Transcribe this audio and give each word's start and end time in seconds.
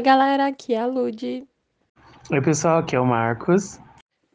Oi, 0.00 0.04
galera, 0.04 0.46
aqui 0.46 0.72
é 0.72 0.78
a 0.78 0.86
Lud. 0.86 1.46
Oi, 2.30 2.40
pessoal, 2.40 2.78
aqui 2.78 2.96
é 2.96 3.00
o 3.00 3.04
Marcos. 3.04 3.78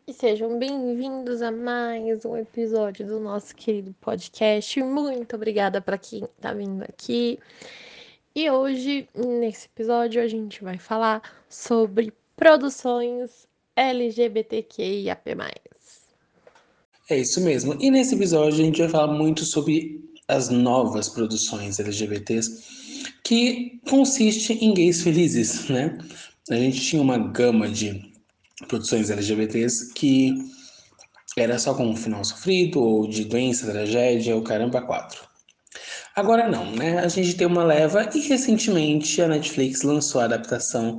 E 0.08 0.14
sejam 0.14 0.60
bem-vindos 0.60 1.42
a 1.42 1.52
mais 1.52 2.24
um 2.24 2.38
episódio 2.38 3.08
do 3.08 3.20
nosso 3.20 3.56
querido 3.56 3.92
podcast. 4.00 4.80
Muito 4.84 5.36
obrigada 5.36 5.82
para 5.82 5.98
quem 5.98 6.30
tá 6.40 6.54
vindo 6.54 6.84
aqui. 6.84 7.40
E 8.36 8.48
hoje, 8.48 9.10
nesse 9.16 9.66
episódio, 9.66 10.22
a 10.22 10.28
gente 10.28 10.64
vai 10.64 10.78
falar 10.78 11.24
sobre 11.50 12.14
produções 12.38 13.48
LGBTQIAP+. 13.76 15.36
É 17.10 17.18
isso 17.18 17.42
mesmo. 17.42 17.76
E 17.82 17.90
nesse 17.90 18.14
episódio 18.14 18.62
a 18.62 18.66
gente 18.66 18.82
vai 18.82 18.90
falar 18.90 19.12
muito 19.12 19.44
sobre 19.44 20.00
as 20.28 20.50
novas 20.50 21.10
produções 21.10 21.80
LGBTs, 21.80 22.85
que 23.24 23.80
consiste 23.88 24.54
em 24.54 24.74
gays 24.74 25.02
felizes, 25.02 25.68
né? 25.70 25.98
A 26.50 26.56
gente 26.56 26.82
tinha 26.82 27.02
uma 27.02 27.18
gama 27.18 27.68
de 27.68 28.12
produções 28.68 29.10
LGBTs 29.10 29.94
que 29.94 30.34
era 31.38 31.60
só 31.60 31.74
com 31.74 31.88
um 31.88 31.96
final 31.96 32.24
sofrido, 32.24 32.82
ou 32.82 33.08
de 33.08 33.26
doença, 33.26 33.72
tragédia, 33.72 34.36
ou 34.36 34.42
caramba, 34.42 34.82
quatro. 34.82 35.22
Agora 36.16 36.48
não, 36.48 36.72
né? 36.72 37.00
A 37.00 37.08
gente 37.10 37.36
tem 37.36 37.46
uma 37.46 37.64
leva 37.64 38.10
e 38.14 38.20
recentemente 38.22 39.22
a 39.22 39.28
Netflix 39.28 39.82
lançou 39.82 40.22
a 40.22 40.26
adaptação 40.26 40.98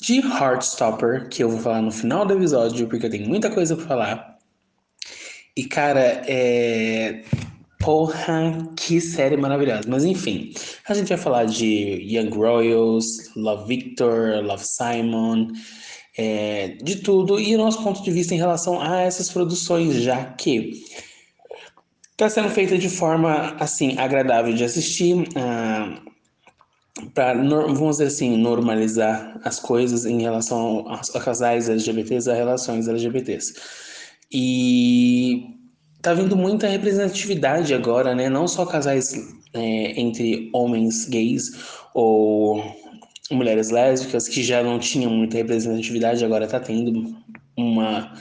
de 0.00 0.18
Heartstopper, 0.18 1.28
que 1.28 1.42
eu 1.44 1.50
vou 1.50 1.60
falar 1.60 1.82
no 1.82 1.92
final 1.92 2.26
do 2.26 2.34
episódio, 2.34 2.88
porque 2.88 3.06
eu 3.06 3.10
tenho 3.10 3.28
muita 3.28 3.50
coisa 3.50 3.76
para 3.76 3.86
falar. 3.86 4.38
E 5.56 5.64
cara, 5.64 6.22
é. 6.26 7.22
Porra, 7.78 8.72
que 8.76 9.00
série 9.00 9.36
maravilhosa. 9.36 9.88
Mas 9.88 10.04
enfim, 10.04 10.52
a 10.88 10.94
gente 10.94 11.08
vai 11.08 11.18
falar 11.18 11.44
de 11.44 11.66
Young 12.02 12.30
Royals, 12.30 13.30
Love 13.36 13.68
Victor, 13.68 14.44
Love 14.44 14.64
Simon, 14.64 15.48
é, 16.16 16.76
de 16.82 16.96
tudo 16.96 17.38
e 17.38 17.54
o 17.54 17.58
nosso 17.58 17.82
ponto 17.82 18.02
de 18.02 18.10
vista 18.10 18.34
em 18.34 18.38
relação 18.38 18.80
a 18.80 19.02
essas 19.02 19.30
produções, 19.30 19.94
já 19.94 20.24
que 20.32 20.82
está 22.10 22.28
sendo 22.28 22.50
feita 22.50 22.76
de 22.76 22.90
forma 22.90 23.56
assim 23.60 23.96
agradável 23.96 24.52
de 24.52 24.64
assistir, 24.64 25.28
ah, 25.36 26.00
para 27.14 27.34
vamos 27.34 27.98
dizer 27.98 28.06
assim 28.06 28.36
normalizar 28.36 29.40
as 29.44 29.60
coisas 29.60 30.04
em 30.04 30.20
relação 30.20 30.84
a, 30.88 31.20
casais 31.20 31.68
LGBTs, 31.68 32.28
a 32.28 32.34
relações 32.34 32.88
LGBTs 32.88 33.54
e 34.32 35.57
tá 36.02 36.14
vindo 36.14 36.36
muita 36.36 36.68
representatividade 36.68 37.74
agora, 37.74 38.14
né? 38.14 38.28
Não 38.28 38.46
só 38.46 38.64
casais 38.64 39.12
é, 39.52 40.00
entre 40.00 40.50
homens 40.52 41.08
gays 41.08 41.52
ou 41.94 42.62
mulheres 43.30 43.70
lésbicas 43.70 44.28
que 44.28 44.42
já 44.42 44.62
não 44.62 44.78
tinham 44.78 45.10
muita 45.10 45.36
representatividade, 45.36 46.24
agora 46.24 46.46
tá 46.46 46.58
tendo 46.60 47.14
uma 47.56 48.12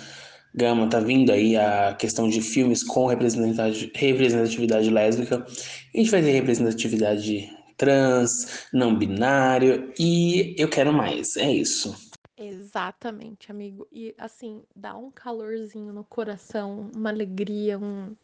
gama, 0.53 0.89
tá 0.89 0.99
vindo 0.99 1.31
aí 1.31 1.55
a 1.55 1.93
questão 1.93 2.27
de 2.27 2.41
filmes 2.41 2.83
com 2.83 3.05
representatividade, 3.05 4.89
lésbica. 4.89 5.45
A 5.93 5.97
gente 5.97 6.11
vai 6.11 6.21
ter 6.21 6.31
representatividade 6.31 7.49
trans, 7.77 8.67
não 8.73 8.97
binário 8.97 9.93
e 9.99 10.55
eu 10.57 10.67
quero 10.67 10.91
mais. 10.91 11.37
É 11.37 11.51
isso. 11.51 11.95
Exatamente, 12.37 13.49
amigo. 13.51 13.87
E 13.91 14.13
assim, 14.17 14.63
dá 14.75 14.95
um 14.95 15.09
calorzinho 15.09 15.91
no 15.91 16.03
coração, 16.03 16.89
uma 16.95 17.09
alegria, 17.09 17.79
um 17.79 18.15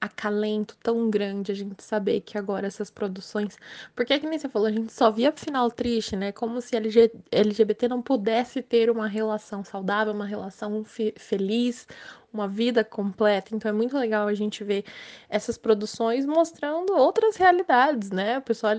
acalento 0.00 0.76
tão 0.82 1.10
grande 1.10 1.52
a 1.52 1.54
gente 1.54 1.82
saber 1.82 2.20
que 2.22 2.38
agora 2.38 2.66
essas 2.68 2.90
produções. 2.90 3.56
Porque 3.96 4.12
é 4.14 4.18
que 4.20 4.26
nem 4.28 4.38
você 4.38 4.48
falou, 4.48 4.68
a 4.68 4.72
gente 4.72 4.92
só 4.92 5.10
via 5.10 5.32
final 5.32 5.70
triste, 5.70 6.16
né? 6.16 6.32
Como 6.32 6.60
se 6.60 6.76
LG, 6.76 7.12
LGBT 7.32 7.88
não 7.88 8.02
pudesse 8.02 8.62
ter 8.62 8.90
uma 8.90 9.08
relação 9.08 9.64
saudável, 9.64 10.12
uma 10.14 10.26
relação 10.26 10.84
feliz, 11.18 11.86
uma 12.32 12.46
vida 12.46 12.84
completa. 12.84 13.54
Então 13.54 13.68
é 13.68 13.72
muito 13.72 13.96
legal 13.96 14.28
a 14.28 14.34
gente 14.34 14.62
ver 14.62 14.84
essas 15.28 15.56
produções 15.56 16.26
mostrando 16.26 16.94
outras 16.96 17.36
realidades, 17.36 18.10
né? 18.10 18.38
O 18.38 18.42
pessoal 18.42 18.74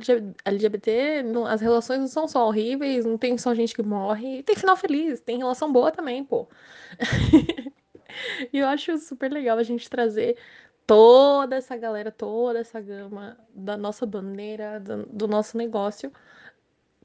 LGBT, 0.46 1.24
as 1.48 1.62
relações 1.62 2.00
não 2.00 2.08
são 2.08 2.28
só 2.28 2.48
horríveis, 2.48 3.06
não 3.06 3.18
tem 3.18 3.38
só 3.38 3.54
gente 3.54 3.74
que 3.74 3.82
morre, 3.82 4.44
tem 4.44 4.56
final 4.56 4.78
feliz, 4.78 5.20
tem 5.22 5.38
relação 5.38 5.72
boa 5.72 5.92
também, 5.92 6.24
pô. 6.24 6.48
e 8.54 8.60
eu 8.60 8.68
acho 8.68 8.98
super 8.98 9.32
legal 9.32 9.58
a 9.58 9.64
gente 9.64 9.90
trazer 9.90 10.38
toda 10.86 11.56
essa 11.56 11.78
galera, 11.78 12.12
toda 12.12 12.60
essa 12.60 12.82
gama 12.82 13.38
da 13.54 13.78
nossa 13.78 14.06
bandeira, 14.06 14.80
do, 14.80 15.06
do 15.06 15.28
nosso 15.28 15.58
negócio, 15.58 16.12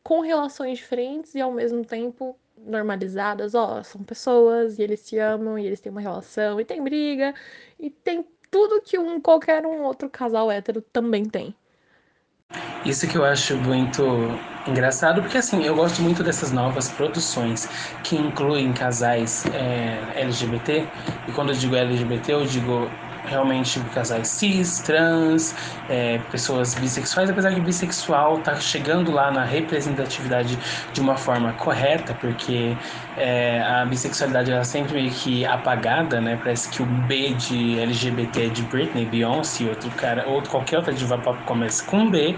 com 0.02 0.20
relações 0.20 0.78
diferentes 0.78 1.34
e 1.34 1.40
ao 1.40 1.52
mesmo 1.52 1.84
tempo 1.84 2.38
normalizadas. 2.64 3.54
Ó, 3.54 3.82
são 3.82 4.02
pessoas 4.02 4.78
e 4.78 4.82
eles 4.82 5.00
se 5.00 5.18
amam 5.18 5.58
e 5.58 5.66
eles 5.66 5.80
têm 5.80 5.90
uma 5.92 6.00
relação 6.00 6.60
e 6.60 6.64
tem 6.64 6.82
briga 6.82 7.34
e 7.78 7.90
tem 7.90 8.26
tudo 8.50 8.80
que 8.80 8.98
um 8.98 9.20
qualquer 9.20 9.66
um 9.66 9.82
outro 9.82 10.08
casal 10.08 10.50
hétero 10.50 10.80
também 10.80 11.24
tem. 11.24 11.54
Isso 12.84 13.08
que 13.08 13.16
eu 13.16 13.24
acho 13.24 13.56
muito 13.56 14.02
engraçado, 14.68 15.22
porque 15.22 15.38
assim, 15.38 15.64
eu 15.64 15.74
gosto 15.74 16.02
muito 16.02 16.22
dessas 16.22 16.52
novas 16.52 16.88
produções 16.88 17.66
que 18.02 18.14
incluem 18.16 18.72
casais 18.72 19.44
é, 19.46 20.20
LGBT, 20.20 20.86
e 21.26 21.32
quando 21.32 21.48
eu 21.50 21.54
digo 21.54 21.74
LGBT, 21.74 22.32
eu 22.32 22.44
digo 22.44 22.90
realmente 23.24 23.80
casais 23.92 24.28
cis, 24.28 24.80
trans, 24.80 25.54
é, 25.88 26.18
pessoas 26.30 26.74
bissexuais, 26.74 27.30
apesar 27.30 27.54
que 27.54 27.60
bissexual 27.60 28.38
tá 28.38 28.54
chegando 28.56 29.10
lá 29.10 29.30
na 29.30 29.44
representatividade 29.44 30.58
de 30.92 31.00
uma 31.00 31.16
forma 31.16 31.52
correta, 31.54 32.14
porque 32.14 32.76
é, 33.16 33.62
a 33.62 33.84
bissexualidade 33.86 34.52
é 34.52 34.64
sempre 34.64 34.94
meio 34.94 35.10
que 35.10 35.44
apagada, 35.44 36.20
né? 36.20 36.36
Parece 36.42 36.68
que 36.68 36.82
o 36.82 36.86
B 36.86 37.34
de 37.34 37.78
LGBT 37.78 38.46
é 38.46 38.48
de 38.48 38.62
Britney, 38.62 39.06
Beyoncé, 39.06 39.68
outro 39.68 39.90
cara, 39.90 40.28
ou 40.28 40.42
qualquer 40.42 40.78
outra 40.78 40.92
diva 40.92 41.18
pop 41.18 41.42
começa 41.44 41.84
com 41.84 42.10
B, 42.10 42.36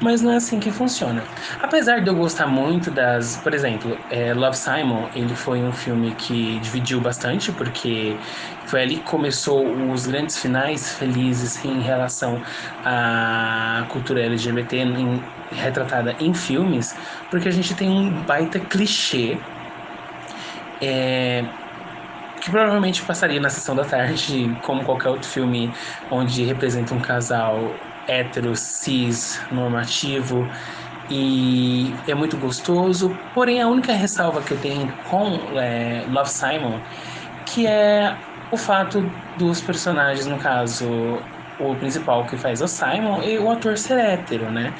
mas 0.00 0.22
não 0.22 0.32
é 0.32 0.36
assim 0.36 0.58
que 0.58 0.70
funciona. 0.70 1.22
Apesar 1.60 2.00
de 2.00 2.08
eu 2.08 2.14
gostar 2.16 2.46
muito 2.46 2.90
das, 2.90 3.36
por 3.36 3.54
exemplo, 3.54 3.98
é, 4.10 4.34
Love 4.34 4.56
Simon, 4.56 5.08
ele 5.14 5.34
foi 5.34 5.62
um 5.62 5.72
filme 5.72 6.14
que 6.14 6.58
dividiu 6.60 7.00
bastante, 7.00 7.52
porque 7.52 8.16
foi 8.72 8.80
ali 8.80 8.96
que 8.96 9.02
começou 9.02 9.90
os 9.92 10.06
grandes 10.06 10.38
finais 10.38 10.94
felizes 10.94 11.62
em 11.62 11.82
relação 11.82 12.40
à 12.82 13.84
cultura 13.90 14.22
LGBT 14.22 14.78
em, 14.78 15.22
retratada 15.50 16.16
em 16.18 16.32
filmes, 16.32 16.94
porque 17.28 17.48
a 17.48 17.50
gente 17.50 17.74
tem 17.74 17.90
um 17.90 18.24
baita 18.24 18.58
clichê 18.58 19.36
é, 20.80 21.44
que 22.40 22.50
provavelmente 22.50 23.02
passaria 23.02 23.38
na 23.38 23.50
sessão 23.50 23.76
da 23.76 23.84
tarde, 23.84 24.56
como 24.62 24.82
qualquer 24.84 25.10
outro 25.10 25.28
filme 25.28 25.70
onde 26.10 26.42
representa 26.42 26.94
um 26.94 26.98
casal 26.98 27.78
hétero, 28.08 28.56
cis, 28.56 29.38
normativo 29.50 30.48
e 31.10 31.94
é 32.06 32.14
muito 32.14 32.38
gostoso. 32.38 33.18
Porém, 33.34 33.60
a 33.60 33.68
única 33.68 33.92
ressalva 33.92 34.40
que 34.40 34.54
eu 34.54 34.58
tenho 34.58 34.90
com 35.10 35.58
é, 35.60 36.06
Love 36.08 36.30
Simon, 36.30 36.80
que 37.44 37.66
é 37.66 38.16
o 38.52 38.58
fato 38.58 39.18
dos 39.34 39.62
personagens, 39.62 40.26
no 40.26 40.38
caso, 40.38 41.30
o 41.58 41.78
principal 41.78 42.26
que 42.26 42.36
faz 42.36 42.60
o 42.60 42.68
Simon 42.68 43.22
e 43.22 43.38
o 43.38 43.50
ator 43.50 43.78
ser 43.78 43.98
hétero, 43.98 44.50
né? 44.52 44.74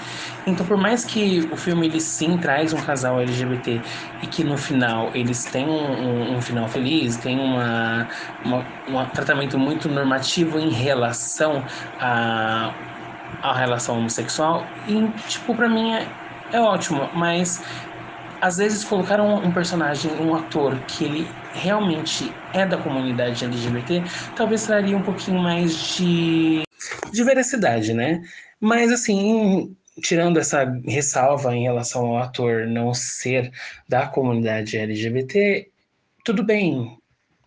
Então, 0.46 0.66
por 0.66 0.76
mais 0.76 1.04
que 1.04 1.40
o 1.50 1.56
filme 1.56 1.86
ele 1.88 2.00
sim 2.00 2.38
traz 2.38 2.72
um 2.74 2.82
casal 2.82 3.20
LGBT 3.20 3.82
e 4.20 4.28
que 4.28 4.44
no 4.44 4.58
final 4.58 5.14
eles 5.14 5.48
têm 5.48 5.66
um, 5.68 5.72
um, 5.72 6.36
um 6.38 6.42
final 6.42 6.68
feliz, 6.68 7.18
tem 7.18 7.38
uma, 7.40 8.08
uma, 8.44 8.74
um 8.86 9.10
tratamento 9.10 9.58
muito 9.58 9.88
normativo 9.88 10.58
em 10.60 10.70
relação 10.72 11.64
a 11.98 12.78
a 13.40 13.54
relação 13.58 13.98
homossexual 13.98 14.72
e 14.86 15.12
tipo 15.14 15.56
para 15.56 15.68
mim 15.68 15.92
é, 15.94 16.16
é 16.52 16.60
ótimo, 16.60 17.10
mas 17.14 17.60
às 18.40 18.56
vezes 18.56 18.84
colocaram 18.84 19.36
um 19.36 19.52
personagem, 19.52 20.20
um 20.20 20.34
ator 20.34 20.84
que 20.84 21.04
ele 21.04 21.41
realmente 21.52 22.32
é 22.52 22.66
da 22.66 22.78
comunidade 22.78 23.44
LGBT, 23.44 24.04
talvez 24.34 24.64
traria 24.64 24.96
um 24.96 25.02
pouquinho 25.02 25.38
mais 25.38 25.76
de, 25.76 26.62
de 27.12 27.24
veracidade, 27.24 27.92
né? 27.92 28.22
Mas 28.60 28.90
assim, 28.90 29.76
tirando 30.00 30.38
essa 30.38 30.64
ressalva 30.86 31.54
em 31.54 31.64
relação 31.64 32.06
ao 32.06 32.18
ator 32.18 32.66
não 32.66 32.94
ser 32.94 33.52
da 33.88 34.06
comunidade 34.06 34.76
LGBT, 34.76 35.68
tudo 36.24 36.42
bem. 36.42 36.96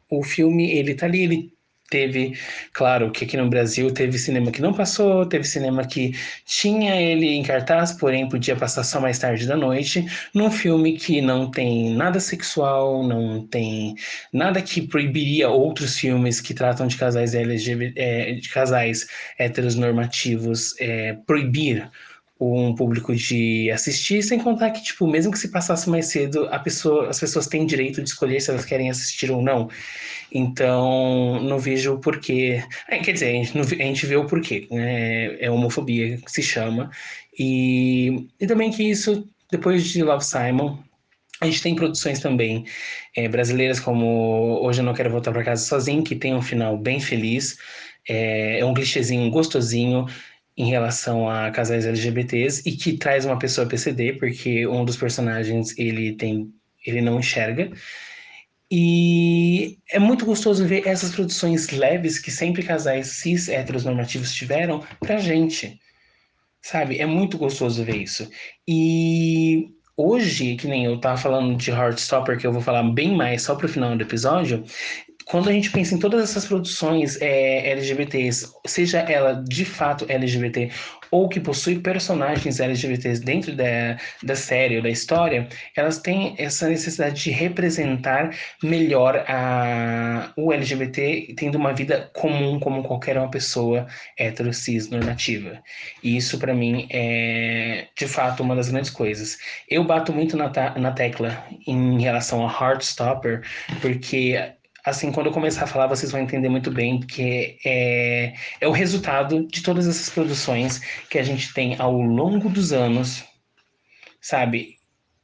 O 0.10 0.24
filme, 0.24 0.72
ele 0.72 0.94
tá 0.94 1.08
ali, 1.08 1.24
ele 1.24 1.55
Teve, 1.88 2.36
claro, 2.74 3.12
que 3.12 3.26
aqui 3.26 3.38
no 3.38 3.48
Brasil 3.48 3.92
teve 3.94 4.18
cinema 4.18 4.52
que 4.52 4.60
não 4.60 4.74
passou, 4.74 5.24
teve 5.24 5.44
cinema 5.44 5.86
que 5.86 6.14
tinha 6.44 7.00
ele 7.00 7.28
em 7.28 7.44
cartaz, 7.44 7.92
porém 7.94 8.28
podia 8.28 8.56
passar 8.56 8.84
só 8.84 9.00
mais 9.00 9.20
tarde 9.20 9.46
da 9.46 9.56
noite, 9.56 10.04
num 10.34 10.50
filme 10.50 10.98
que 10.98 11.22
não 11.22 11.52
tem 11.52 11.92
nada 11.96 12.20
sexual, 12.20 13.08
não 13.08 13.46
tem 13.46 13.94
nada 14.34 14.64
que 14.64 14.82
proibiria 14.88 15.48
outros 15.50 16.00
filmes 16.00 16.42
que 16.42 16.56
tratam 16.56 16.88
de 16.88 16.98
casais 16.98 17.36
LGBT, 17.36 17.94
é, 17.96 18.34
de 18.34 18.50
casais 18.50 19.06
heteronormativos, 19.38 20.74
é, 20.80 21.14
proibir 21.28 21.88
um 22.40 22.76
público 22.76 23.16
de 23.16 23.72
assistir, 23.72 24.22
sem 24.22 24.40
contar 24.40 24.72
que, 24.72 24.84
tipo, 24.84 25.08
mesmo 25.08 25.32
que 25.32 25.40
se 25.40 25.50
passasse 25.50 25.90
mais 25.90 26.08
cedo, 26.08 26.48
a 26.52 26.60
pessoa, 26.60 27.10
as 27.10 27.20
pessoas 27.20 27.48
têm 27.48 27.66
direito 27.66 28.02
de 28.02 28.10
escolher 28.10 28.42
se 28.42 28.50
elas 28.50 28.66
querem 28.66 28.90
assistir 28.90 29.32
ou 29.32 29.42
não. 29.42 29.70
Então, 30.38 31.42
não 31.42 31.58
vejo 31.58 31.94
o 31.94 32.00
porquê. 32.00 32.62
É, 32.90 33.00
quer 33.00 33.14
dizer, 33.14 33.28
a 33.28 33.32
gente, 33.32 33.58
não, 33.58 33.64
a 33.64 33.68
gente 33.68 34.06
vê 34.06 34.18
o 34.18 34.28
porquê, 34.28 34.68
né? 34.70 35.34
É 35.40 35.50
homofobia 35.50 36.18
que 36.18 36.30
se 36.30 36.44
chama. 36.44 36.92
E, 37.40 38.28
e 38.38 38.46
também 38.46 38.70
que 38.70 38.84
isso, 38.84 39.26
depois 39.50 39.86
de 39.86 40.04
Love 40.04 40.26
Simon, 40.26 40.78
a 41.40 41.46
gente 41.46 41.62
tem 41.62 41.74
produções 41.74 42.20
também 42.20 42.66
é, 43.16 43.30
brasileiras 43.30 43.80
como 43.80 44.60
Hoje 44.62 44.82
Eu 44.82 44.84
Não 44.84 44.94
Quero 44.94 45.10
Voltar 45.10 45.32
para 45.32 45.42
Casa 45.42 45.66
Sozinho, 45.66 46.04
que 46.04 46.18
tem 46.18 46.36
um 46.36 46.42
final 46.42 46.78
bem 46.78 47.00
feliz. 47.00 47.58
É, 48.06 48.60
é 48.60 48.66
um 48.66 48.74
clichêzinho 48.74 49.32
gostosinho 49.32 50.06
em 50.58 50.70
relação 50.70 51.30
a 51.30 51.50
casais 51.50 51.86
LGBTs 51.86 52.62
e 52.66 52.74
que 52.74 52.98
traz 52.98 53.24
uma 53.24 53.40
pessoa 53.40 53.68
PCD, 53.68 54.14
porque 54.14 54.68
um 54.68 54.84
dos 54.84 54.98
personagens 54.98 55.78
ele 55.78 56.12
tem 56.14 56.54
ele 56.86 57.02
não 57.02 57.20
enxerga. 57.20 57.72
E 58.72 59.78
é 59.92 60.00
muito 60.00 60.26
gostoso 60.26 60.66
ver 60.66 60.88
essas 60.88 61.12
produções 61.12 61.70
leves 61.70 62.18
que 62.18 62.32
sempre 62.32 62.64
casais 62.64 63.08
cis 63.08 63.48
heteronormativos 63.48 64.34
tiveram 64.34 64.84
pra 65.00 65.18
gente. 65.18 65.80
Sabe? 66.62 67.00
É 67.00 67.06
muito 67.06 67.38
gostoso 67.38 67.84
ver 67.84 67.98
isso. 67.98 68.28
E 68.68 69.70
hoje, 69.96 70.56
que 70.56 70.68
nem 70.68 70.86
eu 70.86 71.00
tava 71.00 71.18
falando 71.18 71.56
de 71.56 71.70
Heartstopper, 71.70 72.40
que 72.40 72.48
eu 72.48 72.52
vou 72.52 72.62
falar 72.62 72.84
bem 72.84 73.16
mais 73.16 73.44
só 73.44 73.56
pro 73.56 73.70
final 73.70 73.96
do 73.96 74.02
episódio, 74.02 74.64
quando 75.26 75.50
a 75.50 75.52
gente 75.52 75.72
pensa 75.72 75.96
em 75.96 76.00
todas 76.00 76.24
essas 76.24 76.46
produções 76.46 77.20
é, 77.22 77.72
LGBTs, 77.72 78.52
seja 78.66 79.00
ela 79.00 79.44
de 79.48 79.66
fato 79.66 80.06
LGBT 80.08 80.72
ou 81.12 81.30
que 81.30 81.40
possui 81.40 81.80
personagens 81.80 82.60
LGBTs 82.60 83.22
dentro 83.22 83.56
da, 83.56 83.98
da 84.24 84.36
série 84.36 84.78
ou 84.78 84.84
da 84.84 84.90
história, 84.90 85.48
elas 85.76 86.00
têm 86.00 86.36
essa 86.38 86.68
necessidade 86.68 87.24
de 87.24 87.32
representar 87.32 88.36
melhor 88.64 89.24
a, 89.28 90.32
o 90.36 90.52
LGBT 90.54 91.34
tendo 91.38 91.56
uma 91.56 91.74
vida 91.74 92.10
comum 92.14 92.60
como 92.60 92.84
qualquer 92.84 93.18
uma 93.18 93.30
pessoa 93.30 93.88
hetero, 94.18 94.54
cis, 94.54 94.90
normativa. 94.90 95.62
E 96.04 96.18
isso, 96.18 96.38
para 96.40 96.54
mim, 96.54 96.88
é 96.90 97.88
de 97.96 98.08
fato 98.08 98.44
uma 98.44 98.56
das 98.56 98.70
grandes 98.70 98.90
coisas. 98.90 99.38
Eu 99.70 99.84
bato 99.84 100.14
muito 100.14 100.38
na, 100.38 100.52
na 100.78 100.92
tecla 100.92 101.46
em 101.68 102.02
relação 102.02 102.48
a 102.48 102.52
Heartstopper, 102.52 103.42
porque 103.82 104.38
assim, 104.86 105.12
quando 105.12 105.28
eu 105.28 105.34
começar 105.34 105.64
a 105.64 105.68
falar, 105.68 105.88
vocês 105.88 106.12
vão 106.12 106.22
entender 106.22 106.48
muito 106.48 106.70
bem, 106.70 107.00
porque 107.00 107.58
é, 107.66 108.34
é 108.62 108.68
o 108.68 108.72
resultado 108.72 109.48
de 109.48 109.64
todas 109.64 109.88
essas 109.88 110.10
produções 110.10 110.80
que 111.10 111.18
a 111.18 111.24
gente 111.24 111.52
tem 111.54 111.76
ao 111.80 111.94
longo 112.00 112.48
dos 112.48 112.72
anos, 112.72 113.26
sabe? 114.22 114.76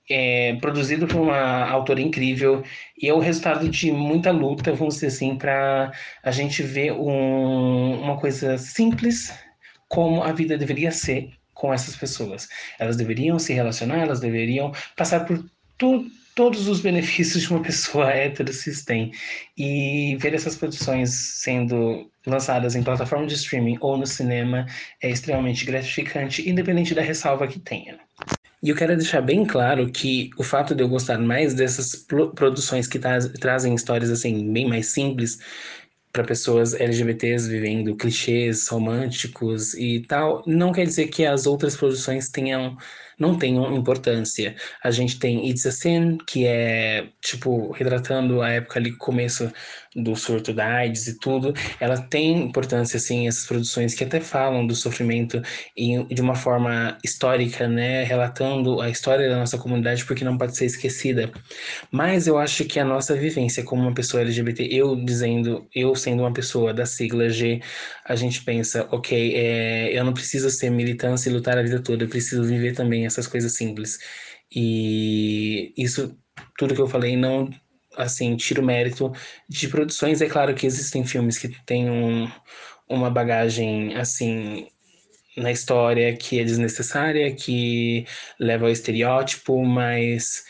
É, 0.10 0.56
produzido 0.56 1.08
por 1.08 1.22
uma 1.22 1.70
autora 1.70 2.02
incrível 2.02 2.64
e 3.02 3.08
é 3.08 3.14
o 3.14 3.20
resultado 3.20 3.70
de 3.70 3.92
muita 3.92 4.32
luta, 4.32 4.74
vamos 4.74 4.96
dizer 4.96 5.08
assim, 5.08 5.38
para 5.38 5.92
a 6.24 6.32
gente 6.32 6.64
ver 6.64 6.92
um, 6.92 8.02
uma 8.02 8.18
coisa 8.18 8.58
simples 8.58 9.34
como 9.88 10.24
a 10.24 10.34
vida 10.34 10.58
deveria 10.58 10.92
ser 10.92 11.30
com 11.54 11.74
essas 11.74 11.96
pessoas. 11.96 12.50
Elas 12.80 12.98
deveriam 12.98 13.38
se 13.38 13.54
relacionar, 13.54 14.00
elas 14.00 14.20
deveriam 14.20 14.74
passar 14.98 15.26
por 15.26 15.46
tudo 15.78 16.10
todos 16.36 16.68
os 16.68 16.82
benefícios 16.82 17.44
de 17.44 17.52
uma 17.52 17.62
pessoa 17.62 18.10
hétero 18.12 18.52
cis 18.54 18.84
tem. 18.84 19.12
E 19.58 20.16
ver 20.20 20.34
essas 20.34 20.56
produções 20.56 21.12
sendo 21.42 22.12
lançadas 22.26 22.76
em 22.76 22.84
plataforma 22.84 23.28
de 23.28 23.36
streaming 23.36 23.78
ou 23.82 23.98
no 23.98 24.06
cinema 24.06 24.66
é 25.02 25.10
extremamente 25.10 25.66
gratificante, 25.66 26.48
independente 26.50 26.94
da 26.94 27.02
ressalva 27.02 27.48
que 27.48 27.60
tenha. 27.60 28.00
E 28.64 28.70
eu 28.70 28.76
quero 28.76 28.96
deixar 28.96 29.22
bem 29.22 29.44
claro 29.44 29.92
que 29.92 30.30
o 30.38 30.44
fato 30.44 30.76
de 30.76 30.84
eu 30.84 30.88
gostar 30.88 31.18
mais 31.18 31.56
dessas 31.56 31.96
produções 32.36 32.88
que 32.88 33.00
tra 33.00 33.18
trazem 33.40 33.74
histórias 33.74 34.12
assim 34.12 34.52
bem 34.54 34.68
mais 34.70 34.88
simples 34.88 35.40
para 36.12 36.24
pessoas 36.24 36.74
LGBTs 36.74 37.48
vivendo 37.48 37.96
clichês 37.96 38.68
românticos 38.68 39.74
e 39.76 40.02
tal, 40.08 40.44
não 40.46 40.72
quer 40.72 40.86
dizer 40.86 41.08
que 41.08 41.26
as 41.26 41.46
outras 41.46 41.76
produções 41.76 42.30
tenham 42.30 42.78
não 43.22 43.38
tenham 43.38 43.76
importância. 43.76 44.56
A 44.84 44.90
gente 44.90 45.20
tem 45.20 45.48
It's 45.48 45.66
a 45.68 45.72
Sin, 45.72 46.18
que 46.28 46.48
é, 46.48 47.08
tipo, 47.22 47.72
retratando 47.72 48.42
a 48.42 48.50
época 48.50 48.80
ali, 48.80 48.92
começo 48.98 49.52
do 49.96 50.16
surto 50.16 50.54
da 50.54 50.66
AIDS 50.66 51.08
e 51.08 51.20
tudo. 51.20 51.54
Ela 51.80 51.98
tem 51.98 52.44
importância, 52.44 52.98
assim, 52.98 53.28
essas 53.28 53.46
produções 53.46 53.94
que 53.94 54.04
até 54.04 54.20
falam 54.22 54.66
do 54.66 54.76
sofrimento 54.76 55.42
em, 55.76 56.06
de 56.06 56.22
uma 56.22 56.36
forma 56.36 56.98
histórica, 57.04 57.68
né? 57.68 58.04
Relatando 58.04 58.82
a 58.82 58.90
história 58.90 59.30
da 59.30 59.38
nossa 59.38 59.58
comunidade, 59.58 60.06
porque 60.06 60.24
não 60.24 60.38
pode 60.38 60.56
ser 60.56 60.66
esquecida. 60.66 61.32
Mas 61.92 62.28
eu 62.28 62.38
acho 62.38 62.66
que 62.66 62.80
a 62.80 62.86
nossa 62.86 63.16
vivência 63.16 63.64
como 63.64 63.84
uma 63.84 63.94
pessoa 63.94 64.22
LGBT, 64.22 64.68
eu 64.72 64.96
dizendo, 64.96 65.68
eu 65.76 65.96
sendo 65.96 66.22
uma 66.24 66.34
pessoa 66.34 66.74
da 66.74 66.86
sigla 66.86 67.30
G, 67.30 67.62
a 68.06 68.16
gente 68.16 68.44
pensa, 68.44 68.88
ok, 68.92 69.36
é, 69.36 69.98
eu 69.98 70.04
não 70.04 70.14
preciso 70.14 70.50
ser 70.50 70.70
militância 70.70 71.30
e 71.30 71.34
lutar 71.34 71.58
a 71.58 71.64
vida 71.64 71.82
toda, 71.82 72.04
eu 72.04 72.10
preciso 72.10 72.44
viver 72.44 72.74
também 72.74 73.06
essas 73.06 73.28
coisas 73.28 73.54
simples. 73.56 74.00
E 74.54 75.74
isso, 75.78 76.18
tudo 76.58 76.76
que 76.76 76.82
eu 76.82 76.88
falei, 76.88 77.16
não, 77.16 77.50
assim, 77.98 78.36
tiro 78.36 78.64
mérito 78.64 79.12
de 79.48 79.68
produções. 79.68 80.22
É 80.22 80.28
claro 80.28 80.54
que 80.56 80.66
existem 80.66 81.06
filmes 81.06 81.38
que 81.38 81.50
têm 81.66 81.90
um, 81.90 82.30
uma 82.88 83.10
bagagem, 83.10 83.96
assim, 83.96 84.68
na 85.38 85.52
história 85.52 86.16
que 86.16 86.40
é 86.40 86.44
desnecessária, 86.44 87.34
que 87.34 88.06
leva 88.40 88.66
ao 88.66 88.72
estereótipo, 88.72 89.64
mas 89.64 90.44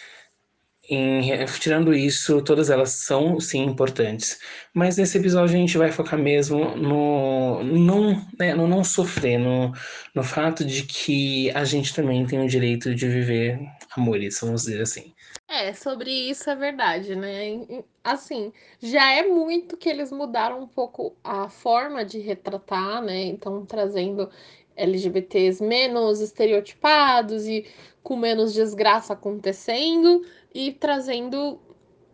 em, 0.91 1.45
tirando 1.59 1.93
isso, 1.93 2.41
todas 2.41 2.69
elas 2.69 2.89
são 2.91 3.39
sim 3.39 3.63
importantes. 3.63 4.39
Mas 4.73 4.97
nesse 4.97 5.17
episódio 5.17 5.55
a 5.55 5.59
gente 5.59 5.77
vai 5.77 5.91
focar 5.91 6.19
mesmo 6.19 6.75
no 6.75 7.63
não, 7.63 8.27
né, 8.37 8.53
no 8.53 8.67
não 8.67 8.83
sofrer, 8.83 9.39
no, 9.39 9.71
no 10.13 10.23
fato 10.23 10.65
de 10.65 10.83
que 10.83 11.49
a 11.51 11.63
gente 11.63 11.95
também 11.95 12.25
tem 12.25 12.43
o 12.43 12.47
direito 12.47 12.93
de 12.93 13.07
viver 13.07 13.59
amores, 13.95 14.39
vamos 14.41 14.63
dizer 14.63 14.81
assim. 14.81 15.13
É, 15.47 15.73
sobre 15.73 16.09
isso 16.11 16.49
é 16.49 16.55
verdade, 16.55 17.15
né? 17.15 17.83
Assim, 18.03 18.51
já 18.81 19.11
é 19.11 19.27
muito 19.27 19.77
que 19.77 19.89
eles 19.89 20.11
mudaram 20.11 20.61
um 20.61 20.67
pouco 20.67 21.15
a 21.23 21.49
forma 21.49 22.03
de 22.05 22.19
retratar, 22.19 23.01
né? 23.01 23.25
Então, 23.25 23.65
trazendo 23.65 24.29
LGBTs 24.75 25.61
menos 25.63 26.21
estereotipados 26.21 27.45
e 27.47 27.65
com 28.03 28.15
menos 28.15 28.53
desgraça 28.53 29.13
acontecendo 29.13 30.25
e 30.53 30.71
trazendo 30.71 31.59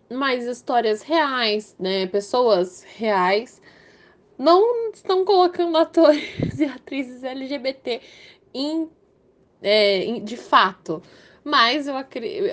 mais 0.10 0.46
histórias 0.46 1.02
reais, 1.02 1.76
né? 1.80 2.08
Pessoas 2.08 2.84
reais. 2.84 3.62
Não 4.38 4.92
estão 4.92 5.26
colocando 5.26 5.78
atores 5.78 6.60
e 6.60 6.66
atrizes 6.66 7.24
LGBT 7.24 8.02
em, 8.54 8.90
é, 9.62 10.04
em, 10.04 10.24
de 10.24 10.38
fato. 10.38 11.02
Mas 11.44 11.88
eu 11.88 11.96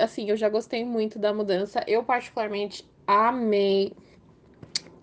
assim, 0.00 0.30
eu 0.30 0.36
já 0.36 0.48
gostei 0.48 0.84
muito 0.84 1.18
da 1.18 1.32
mudança. 1.32 1.84
Eu 1.86 2.02
particularmente 2.04 2.88
amei 3.06 3.92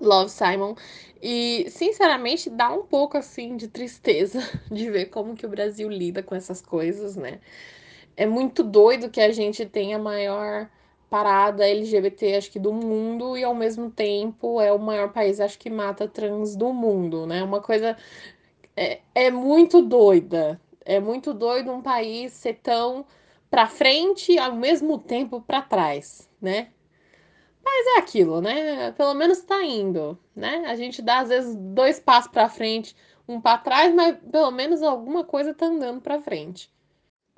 Love 0.01 0.31
Simon. 0.31 0.75
E, 1.21 1.69
sinceramente, 1.69 2.49
dá 2.49 2.71
um 2.71 2.83
pouco 2.83 3.17
assim 3.17 3.55
de 3.55 3.67
tristeza 3.67 4.41
de 4.71 4.89
ver 4.89 5.05
como 5.05 5.35
que 5.35 5.45
o 5.45 5.49
Brasil 5.49 5.87
lida 5.87 6.23
com 6.23 6.33
essas 6.33 6.61
coisas, 6.61 7.15
né? 7.15 7.39
É 8.17 8.25
muito 8.25 8.63
doido 8.63 9.09
que 9.09 9.21
a 9.21 9.31
gente 9.31 9.65
tenha 9.65 9.97
a 9.97 9.99
maior 9.99 10.69
parada 11.09 11.67
LGBT, 11.67 12.35
acho 12.35 12.51
que 12.51 12.59
do 12.59 12.71
mundo, 12.73 13.37
e 13.37 13.43
ao 13.43 13.53
mesmo 13.53 13.91
tempo 13.91 14.61
é 14.61 14.71
o 14.71 14.79
maior 14.79 15.11
país, 15.11 15.39
acho 15.39 15.59
que 15.59 15.69
mata 15.69 16.07
trans 16.07 16.55
do 16.55 16.73
mundo, 16.73 17.25
né? 17.27 17.43
Uma 17.43 17.61
coisa 17.61 17.97
é, 18.75 19.01
é 19.13 19.31
muito 19.31 19.81
doida. 19.81 20.59
É 20.83 20.99
muito 20.99 21.33
doido 21.33 21.71
um 21.71 21.81
país 21.81 22.33
ser 22.33 22.55
tão 22.55 23.05
para 23.49 23.67
frente 23.67 24.33
e 24.33 24.39
ao 24.39 24.55
mesmo 24.55 24.97
tempo 24.97 25.41
para 25.41 25.61
trás, 25.61 26.29
né? 26.41 26.69
Mas 27.63 27.87
é 27.97 27.99
aquilo, 27.99 28.41
né? 28.41 28.91
Pelo 28.93 29.13
menos 29.13 29.41
tá 29.41 29.63
indo, 29.63 30.17
né? 30.35 30.63
A 30.67 30.75
gente 30.75 31.01
dá 31.01 31.19
às 31.19 31.29
vezes 31.29 31.55
dois 31.55 31.99
passos 31.99 32.31
para 32.31 32.49
frente, 32.49 32.95
um 33.27 33.39
para 33.39 33.57
trás, 33.59 33.93
mas 33.93 34.17
pelo 34.31 34.51
menos 34.51 34.81
alguma 34.81 35.23
coisa 35.23 35.53
tá 35.53 35.67
andando 35.67 36.01
para 36.01 36.21
frente. 36.21 36.71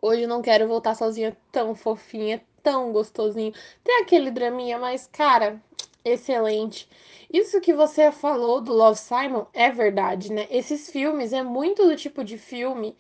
Hoje 0.06 0.28
não 0.28 0.42
quero 0.42 0.68
voltar 0.68 0.96
sozinha, 0.96 1.34
tão 1.50 1.74
fofinha, 1.74 2.44
tão 2.62 2.92
gostosinho. 2.92 3.54
Tem 3.82 4.02
aquele 4.02 4.30
draminha, 4.32 4.78
mas, 4.78 5.08
cara, 5.08 5.64
excelente. 6.04 6.90
Isso 7.32 7.62
que 7.62 7.74
você 7.74 8.12
falou 8.12 8.60
do 8.60 8.74
Love 8.74 9.00
Simon 9.00 9.46
é 9.54 9.72
verdade, 9.72 10.34
né? 10.34 10.46
Esses 10.52 10.90
filmes 10.90 11.32
é 11.32 11.42
muito 11.42 11.88
do 11.88 11.96
tipo 11.96 12.22
de 12.22 12.38
filme 12.38 12.98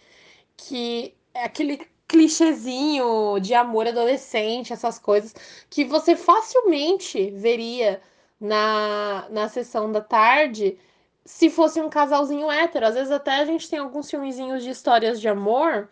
que 0.55 1.13
é 1.33 1.43
aquele 1.43 1.81
clichêzinho 2.07 3.37
de 3.41 3.53
amor 3.53 3.85
adolescente, 3.85 4.71
essas 4.71 4.97
coisas, 4.97 5.35
que 5.69 5.83
você 5.83 6.15
facilmente 6.15 7.31
veria 7.31 8.01
na, 8.39 9.27
na 9.29 9.49
sessão 9.49 9.91
da 9.91 9.99
tarde 9.99 10.79
se 11.25 11.49
fosse 11.49 11.81
um 11.81 11.89
casalzinho 11.89 12.49
hétero. 12.49 12.85
Às 12.87 12.95
vezes 12.95 13.11
até 13.11 13.31
a 13.31 13.45
gente 13.45 13.69
tem 13.69 13.79
alguns 13.79 14.09
filmezinhos 14.09 14.63
de 14.63 14.69
histórias 14.69 15.19
de 15.19 15.27
amor 15.27 15.89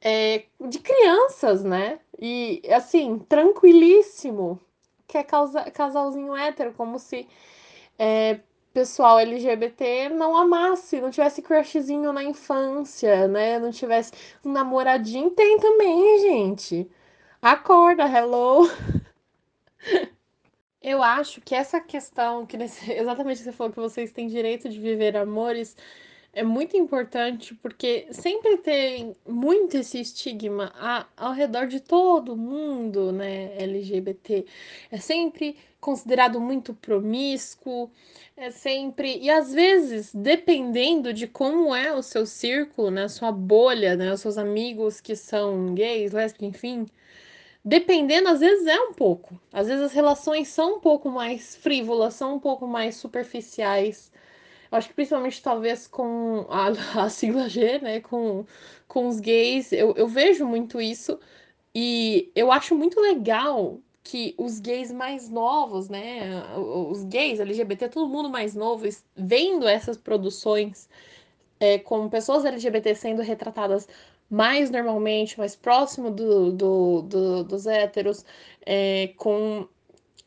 é, 0.00 0.44
de 0.68 0.78
crianças, 0.78 1.64
né? 1.64 2.00
E 2.18 2.62
assim, 2.70 3.18
tranquilíssimo. 3.28 4.60
Que 5.06 5.18
é 5.18 5.24
causa, 5.24 5.70
casalzinho 5.70 6.36
hétero, 6.36 6.74
como 6.74 6.98
se 6.98 7.26
é, 7.98 8.40
pessoal 8.72 9.18
LGBT 9.18 10.08
não 10.10 10.36
amasse, 10.36 11.00
não 11.00 11.10
tivesse 11.10 11.42
crushzinho 11.42 12.12
na 12.12 12.22
infância, 12.22 13.26
né? 13.26 13.58
Não 13.58 13.70
tivesse 13.70 14.12
um 14.44 14.52
namoradinho. 14.52 15.30
Tem 15.30 15.58
também, 15.58 16.20
gente. 16.20 16.88
Acorda, 17.42 18.04
hello. 18.04 18.68
Eu 20.80 21.02
acho 21.02 21.40
que 21.40 21.54
essa 21.54 21.80
questão, 21.80 22.46
que 22.46 22.56
nesse, 22.56 22.90
exatamente 22.92 23.42
você 23.42 23.52
falou 23.52 23.72
que 23.72 23.80
vocês 23.80 24.12
têm 24.12 24.28
direito 24.28 24.68
de 24.68 24.78
viver 24.78 25.16
amores, 25.16 25.76
é 26.38 26.44
muito 26.44 26.76
importante 26.76 27.52
porque 27.56 28.06
sempre 28.12 28.58
tem 28.58 29.16
muito 29.26 29.76
esse 29.76 30.00
estigma 30.00 30.72
a, 30.76 31.04
ao 31.16 31.32
redor 31.32 31.66
de 31.66 31.80
todo 31.80 32.36
mundo, 32.36 33.10
né, 33.10 33.60
LGBT. 33.60 34.46
É 34.88 34.98
sempre 34.98 35.56
considerado 35.80 36.40
muito 36.40 36.72
promíscuo, 36.74 37.90
é 38.36 38.52
sempre. 38.52 39.18
E 39.18 39.28
às 39.28 39.52
vezes, 39.52 40.14
dependendo 40.14 41.12
de 41.12 41.26
como 41.26 41.74
é 41.74 41.92
o 41.92 42.02
seu 42.02 42.24
círculo, 42.24 42.88
né, 42.88 43.08
sua 43.08 43.32
bolha, 43.32 43.96
né, 43.96 44.12
os 44.12 44.20
seus 44.20 44.38
amigos 44.38 45.00
que 45.00 45.16
são 45.16 45.74
gays, 45.74 46.12
lésbicas, 46.12 46.48
enfim. 46.48 46.86
Dependendo, 47.64 48.28
às 48.28 48.38
vezes 48.40 48.66
é 48.66 48.80
um 48.80 48.92
pouco. 48.94 49.40
Às 49.52 49.66
vezes 49.66 49.82
as 49.86 49.92
relações 49.92 50.46
são 50.48 50.76
um 50.76 50.80
pouco 50.80 51.10
mais 51.10 51.56
frívolas, 51.56 52.14
são 52.14 52.36
um 52.36 52.40
pouco 52.40 52.66
mais 52.66 52.94
superficiais 52.96 54.12
acho 54.70 54.88
que 54.88 54.94
principalmente 54.94 55.42
talvez 55.42 55.86
com 55.86 56.46
a, 56.48 56.68
a 57.04 57.10
sigla 57.10 57.48
G, 57.48 57.78
né? 57.80 58.00
Com, 58.00 58.44
com 58.86 59.08
os 59.08 59.20
gays, 59.20 59.72
eu, 59.72 59.94
eu 59.96 60.08
vejo 60.08 60.46
muito 60.46 60.80
isso. 60.80 61.18
E 61.74 62.30
eu 62.34 62.50
acho 62.52 62.74
muito 62.74 63.00
legal 63.00 63.78
que 64.02 64.34
os 64.38 64.58
gays 64.58 64.90
mais 64.90 65.28
novos, 65.28 65.88
né? 65.88 66.42
Os 66.56 67.04
gays, 67.04 67.40
LGBT, 67.40 67.88
todo 67.90 68.08
mundo 68.08 68.30
mais 68.30 68.54
novo, 68.54 68.88
vendo 69.14 69.68
essas 69.68 69.96
produções 69.96 70.88
é, 71.60 71.78
com 71.78 72.08
pessoas 72.08 72.44
LGBT 72.44 72.94
sendo 72.94 73.22
retratadas 73.22 73.88
mais 74.30 74.70
normalmente, 74.70 75.38
mais 75.38 75.56
próximo 75.56 76.10
do, 76.10 76.52
do, 76.52 77.02
do 77.02 77.44
dos 77.44 77.66
héteros, 77.66 78.24
é, 78.64 79.08
com 79.16 79.68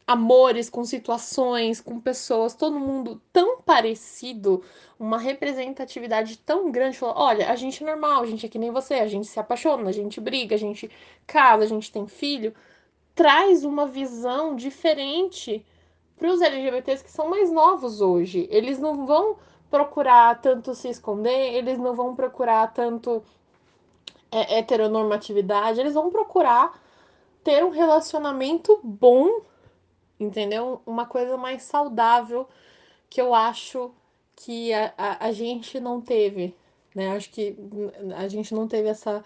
amores, 0.06 0.70
com 0.70 0.84
situações, 0.84 1.80
com 1.80 2.00
pessoas, 2.00 2.54
todo 2.54 2.80
mundo 2.80 3.22
tão 3.32 3.62
parecido, 3.62 4.64
uma 5.00 5.18
representatividade 5.18 6.38
tão 6.40 6.72
grande. 6.72 6.98
Falou, 6.98 7.16
olha, 7.18 7.50
a 7.50 7.56
gente 7.56 7.84
é 7.84 7.86
normal, 7.86 8.24
a 8.24 8.26
gente 8.26 8.46
é 8.46 8.50
que 8.50 8.60
nem 8.60 8.72
você, 8.72 8.96
a 8.96 9.08
gente 9.08 9.28
se 9.28 9.40
apaixona, 9.40 9.90
a 9.90 9.94
gente 9.94 10.20
briga, 10.20 10.56
a 10.56 10.60
gente 10.60 10.90
casa, 11.26 11.64
a 11.64 11.68
gente 11.68 11.92
tem 11.92 12.08
filho. 12.08 12.54
Traz 13.16 13.64
uma 13.64 13.86
visão 13.86 14.56
diferente 14.56 15.66
para 16.18 16.30
os 16.30 16.42
LGBTs 16.42 17.04
que 17.04 17.12
são 17.12 17.30
mais 17.30 17.52
novos 17.52 18.02
hoje. 18.02 18.48
Eles 18.52 18.80
não 18.80 19.06
vão 19.06 19.38
procurar 19.70 20.40
tanto 20.42 20.76
se 20.76 20.90
esconder, 20.90 21.54
eles 21.56 21.78
não 21.78 21.96
vão 21.96 22.14
procurar 22.16 22.74
tanto 22.74 23.24
é, 24.32 24.60
heteronormatividade, 24.60 25.80
eles 25.80 25.94
vão 25.94 26.10
procurar 26.10 26.80
ter 27.44 27.64
um 27.64 27.70
relacionamento 27.70 28.80
bom 28.84 29.42
entendeu? 30.24 30.82
Uma 30.86 31.06
coisa 31.06 31.38
mais 31.38 31.64
saudável 31.64 32.48
que 33.10 33.22
eu 33.22 33.34
acho 33.36 33.92
que 34.36 34.74
a, 34.74 34.94
a, 34.98 35.28
a 35.28 35.32
gente 35.32 35.80
não 35.80 36.02
teve, 36.02 36.56
né? 36.96 37.16
Acho 37.16 37.30
que 37.32 37.56
a 38.16 38.28
gente 38.28 38.54
não 38.54 38.68
teve 38.68 38.90
essa, 38.90 39.24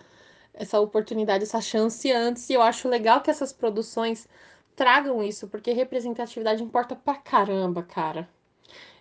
essa 0.53 0.79
oportunidade, 0.79 1.43
essa 1.43 1.61
chance 1.61 2.11
antes, 2.11 2.49
e 2.49 2.53
eu 2.53 2.61
acho 2.61 2.89
legal 2.89 3.21
que 3.21 3.31
essas 3.31 3.53
produções 3.53 4.27
tragam 4.75 5.23
isso, 5.23 5.47
porque 5.47 5.71
representatividade 5.73 6.63
importa 6.63 6.95
pra 6.95 7.15
caramba, 7.15 7.83
cara. 7.83 8.27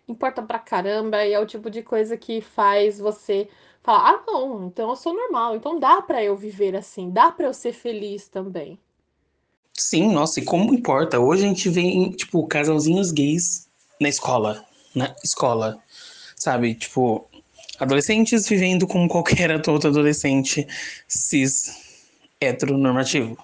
Importa 0.08 0.42
pra 0.42 0.58
caramba 0.58 1.24
e 1.24 1.32
é 1.32 1.40
o 1.40 1.46
tipo 1.46 1.70
de 1.70 1.82
coisa 1.82 2.16
que 2.16 2.40
faz 2.40 2.98
você 2.98 3.48
falar: 3.82 4.10
ah, 4.10 4.24
não, 4.26 4.66
então 4.66 4.90
eu 4.90 4.96
sou 4.96 5.14
normal, 5.14 5.56
então 5.56 5.78
dá 5.78 6.02
pra 6.02 6.22
eu 6.22 6.36
viver 6.36 6.76
assim, 6.76 7.10
dá 7.10 7.32
pra 7.32 7.46
eu 7.46 7.54
ser 7.54 7.72
feliz 7.72 8.28
também. 8.28 8.78
Sim, 9.76 10.12
nossa, 10.12 10.38
e 10.38 10.44
como 10.44 10.72
importa? 10.72 11.18
Hoje 11.18 11.44
a 11.44 11.48
gente 11.48 11.68
vê, 11.68 12.10
tipo, 12.10 12.46
casalzinhos 12.46 13.10
gays 13.10 13.66
na 14.00 14.08
escola, 14.08 14.64
na 14.94 15.14
escola, 15.24 15.78
sabe? 16.36 16.74
Tipo, 16.74 17.28
adolescentes 17.80 18.48
vivendo 18.48 18.86
como 18.86 19.08
qualquer 19.08 19.50
outro 19.68 19.88
adolescente 19.88 20.66
cis 21.08 21.72
heteronormativo. 22.40 23.36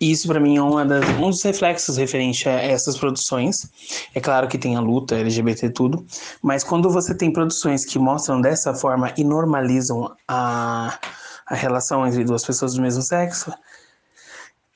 E 0.00 0.10
isso 0.10 0.26
para 0.26 0.40
mim 0.40 0.56
é 0.56 0.62
uma 0.62 0.84
das, 0.84 1.08
um 1.20 1.30
dos 1.30 1.42
reflexos 1.44 1.96
referente 1.96 2.48
a 2.48 2.60
essas 2.60 2.98
produções. 2.98 3.70
É 4.12 4.20
claro 4.20 4.48
que 4.48 4.58
tem 4.58 4.74
a 4.74 4.80
luta 4.80 5.14
LGBT 5.14 5.70
tudo, 5.70 6.04
mas 6.42 6.64
quando 6.64 6.90
você 6.90 7.14
tem 7.14 7.32
produções 7.32 7.84
que 7.84 7.96
mostram 7.96 8.40
dessa 8.40 8.74
forma 8.74 9.14
e 9.16 9.22
normalizam 9.22 10.12
a, 10.26 10.98
a 11.46 11.54
relação 11.54 12.04
entre 12.06 12.24
duas 12.24 12.44
pessoas 12.44 12.74
do 12.74 12.82
mesmo 12.82 13.02
sexo, 13.02 13.52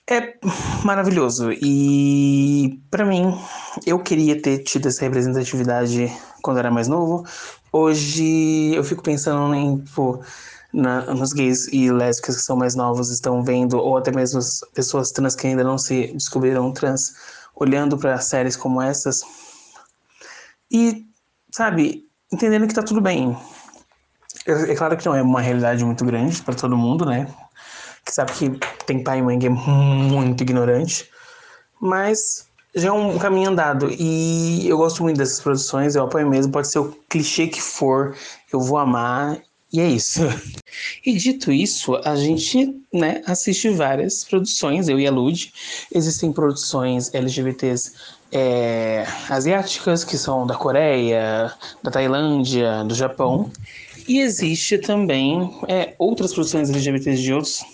é 0.09 0.35
maravilhoso. 0.83 1.53
E 1.53 2.81
para 2.91 3.05
mim, 3.05 3.39
eu 3.87 3.99
queria 3.99 4.41
ter 4.41 4.59
tido 4.61 4.89
essa 4.89 5.03
representatividade 5.03 6.11
quando 6.43 6.59
era 6.59 6.71
mais 6.71 6.89
novo. 6.89 7.25
Hoje 7.71 8.75
eu 8.75 8.83
fico 8.83 9.03
pensando 9.03 9.55
em, 9.55 9.79
tipo, 9.79 10.23
na, 10.73 11.03
nos 11.15 11.35
gays 11.35 11.69
e 11.73 11.91
lésbicas 11.91 12.37
que 12.37 12.43
são 12.43 12.57
mais 12.57 12.75
novos 12.75 13.11
estão 13.11 13.43
vendo, 13.43 13.77
ou 13.79 13.99
até 13.99 14.11
mesmo 14.11 14.39
as 14.39 14.61
pessoas 14.75 15.13
trans 15.13 15.37
que 15.37 15.47
ainda 15.47 15.63
não 15.63 15.77
se 15.77 16.09
descobriram 16.15 16.73
trans, 16.73 17.15
olhando 17.55 17.99
para 17.99 18.19
séries 18.19 18.57
como 18.57 18.81
essas. 18.81 19.23
E, 20.71 21.07
sabe, 21.53 22.07
entendendo 22.33 22.67
que 22.67 22.75
tá 22.75 22.83
tudo 22.83 23.03
bem. 23.03 23.37
É, 24.47 24.73
é 24.73 24.75
claro 24.75 24.97
que 24.97 25.05
não 25.05 25.15
é 25.15 25.21
uma 25.21 25.43
realidade 25.43 25.85
muito 25.85 26.03
grande 26.07 26.41
para 26.41 26.55
todo 26.55 26.77
mundo, 26.79 27.05
né? 27.05 27.27
Que 28.09 28.15
sabe 28.15 28.33
que 28.33 28.51
tem 28.87 29.05
pai 29.05 29.19
e 29.19 29.23
mãe 29.23 29.39
que 29.39 29.47
é 29.47 29.51
muito 29.51 30.41
ignorante, 30.41 31.09
mas 31.81 32.47
já 32.75 32.89
é 32.89 32.93
um 32.93 33.19
caminho 33.19 33.51
andado 33.51 33.91
e 33.91 34.67
eu 34.67 34.79
gosto 34.79 35.03
muito 35.03 35.19
dessas 35.19 35.41
produções, 35.41 35.95
eu 35.95 36.05
apoio 36.05 36.29
mesmo, 36.29 36.51
pode 36.51 36.69
ser 36.69 36.79
o 36.79 36.97
clichê 37.09 37.47
que 37.47 37.61
for, 37.61 38.17
eu 38.51 38.61
vou 38.61 38.79
amar 38.79 39.39
e 39.71 39.81
é 39.81 39.89
isso. 39.89 40.21
E 41.05 41.15
dito 41.15 41.51
isso, 41.51 41.97
a 42.05 42.15
gente 42.15 42.77
né, 42.93 43.23
assiste 43.27 43.69
várias 43.71 44.23
produções, 44.23 44.89
eu 44.89 45.01
e 45.01 45.07
a 45.07 45.11
Lud. 45.11 45.53
Existem 45.93 46.31
produções 46.31 47.13
LGBTs 47.13 47.93
é, 48.31 49.05
asiáticas, 49.29 50.05
que 50.05 50.17
são 50.17 50.47
da 50.47 50.55
Coreia, 50.55 51.53
da 51.83 51.91
Tailândia, 51.91 52.85
do 52.85 52.95
Japão. 52.95 53.51
E 54.07 54.21
existe 54.21 54.79
também 54.79 55.59
é, 55.67 55.95
outras 55.99 56.33
produções 56.33 56.71
LGBTs 56.71 57.23
de 57.23 57.33
outros 57.33 57.65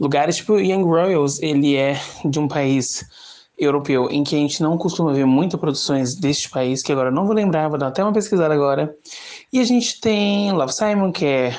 lugares, 0.00 0.36
tipo 0.36 0.58
Young 0.58 0.82
Royals, 0.82 1.38
ele 1.40 1.76
é 1.76 2.00
de 2.24 2.40
um 2.40 2.48
país 2.48 3.04
europeu 3.58 4.08
em 4.10 4.24
que 4.24 4.34
a 4.34 4.38
gente 4.38 4.62
não 4.62 4.78
costuma 4.78 5.12
ver 5.12 5.26
muitas 5.26 5.60
produções 5.60 6.14
deste 6.14 6.48
país, 6.48 6.82
que 6.82 6.90
agora 6.90 7.10
não 7.10 7.26
vou 7.26 7.34
lembrar, 7.34 7.68
vou 7.68 7.78
dar 7.78 7.88
até 7.88 8.02
uma 8.02 8.12
pesquisada 8.12 8.54
agora. 8.54 8.96
E 9.52 9.60
a 9.60 9.64
gente 9.64 10.00
tem 10.00 10.50
Love 10.52 10.72
Simon, 10.72 11.12
que 11.12 11.26
é 11.26 11.58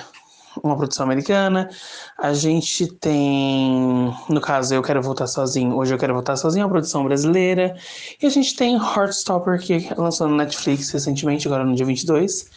uma 0.64 0.76
produção 0.76 1.06
americana. 1.06 1.70
A 2.18 2.34
gente 2.34 2.88
tem, 2.88 4.12
no 4.28 4.42
caso, 4.42 4.74
Eu 4.74 4.82
Quero 4.82 5.02
Voltar 5.02 5.28
Sozinho, 5.28 5.78
Hoje 5.78 5.94
Eu 5.94 6.00
Quero 6.00 6.14
Voltar 6.14 6.36
Sozinho, 6.36 6.66
uma 6.66 6.72
produção 6.72 7.04
brasileira. 7.04 7.76
E 8.22 8.26
a 8.26 8.30
gente 8.30 8.56
tem 8.56 8.76
Heartstopper, 8.76 9.60
que 9.60 9.88
lançou 9.96 10.28
no 10.28 10.36
Netflix 10.36 10.90
recentemente, 10.90 11.48
agora 11.48 11.64
no 11.64 11.76
dia 11.76 11.86
22. 11.86 12.50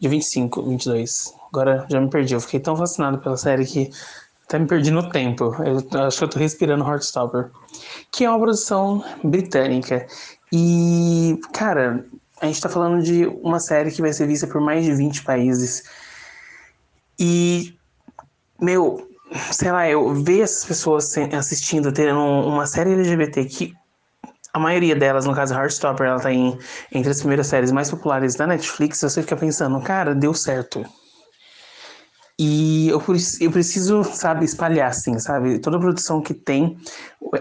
Dia 0.00 0.10
25, 0.10 0.62
22. 0.62 1.34
Agora 1.52 1.86
já 1.90 2.00
me 2.00 2.08
perdi, 2.08 2.34
eu 2.34 2.40
fiquei 2.40 2.60
tão 2.60 2.76
fascinado 2.76 3.18
pela 3.18 3.36
série 3.36 3.64
que 3.64 3.90
até 4.48 4.58
me 4.58 4.66
perdi 4.66 4.90
no 4.90 5.10
tempo. 5.10 5.54
Eu 5.62 6.06
acho 6.06 6.18
que 6.18 6.24
eu 6.24 6.28
tô 6.28 6.38
respirando 6.38 6.82
Heartstopper. 6.82 7.50
Que 8.10 8.24
é 8.24 8.30
uma 8.30 8.38
produção 8.38 9.04
britânica. 9.22 10.06
E, 10.50 11.38
cara, 11.52 12.06
a 12.40 12.46
gente 12.46 12.60
tá 12.60 12.68
falando 12.70 13.02
de 13.02 13.26
uma 13.26 13.60
série 13.60 13.90
que 13.90 14.00
vai 14.00 14.12
ser 14.12 14.26
vista 14.26 14.46
por 14.46 14.60
mais 14.60 14.86
de 14.86 14.94
20 14.94 15.22
países. 15.22 15.82
E, 17.18 17.76
meu, 18.58 19.06
sei 19.52 19.70
lá, 19.70 19.86
eu 19.86 20.14
ver 20.14 20.40
essas 20.40 20.64
pessoas 20.64 21.14
assistindo, 21.36 21.92
tendo 21.92 22.18
uma 22.18 22.66
série 22.66 22.94
LGBT 22.94 23.44
que 23.44 23.74
a 24.54 24.58
maioria 24.58 24.96
delas, 24.96 25.26
no 25.26 25.34
caso 25.34 25.52
Heartstopper, 25.52 26.06
ela 26.06 26.20
tá 26.20 26.32
em, 26.32 26.58
entre 26.90 27.10
as 27.10 27.18
primeiras 27.18 27.48
séries 27.48 27.70
mais 27.70 27.90
populares 27.90 28.34
da 28.34 28.46
Netflix, 28.46 28.98
você 29.02 29.20
fica 29.20 29.36
pensando, 29.36 29.78
cara, 29.82 30.14
deu 30.14 30.32
certo. 30.32 30.86
E 32.38 32.88
eu, 32.88 33.02
eu 33.40 33.50
preciso, 33.50 34.04
sabe, 34.04 34.44
espalhar, 34.44 34.90
assim, 34.90 35.18
sabe? 35.18 35.58
Toda 35.58 35.78
produção 35.78 36.20
que 36.20 36.32
tem 36.32 36.78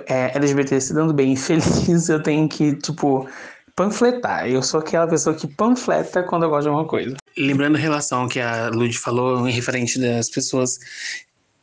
é, 0.07 0.35
LGBT 0.35 0.81
se 0.81 0.93
dando 0.93 1.13
bem 1.13 1.33
e 1.33 1.37
feliz, 1.37 2.09
eu 2.09 2.21
tenho 2.21 2.49
que, 2.49 2.75
tipo, 2.75 3.27
panfletar. 3.75 4.47
Eu 4.47 4.63
sou 4.63 4.79
aquela 4.79 5.07
pessoa 5.07 5.35
que 5.35 5.47
panfleta 5.47 6.23
quando 6.23 6.43
eu 6.43 6.49
gosto 6.49 6.63
de 6.63 6.69
alguma 6.69 6.87
coisa. 6.87 7.15
Lembrando 7.37 7.75
a 7.75 7.79
relação 7.79 8.27
que 8.27 8.39
a 8.39 8.69
Lud 8.69 8.97
falou 8.97 9.47
em 9.47 9.51
referente 9.51 9.99
das 9.99 10.29
pessoas 10.29 10.79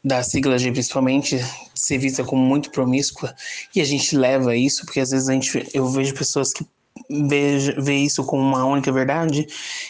da 0.05 0.23
sigla 0.23 0.59
G 0.59 0.71
principalmente 0.71 1.39
ser 1.75 1.99
vista 1.99 2.23
como 2.23 2.43
muito 2.43 2.71
promíscua 2.71 3.35
e 3.75 3.81
a 3.81 3.85
gente 3.85 4.15
leva 4.15 4.55
isso 4.55 4.85
porque 4.85 5.01
às 5.01 5.11
vezes 5.11 5.31
a 5.31 5.33
gente 5.33 5.67
eu 5.73 5.89
vejo 5.89 6.15
pessoas 6.15 6.53
que 6.53 6.65
vê, 7.09 7.59
vê 7.79 7.97
isso 7.97 8.25
como 8.25 8.43
uma 8.43 8.65
única 8.65 8.91
verdade 8.93 9.47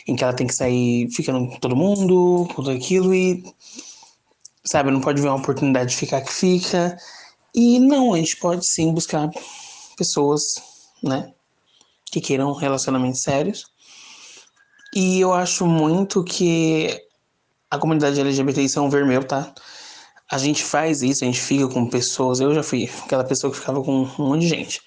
em 0.06 0.16
que 0.16 0.24
ela 0.24 0.32
tem 0.32 0.46
que 0.46 0.54
sair 0.54 1.10
ficando 1.10 1.48
com 1.48 1.58
todo 1.58 1.76
mundo 1.76 2.46
com 2.48 2.54
tudo 2.54 2.70
aquilo 2.70 3.14
e 3.14 3.44
sabe 4.64 4.90
não 4.90 5.00
pode 5.00 5.20
ver 5.20 5.28
uma 5.28 5.38
oportunidade 5.38 5.90
de 5.90 5.96
ficar 5.96 6.20
que 6.20 6.32
fica 6.32 6.96
e 7.54 7.78
não 7.78 8.14
a 8.14 8.18
gente 8.18 8.36
pode 8.36 8.66
sim 8.66 8.92
buscar 8.92 9.30
pessoas 9.96 10.56
né 11.02 11.32
que 12.06 12.20
queiram 12.20 12.52
relacionamentos 12.52 13.22
sérios 13.22 13.66
e 14.94 15.20
eu 15.20 15.32
acho 15.32 15.66
muito 15.66 16.22
que 16.22 17.04
a 17.68 17.78
comunidade 17.78 18.20
LGBT 18.20 18.62
isso 18.62 18.78
é 18.78 18.82
um 18.82 18.88
ver 18.88 19.04
meu, 19.04 19.24
tá? 19.24 19.52
A 20.30 20.38
gente 20.38 20.62
faz 20.62 21.02
isso, 21.02 21.24
a 21.24 21.26
gente 21.26 21.40
fica 21.40 21.66
com 21.66 21.88
pessoas. 21.88 22.38
Eu 22.38 22.54
já 22.54 22.62
fui 22.62 22.88
aquela 23.04 23.24
pessoa 23.24 23.52
que 23.52 23.58
ficava 23.58 23.82
com 23.82 24.02
um 24.02 24.10
monte 24.18 24.42
de 24.42 24.48
gente. 24.48 24.80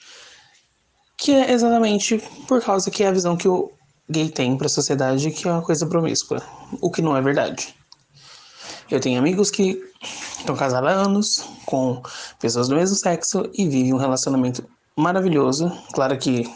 Que 1.17 1.33
é 1.33 1.51
exatamente 1.51 2.21
por 2.47 2.61
causa 2.61 2.91
que 2.91 3.03
é 3.03 3.07
a 3.07 3.11
visão 3.11 3.35
que 3.35 3.47
o 3.47 3.71
gay 4.09 4.29
tem 4.29 4.57
pra 4.57 4.69
sociedade, 4.69 5.31
que 5.31 5.47
é 5.47 5.51
uma 5.51 5.61
coisa 5.61 5.85
promíscua. 5.85 6.41
O 6.79 6.91
que 6.91 7.01
não 7.01 7.17
é 7.17 7.21
verdade. 7.21 7.75
Eu 8.89 8.99
tenho 9.01 9.19
amigos 9.19 9.51
que 9.51 9.81
estão 10.39 10.55
casados 10.55 10.89
há 10.89 10.93
anos 10.93 11.43
com 11.65 12.01
pessoas 12.39 12.69
do 12.69 12.75
mesmo 12.75 12.95
sexo 12.95 13.49
e 13.53 13.67
vivem 13.67 13.93
um 13.93 13.97
relacionamento 13.97 14.63
maravilhoso. 14.95 15.69
Claro 15.93 16.17
que 16.17 16.49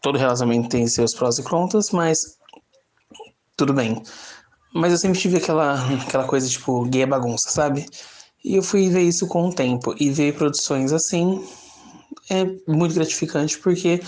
todo 0.00 0.18
relacionamento 0.18 0.70
tem 0.70 0.86
seus 0.88 1.14
prós 1.14 1.38
e 1.38 1.42
contras, 1.42 1.90
mas 1.90 2.36
tudo 3.56 3.72
bem. 3.72 4.02
Mas 4.74 4.92
eu 4.92 4.98
sempre 4.98 5.20
tive 5.20 5.36
aquela, 5.36 5.74
aquela 6.02 6.24
coisa, 6.24 6.48
tipo, 6.48 6.84
gay 6.86 7.02
é 7.02 7.06
bagunça, 7.06 7.48
sabe? 7.48 7.86
E 8.44 8.56
eu 8.56 8.62
fui 8.62 8.88
ver 8.90 9.02
isso 9.02 9.26
com 9.26 9.48
o 9.48 9.54
tempo. 9.54 9.94
E 9.98 10.10
ver 10.10 10.34
produções 10.34 10.92
assim 10.92 11.44
é 12.30 12.44
muito 12.66 12.94
gratificante, 12.94 13.58
porque 13.58 14.00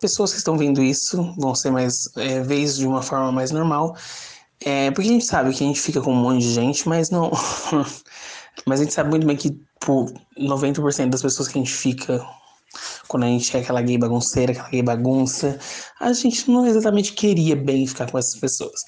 pessoas 0.00 0.32
que 0.32 0.38
estão 0.38 0.56
vendo 0.56 0.82
isso 0.82 1.34
vão 1.38 1.54
ser 1.54 1.70
mais. 1.70 2.08
É, 2.16 2.40
isso 2.54 2.78
de 2.78 2.86
uma 2.86 3.02
forma 3.02 3.32
mais 3.32 3.50
normal. 3.50 3.96
É, 4.60 4.90
porque 4.90 5.08
a 5.08 5.12
gente 5.12 5.24
sabe 5.24 5.52
que 5.52 5.62
a 5.62 5.66
gente 5.66 5.80
fica 5.80 6.00
com 6.00 6.12
um 6.12 6.16
monte 6.16 6.42
de 6.42 6.52
gente, 6.52 6.88
mas 6.88 7.10
não. 7.10 7.30
mas 8.66 8.80
a 8.80 8.84
gente 8.84 8.94
sabe 8.94 9.10
muito 9.10 9.26
bem 9.26 9.36
que, 9.36 9.50
por 9.80 10.12
90% 10.38 11.10
das 11.10 11.22
pessoas 11.22 11.48
que 11.48 11.58
a 11.58 11.62
gente 11.62 11.72
fica 11.72 12.24
quando 13.08 13.24
a 13.24 13.26
gente 13.26 13.56
é 13.56 13.60
aquela 13.60 13.80
gay 13.82 13.98
bagunceira, 13.98 14.52
aquela 14.52 14.68
gay 14.68 14.82
bagunça, 14.82 15.58
a 16.00 16.12
gente 16.12 16.50
não 16.50 16.66
exatamente 16.66 17.12
queria 17.12 17.56
bem 17.56 17.86
ficar 17.86 18.10
com 18.10 18.18
essas 18.18 18.38
pessoas. 18.38 18.80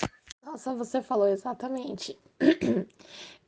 Nossa, 0.44 0.74
você 0.74 1.02
falou 1.02 1.28
exatamente. 1.28 2.18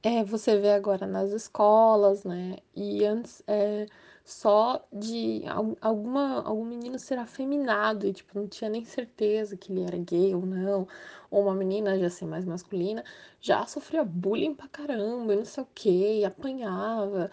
É, 0.02 0.24
você 0.24 0.58
vê 0.58 0.70
agora 0.70 1.06
nas 1.06 1.30
escolas, 1.30 2.24
né? 2.24 2.56
E 2.74 3.04
antes 3.04 3.42
é 3.46 3.84
só 4.24 4.84
de 4.92 5.42
alguma, 5.80 6.42
algum 6.42 6.64
menino 6.64 6.98
ser 6.98 7.18
afeminado 7.18 8.06
e, 8.06 8.12
tipo, 8.12 8.38
não 8.38 8.46
tinha 8.46 8.70
nem 8.70 8.84
certeza 8.84 9.56
que 9.56 9.72
ele 9.72 9.82
era 9.82 9.98
gay 9.98 10.34
ou 10.34 10.46
não, 10.46 10.86
ou 11.30 11.42
uma 11.42 11.54
menina 11.54 11.98
já 11.98 12.08
ser 12.10 12.26
mais 12.26 12.44
masculina, 12.44 13.04
já 13.40 13.66
sofria 13.66 14.04
bullying 14.04 14.54
pra 14.54 14.68
caramba, 14.68 15.32
e 15.32 15.36
não 15.36 15.44
sei 15.44 15.62
o 15.62 15.68
que, 15.74 16.24
apanhava. 16.24 17.30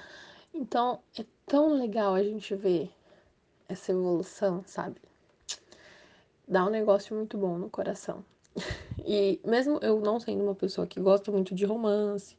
Então, 0.53 0.99
é 1.19 1.25
tão 1.45 1.73
legal 1.73 2.15
a 2.15 2.23
gente 2.23 2.55
ver 2.55 2.89
essa 3.69 3.91
evolução, 3.91 4.63
sabe? 4.65 4.99
Dá 6.47 6.65
um 6.65 6.69
negócio 6.69 7.15
muito 7.15 7.37
bom 7.37 7.57
no 7.57 7.69
coração. 7.69 8.23
E 9.09 9.39
mesmo 9.45 9.79
eu 9.81 10.01
não 10.01 10.19
sendo 10.19 10.43
uma 10.43 10.55
pessoa 10.55 10.85
que 10.85 10.99
gosta 10.99 11.31
muito 11.31 11.55
de 11.55 11.63
romance 11.63 12.35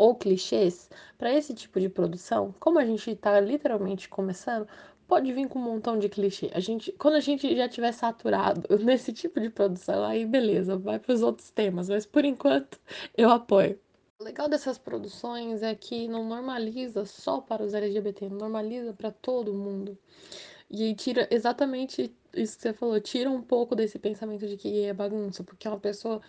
ou 0.00 0.14
clichês, 0.14 0.88
para 1.18 1.30
esse 1.30 1.52
tipo 1.52 1.78
de 1.78 1.86
produção, 1.90 2.54
como 2.58 2.78
a 2.78 2.86
gente 2.86 3.14
tá 3.14 3.38
literalmente 3.38 4.08
começando, 4.08 4.66
pode 5.06 5.30
vir 5.30 5.46
com 5.46 5.58
um 5.58 5.62
montão 5.62 5.98
de 5.98 6.08
clichê. 6.08 6.50
A 6.54 6.60
gente, 6.60 6.90
quando 6.92 7.16
a 7.16 7.20
gente 7.20 7.54
já 7.54 7.68
tiver 7.68 7.92
saturado 7.92 8.62
nesse 8.82 9.12
tipo 9.12 9.38
de 9.38 9.50
produção, 9.50 10.02
aí 10.02 10.24
beleza, 10.24 10.78
vai 10.78 10.98
para 10.98 11.12
os 11.12 11.20
outros 11.20 11.50
temas, 11.50 11.90
mas 11.90 12.06
por 12.06 12.24
enquanto 12.24 12.80
eu 13.14 13.28
apoio. 13.28 13.78
O 14.18 14.24
legal 14.24 14.48
dessas 14.48 14.78
produções 14.78 15.62
é 15.62 15.74
que 15.74 16.08
não 16.08 16.24
normaliza 16.24 17.04
só 17.04 17.38
para 17.42 17.62
os 17.62 17.74
LGBT, 17.74 18.30
normaliza 18.30 18.94
para 18.94 19.10
todo 19.10 19.52
mundo. 19.52 19.98
E 20.70 20.94
tira 20.94 21.28
exatamente 21.30 22.10
isso 22.34 22.56
que 22.56 22.62
você 22.62 22.72
falou, 22.72 22.98
tira 23.02 23.30
um 23.30 23.42
pouco 23.42 23.76
desse 23.76 23.98
pensamento 23.98 24.46
de 24.46 24.56
que 24.56 24.84
é 24.84 24.94
bagunça, 24.94 25.44
porque 25.44 25.68
uma 25.68 25.78
pessoa 25.78 26.22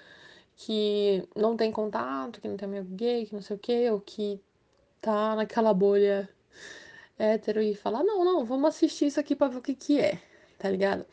que 0.55 1.27
não 1.35 1.57
tem 1.57 1.71
contato, 1.71 2.41
que 2.41 2.47
não 2.47 2.57
tem 2.57 2.67
amigo 2.67 2.95
gay, 2.95 3.25
que 3.25 3.33
não 3.33 3.41
sei 3.41 3.55
o 3.55 3.59
quê, 3.59 3.89
ou 3.91 3.99
que 4.01 4.39
tá 5.01 5.35
naquela 5.35 5.73
bolha 5.73 6.29
hétero 7.19 7.61
e 7.61 7.75
fala, 7.75 8.03
não, 8.03 8.25
não, 8.25 8.45
vamos 8.45 8.69
assistir 8.69 9.07
isso 9.07 9.19
aqui 9.19 9.35
pra 9.35 9.47
ver 9.47 9.57
o 9.57 9.61
que 9.61 9.75
que 9.75 9.99
é, 9.99 10.19
tá 10.59 10.69
ligado? 10.69 11.05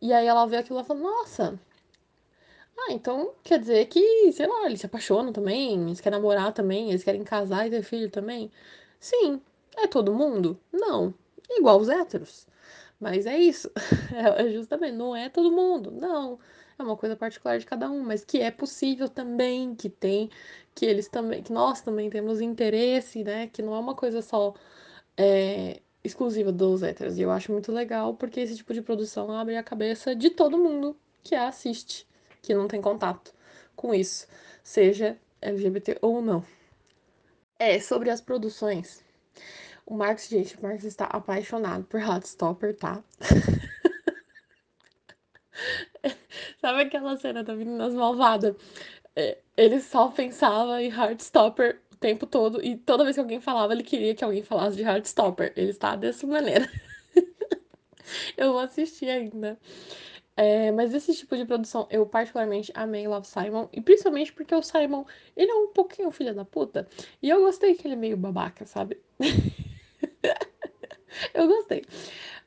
E 0.00 0.12
aí 0.12 0.26
ela 0.26 0.46
vê 0.46 0.58
aquilo 0.58 0.80
e 0.80 0.84
fala, 0.84 1.00
nossa, 1.00 1.60
ah, 2.78 2.92
então 2.92 3.32
quer 3.42 3.58
dizer 3.58 3.86
que, 3.86 4.32
sei 4.32 4.46
lá, 4.46 4.66
eles 4.66 4.80
se 4.80 4.86
apaixonam 4.86 5.32
também, 5.32 5.86
eles 5.86 6.00
querem 6.00 6.18
namorar 6.18 6.52
também, 6.52 6.90
eles 6.90 7.02
querem 7.04 7.24
casar 7.24 7.66
e 7.66 7.70
ter 7.70 7.82
filho 7.82 8.10
também? 8.10 8.50
Sim. 9.00 9.40
É 9.76 9.86
todo 9.86 10.14
mundo? 10.14 10.58
Não. 10.72 11.14
Igual 11.50 11.80
os 11.80 11.88
héteros. 11.88 12.46
Mas 13.00 13.26
é 13.26 13.38
isso. 13.38 13.70
É 14.38 14.50
justamente, 14.52 14.94
não 14.96 15.14
é 15.16 15.28
todo 15.28 15.50
mundo. 15.52 15.90
Não. 15.90 16.38
É 16.78 16.82
uma 16.82 16.96
coisa 16.96 17.16
particular 17.16 17.58
de 17.58 17.64
cada 17.64 17.90
um, 17.90 18.02
mas 18.02 18.24
que 18.24 18.40
é 18.40 18.50
possível 18.50 19.08
também, 19.08 19.74
que 19.74 19.88
tem, 19.88 20.30
que 20.74 20.84
eles 20.84 21.08
também, 21.08 21.42
que 21.42 21.52
nós 21.52 21.80
também 21.80 22.10
temos 22.10 22.40
interesse, 22.40 23.24
né? 23.24 23.46
Que 23.48 23.62
não 23.62 23.74
é 23.74 23.78
uma 23.78 23.94
coisa 23.94 24.20
só 24.20 24.54
é, 25.16 25.80
exclusiva 26.04 26.52
dos 26.52 26.82
héteros. 26.82 27.18
E 27.18 27.22
eu 27.22 27.30
acho 27.30 27.50
muito 27.50 27.72
legal 27.72 28.14
porque 28.14 28.40
esse 28.40 28.56
tipo 28.56 28.74
de 28.74 28.82
produção 28.82 29.30
abre 29.32 29.56
a 29.56 29.62
cabeça 29.62 30.14
de 30.14 30.30
todo 30.30 30.58
mundo 30.58 30.96
que 31.22 31.34
a 31.34 31.48
assiste, 31.48 32.06
que 32.42 32.54
não 32.54 32.68
tem 32.68 32.80
contato 32.80 33.34
com 33.74 33.94
isso, 33.94 34.26
seja 34.62 35.18
LGBT 35.40 35.98
ou 36.02 36.20
não. 36.22 36.44
É, 37.58 37.80
sobre 37.80 38.10
as 38.10 38.20
produções. 38.20 39.02
O 39.86 39.94
Marcos, 39.94 40.28
gente, 40.28 40.56
o 40.58 40.62
Marcos 40.62 40.84
está 40.84 41.06
apaixonado 41.06 41.84
por 41.84 42.00
Heartstopper, 42.00 42.76
tá? 42.76 43.02
Sabe 46.66 46.82
aquela 46.82 47.16
cena 47.16 47.44
da 47.44 47.54
Meninas 47.54 47.94
Malvada? 47.94 48.56
É, 49.14 49.38
ele 49.56 49.78
só 49.78 50.08
pensava 50.08 50.82
em 50.82 50.90
Heartstopper 50.90 51.80
o 51.92 51.96
tempo 51.96 52.26
todo 52.26 52.60
e 52.60 52.76
toda 52.76 53.04
vez 53.04 53.14
que 53.14 53.20
alguém 53.20 53.40
falava, 53.40 53.72
ele 53.72 53.84
queria 53.84 54.16
que 54.16 54.24
alguém 54.24 54.42
falasse 54.42 54.76
de 54.76 54.82
Heartstopper. 54.82 55.52
Ele 55.54 55.70
está 55.70 55.94
dessa 55.94 56.26
maneira. 56.26 56.68
eu 58.36 58.50
vou 58.50 58.58
assistir 58.58 59.08
ainda. 59.08 59.56
É, 60.36 60.72
mas 60.72 60.92
esse 60.92 61.14
tipo 61.14 61.36
de 61.36 61.44
produção, 61.44 61.86
eu 61.88 62.04
particularmente 62.04 62.72
amei 62.74 63.06
Love 63.06 63.28
Simon. 63.28 63.68
E 63.72 63.80
principalmente 63.80 64.32
porque 64.32 64.52
o 64.52 64.60
Simon, 64.60 65.04
ele 65.36 65.52
é 65.52 65.54
um 65.54 65.68
pouquinho 65.68 66.10
filho 66.10 66.34
da 66.34 66.44
puta. 66.44 66.88
E 67.22 67.30
eu 67.30 67.42
gostei 67.42 67.76
que 67.76 67.86
ele 67.86 67.94
é 67.94 67.96
meio 67.96 68.16
babaca, 68.16 68.66
sabe? 68.66 69.00
eu 71.32 71.46
gostei. 71.46 71.84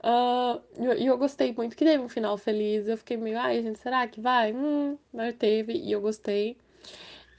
Uh, 0.01 0.61
e 0.79 0.85
eu, 0.85 0.93
eu, 0.93 1.17
gostei 1.17 1.53
muito 1.53 1.75
que 1.75 1.83
teve 1.83 2.01
um 2.03 2.09
final 2.09 2.37
feliz. 2.37 2.87
Eu 2.87 2.97
fiquei 2.97 3.17
meio, 3.17 3.37
ai, 3.37 3.61
gente, 3.61 3.79
será 3.79 4.07
que 4.07 4.21
vai? 4.21 4.53
Hum, 4.53 4.97
mas 5.13 5.35
teve. 5.35 5.73
E 5.73 5.91
eu 5.91 6.01
gostei. 6.01 6.57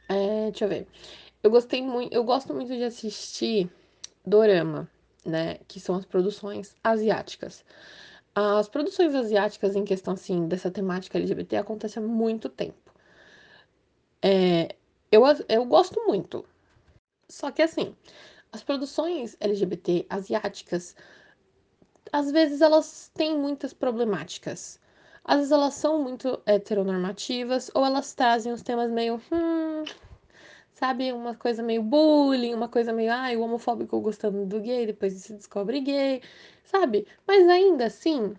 É, 0.08 0.50
deixa 0.50 0.64
eu 0.64 0.68
ver. 0.68 0.86
Eu 1.42 1.50
gostei 1.50 1.82
muito, 1.82 2.12
eu 2.12 2.24
gosto 2.24 2.52
muito 2.54 2.68
de 2.76 2.84
assistir 2.84 3.70
dorama, 4.26 4.88
né? 5.24 5.58
Que 5.68 5.80
são 5.80 5.96
as 5.96 6.04
produções 6.04 6.74
asiáticas. 6.84 7.64
As 8.34 8.68
produções 8.68 9.14
asiáticas 9.14 9.74
em 9.74 9.84
questão, 9.84 10.14
assim, 10.14 10.46
dessa 10.46 10.70
temática 10.70 11.18
LGBT 11.18 11.56
acontecem 11.56 12.02
há 12.02 12.06
muito 12.06 12.48
tempo. 12.48 12.94
É, 14.22 14.76
eu, 15.10 15.22
eu 15.48 15.64
gosto 15.64 16.00
muito. 16.06 16.44
Só 17.28 17.50
que, 17.50 17.62
assim, 17.62 17.94
as 18.52 18.62
produções 18.62 19.36
LGBT 19.40 20.06
asiáticas, 20.08 20.96
às 22.12 22.30
vezes 22.30 22.60
elas 22.60 23.10
têm 23.14 23.36
muitas 23.38 23.72
problemáticas. 23.72 24.80
Às 25.24 25.36
vezes 25.36 25.52
elas 25.52 25.74
são 25.74 26.02
muito 26.02 26.40
heteronormativas 26.46 27.70
ou 27.74 27.84
elas 27.84 28.14
trazem 28.14 28.52
os 28.52 28.62
temas 28.62 28.90
meio, 28.90 29.20
hum, 29.32 29.84
sabe, 30.72 31.12
uma 31.12 31.34
coisa 31.34 31.62
meio 31.62 31.82
bullying, 31.82 32.54
uma 32.54 32.68
coisa 32.68 32.92
meio, 32.92 33.12
ai, 33.12 33.36
o 33.36 33.42
homofóbico 33.42 34.00
gostando 34.00 34.46
do 34.46 34.60
gay, 34.60 34.86
depois 34.86 35.12
se 35.14 35.34
descobre 35.34 35.80
gay, 35.80 36.22
sabe? 36.64 37.06
Mas 37.26 37.48
ainda 37.48 37.86
assim, 37.86 38.34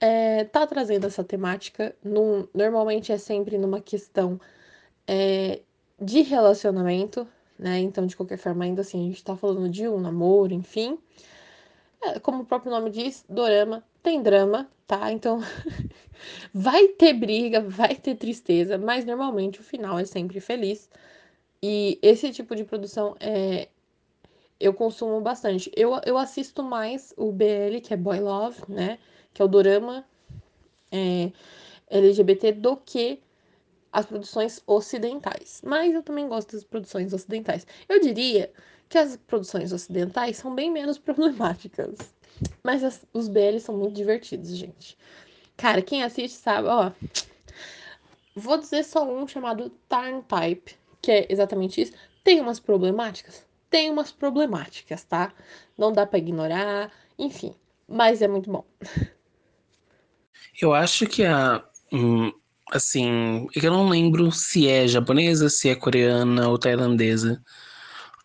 é, 0.00 0.44
tá 0.44 0.66
trazendo 0.66 1.06
essa 1.06 1.22
temática, 1.22 1.94
num, 2.02 2.48
normalmente 2.54 3.12
é 3.12 3.18
sempre 3.18 3.58
numa 3.58 3.80
questão 3.80 4.40
é, 5.06 5.60
de 6.00 6.22
relacionamento, 6.22 7.28
né? 7.58 7.78
Então, 7.78 8.06
de 8.06 8.16
qualquer 8.16 8.38
forma, 8.38 8.64
ainda 8.64 8.80
assim, 8.80 9.04
a 9.04 9.08
gente 9.08 9.22
tá 9.22 9.36
falando 9.36 9.68
de 9.68 9.86
um 9.86 10.00
namoro, 10.00 10.54
enfim. 10.54 10.98
É, 12.02 12.18
como 12.18 12.42
o 12.42 12.46
próprio 12.46 12.70
nome 12.70 12.90
diz, 12.90 13.24
dorama 13.28 13.84
tem 14.02 14.22
drama, 14.22 14.70
tá? 14.86 15.12
Então, 15.12 15.40
vai 16.54 16.88
ter 16.88 17.12
briga, 17.12 17.60
vai 17.60 17.94
ter 17.94 18.14
tristeza, 18.14 18.78
mas 18.78 19.04
normalmente 19.04 19.60
o 19.60 19.64
final 19.64 19.98
é 19.98 20.04
sempre 20.04 20.40
feliz. 20.40 20.88
E 21.62 21.98
esse 22.02 22.32
tipo 22.32 22.56
de 22.56 22.64
produção 22.64 23.14
é, 23.20 23.68
eu 24.58 24.74
consumo 24.74 25.20
bastante. 25.20 25.70
Eu, 25.76 26.00
eu 26.06 26.16
assisto 26.18 26.62
mais 26.62 27.12
o 27.16 27.32
BL, 27.32 27.80
que 27.82 27.94
é 27.94 27.96
Boy 27.96 28.20
Love, 28.20 28.62
né? 28.68 28.98
Que 29.34 29.42
é 29.42 29.44
o 29.44 29.48
dorama 29.48 30.04
é, 30.92 31.30
LGBT, 31.90 32.52
do 32.52 32.76
que 32.76 33.20
as 33.92 34.06
produções 34.06 34.62
ocidentais. 34.66 35.60
Mas 35.64 35.94
eu 35.94 36.02
também 36.02 36.28
gosto 36.28 36.52
das 36.52 36.64
produções 36.64 37.12
ocidentais. 37.12 37.66
Eu 37.88 38.00
diria 38.00 38.50
que 38.90 38.98
as 38.98 39.16
produções 39.16 39.72
ocidentais 39.72 40.36
são 40.36 40.54
bem 40.54 40.70
menos 40.70 40.98
problemáticas. 40.98 41.96
Mas 42.62 42.84
as, 42.84 43.06
os 43.14 43.28
BL 43.28 43.58
são 43.58 43.76
muito 43.76 43.94
divertidos, 43.94 44.54
gente. 44.54 44.98
Cara, 45.56 45.80
quem 45.80 46.02
assiste 46.02 46.36
sabe, 46.36 46.68
ó. 46.68 46.90
Vou 48.34 48.58
dizer 48.58 48.84
só 48.84 49.04
um 49.08 49.26
chamado 49.26 49.70
Tarn 49.88 50.22
Type, 50.22 50.74
que 51.00 51.12
é 51.12 51.26
exatamente 51.30 51.80
isso. 51.80 51.92
Tem 52.24 52.40
umas 52.40 52.58
problemáticas? 52.58 53.46
Tem 53.68 53.90
umas 53.90 54.10
problemáticas, 54.10 55.04
tá? 55.04 55.32
Não 55.78 55.92
dá 55.92 56.04
para 56.04 56.18
ignorar, 56.18 56.92
enfim. 57.18 57.54
Mas 57.86 58.20
é 58.22 58.28
muito 58.28 58.50
bom. 58.50 58.64
Eu 60.60 60.74
acho 60.74 61.06
que 61.06 61.24
a. 61.24 61.64
Hum, 61.92 62.32
assim, 62.70 63.48
eu 63.54 63.70
não 63.70 63.88
lembro 63.88 64.30
se 64.30 64.68
é 64.68 64.86
japonesa, 64.86 65.48
se 65.48 65.68
é 65.68 65.74
coreana 65.74 66.48
ou 66.48 66.58
tailandesa 66.58 67.42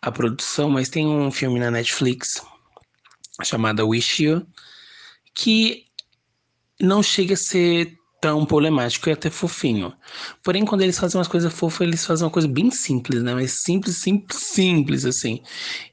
a 0.06 0.12
produção, 0.12 0.70
mas 0.70 0.88
tem 0.88 1.04
um 1.04 1.32
filme 1.32 1.58
na 1.58 1.68
Netflix 1.68 2.40
chamado 3.42 3.88
Wish 3.88 4.22
You 4.22 4.46
que 5.34 5.84
não 6.80 7.02
chega 7.02 7.34
a 7.34 7.36
ser 7.36 7.92
tão 8.20 8.46
problemático 8.46 9.08
e 9.08 9.12
até 9.12 9.30
fofinho. 9.30 9.92
Porém, 10.44 10.64
quando 10.64 10.82
eles 10.82 10.96
fazem 10.96 11.18
umas 11.18 11.26
coisas 11.26 11.52
fofas, 11.52 11.86
eles 11.86 12.06
fazem 12.06 12.24
uma 12.24 12.30
coisa 12.30 12.46
bem 12.46 12.70
simples, 12.70 13.20
né? 13.20 13.34
Mas 13.34 13.52
simples, 13.64 13.96
simples, 13.96 14.38
simples, 14.40 15.04
assim. 15.04 15.42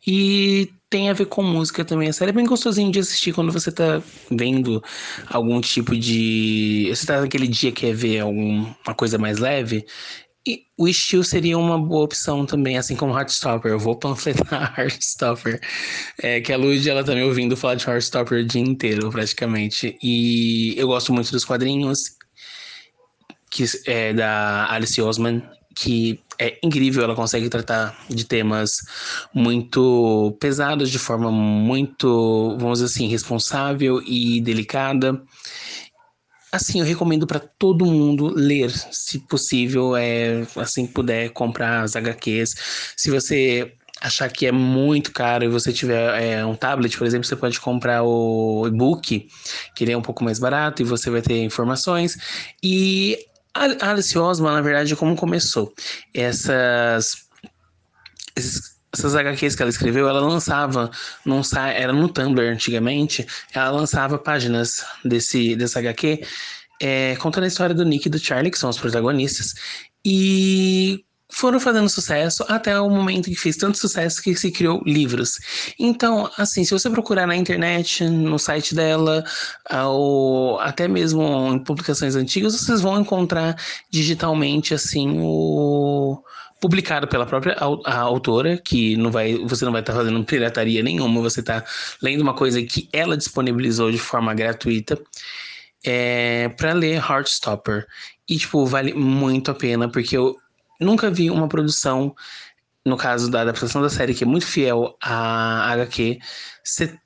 E 0.05 0.71
tem 0.91 1.09
a 1.09 1.13
ver 1.13 1.25
com 1.25 1.41
música 1.41 1.83
também. 1.83 2.07
A 2.07 2.13
série 2.13 2.29
é 2.29 2.33
bem 2.33 2.45
gostosinho 2.45 2.91
de 2.91 2.99
assistir 2.99 3.33
quando 3.33 3.51
você 3.51 3.71
tá 3.71 3.99
vendo 4.29 4.81
algum 5.27 5.59
tipo 5.59 5.97
de. 5.97 6.87
Você 6.89 7.07
tá 7.07 7.19
naquele 7.19 7.47
dia 7.47 7.71
que 7.71 7.81
quer 7.81 7.95
ver 7.95 8.19
alguma 8.19 8.75
coisa 8.95 9.17
mais 9.17 9.39
leve. 9.39 9.85
E 10.45 10.63
o 10.77 10.87
estilo 10.87 11.23
seria 11.23 11.57
uma 11.57 11.79
boa 11.79 12.03
opção 12.03 12.45
também, 12.45 12.77
assim 12.77 12.95
como 12.95 13.17
Heartstopper. 13.17 13.71
Eu 13.71 13.79
vou 13.79 13.95
panfletar 13.99 14.77
Heartstopper. 14.77 15.61
É, 16.21 16.41
que 16.41 16.51
a 16.51 16.57
Lud, 16.57 16.89
ela 16.89 17.03
tá 17.03 17.15
me 17.15 17.23
ouvindo 17.23 17.55
falar 17.55 17.75
de 17.75 17.87
Heartstopper 17.87 18.43
o 18.43 18.45
dia 18.45 18.61
inteiro, 18.61 19.09
praticamente. 19.09 19.97
E 20.03 20.73
eu 20.77 20.87
gosto 20.87 21.13
muito 21.13 21.31
dos 21.31 21.45
quadrinhos 21.45 22.17
que 23.53 23.65
é 23.85 24.13
da 24.13 24.67
Alice 24.71 24.99
Osman, 24.99 25.43
que 25.75 26.19
é 26.39 26.57
incrível, 26.63 27.03
ela 27.03 27.15
consegue 27.15 27.47
tratar 27.49 27.95
de 28.09 28.25
temas 28.25 28.77
muito 29.33 30.35
pesados 30.39 30.89
de 30.89 30.97
forma 30.97 31.31
muito, 31.31 32.57
vamos 32.59 32.79
dizer 32.79 32.93
assim, 32.93 33.07
responsável 33.07 34.01
e 34.05 34.41
delicada. 34.41 35.21
Assim, 36.53 36.79
eu 36.79 36.85
recomendo 36.85 37.25
para 37.25 37.39
todo 37.39 37.83
mundo 37.83 38.27
ler, 38.27 38.69
se 38.69 39.17
possível, 39.17 39.95
é, 39.95 40.45
assim 40.55 40.85
puder 40.85 41.29
comprar 41.31 41.81
as 41.81 41.95
HQs. 41.95 42.93
Se 42.95 43.09
você 43.09 43.73
achar 43.99 44.29
que 44.29 44.45
é 44.45 44.51
muito 44.51 45.11
caro 45.11 45.43
e 45.43 45.47
você 45.47 45.73
tiver 45.73 46.21
é, 46.21 46.45
um 46.45 46.55
tablet, 46.55 46.95
por 46.95 47.07
exemplo, 47.07 47.25
você 47.25 47.35
pode 47.35 47.59
comprar 47.59 48.03
o 48.03 48.67
e-book, 48.67 49.27
que 49.75 49.83
ele 49.83 49.93
é 49.93 49.97
um 49.97 50.01
pouco 50.03 50.23
mais 50.23 50.37
barato 50.37 50.83
e 50.83 50.85
você 50.85 51.09
vai 51.09 51.23
ter 51.23 51.41
informações. 51.41 52.17
E 52.61 53.17
a 53.51 53.89
Alice 53.89 54.15
Osman, 54.15 54.53
na 54.53 54.61
verdade, 54.61 54.95
como 54.95 55.15
começou? 55.15 55.73
Essas, 56.13 57.15
essas 58.93 59.15
HQs 59.15 59.55
que 59.55 59.61
ela 59.61 59.69
escreveu, 59.69 60.07
ela 60.07 60.19
lançava, 60.19 60.91
num, 61.25 61.41
era 61.75 61.91
no 61.91 62.07
Tumblr 62.07 62.47
antigamente, 62.47 63.25
ela 63.53 63.71
lançava 63.71 64.17
páginas 64.17 64.85
desse, 65.03 65.55
desse 65.55 65.77
HQ 65.77 66.21
é, 66.81 67.15
contando 67.15 67.45
a 67.45 67.47
história 67.47 67.73
do 67.73 67.85
Nick 67.85 68.07
e 68.07 68.11
do 68.11 68.19
Charlie, 68.19 68.51
que 68.51 68.59
são 68.59 68.69
os 68.69 68.77
protagonistas, 68.77 69.53
e 70.05 71.03
foram 71.31 71.59
fazendo 71.59 71.89
sucesso 71.89 72.45
até 72.47 72.79
o 72.79 72.89
momento 72.89 73.29
que 73.29 73.35
fez 73.35 73.57
tanto 73.57 73.77
sucesso 73.77 74.21
que 74.21 74.35
se 74.35 74.51
criou 74.51 74.83
livros. 74.85 75.39
Então, 75.79 76.29
assim, 76.37 76.63
se 76.63 76.71
você 76.71 76.89
procurar 76.89 77.25
na 77.25 77.35
internet, 77.35 78.03
no 78.07 78.37
site 78.37 78.75
dela, 78.75 79.23
ou 79.87 80.59
até 80.59 80.87
mesmo 80.87 81.23
em 81.53 81.59
publicações 81.59 82.15
antigas, 82.15 82.53
vocês 82.53 82.81
vão 82.81 83.01
encontrar 83.01 83.55
digitalmente 83.89 84.75
assim 84.75 85.19
o 85.21 86.21
publicado 86.63 87.05
pela 87.09 87.25
própria 87.25 87.57
autora, 87.59 88.57
que 88.57 88.95
não 88.95 89.11
vai, 89.11 89.37
você 89.39 89.65
não 89.65 89.71
vai 89.73 89.81
estar 89.81 89.91
tá 89.91 89.99
fazendo 89.99 90.23
pirataria 90.23 90.81
nenhuma, 90.81 91.19
você 91.19 91.41
está 91.41 91.61
lendo 92.01 92.21
uma 92.21 92.33
coisa 92.33 92.63
que 92.63 92.87
ela 92.93 93.17
disponibilizou 93.17 93.91
de 93.91 93.97
forma 93.97 94.33
gratuita. 94.33 94.97
É, 95.85 96.47
para 96.47 96.71
ler 96.71 96.95
Heartstopper. 96.95 97.85
E, 98.29 98.37
tipo, 98.37 98.65
vale 98.65 98.93
muito 98.93 99.51
a 99.51 99.53
pena, 99.53 99.89
porque 99.89 100.15
eu, 100.15 100.37
nunca 100.79 101.11
vi 101.11 101.29
uma 101.29 101.49
produção, 101.49 102.15
no 102.85 102.95
caso 102.95 103.29
da 103.29 103.41
adaptação 103.41 103.81
da 103.81 103.89
série, 103.89 104.13
que 104.13 104.23
é 104.23 104.27
muito 104.27 104.45
fiel 104.45 104.95
à 105.01 105.69
HQ, 105.73 106.19
você 106.63 106.97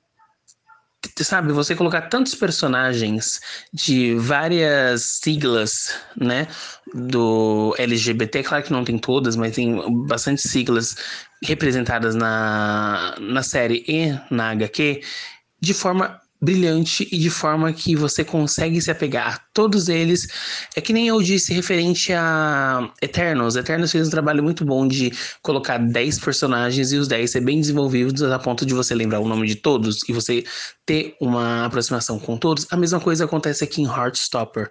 sabe, 1.24 1.52
você 1.52 1.74
colocar 1.74 2.02
tantos 2.02 2.34
personagens 2.34 3.40
de 3.72 4.14
várias 4.16 5.02
siglas, 5.22 5.94
né, 6.16 6.46
do 6.94 7.74
LGBT, 7.78 8.42
claro 8.42 8.64
que 8.64 8.72
não 8.72 8.84
tem 8.84 8.98
todas, 8.98 9.36
mas 9.36 9.54
tem 9.54 9.80
bastante 10.06 10.46
siglas 10.46 10.96
representadas 11.42 12.14
na, 12.14 13.14
na 13.20 13.42
série 13.42 13.84
e 13.86 14.18
na 14.32 14.50
HQ, 14.50 15.02
de 15.60 15.74
forma 15.74 16.20
brilhante 16.40 17.08
e 17.10 17.18
de 17.18 17.30
forma 17.30 17.72
que 17.72 17.96
você 17.96 18.24
consegue 18.24 18.80
se 18.80 18.90
apegar 18.90 19.34
a 19.34 19.38
todos 19.52 19.88
eles. 19.88 20.28
É 20.76 20.80
que 20.80 20.92
nem 20.92 21.08
eu 21.08 21.20
disse 21.20 21.52
referente 21.52 22.12
a 22.12 22.90
Eternos. 23.02 23.56
Eternos 23.56 23.90
fez 23.90 24.06
um 24.06 24.10
trabalho 24.10 24.42
muito 24.42 24.64
bom 24.64 24.86
de 24.86 25.12
colocar 25.42 25.78
10 25.78 26.20
personagens 26.20 26.92
e 26.92 26.96
os 26.96 27.08
10 27.08 27.30
ser 27.30 27.40
bem 27.40 27.60
desenvolvidos 27.60 28.22
a 28.22 28.38
ponto 28.38 28.64
de 28.64 28.74
você 28.74 28.94
lembrar 28.94 29.20
o 29.20 29.28
nome 29.28 29.46
de 29.46 29.56
todos 29.56 30.08
e 30.08 30.12
você 30.12 30.44
ter 30.86 31.16
uma 31.20 31.66
aproximação 31.66 32.18
com 32.18 32.36
todos. 32.36 32.66
A 32.70 32.76
mesma 32.76 33.00
coisa 33.00 33.24
acontece 33.24 33.64
aqui 33.64 33.82
em 33.82 33.86
Heartstopper. 33.86 34.70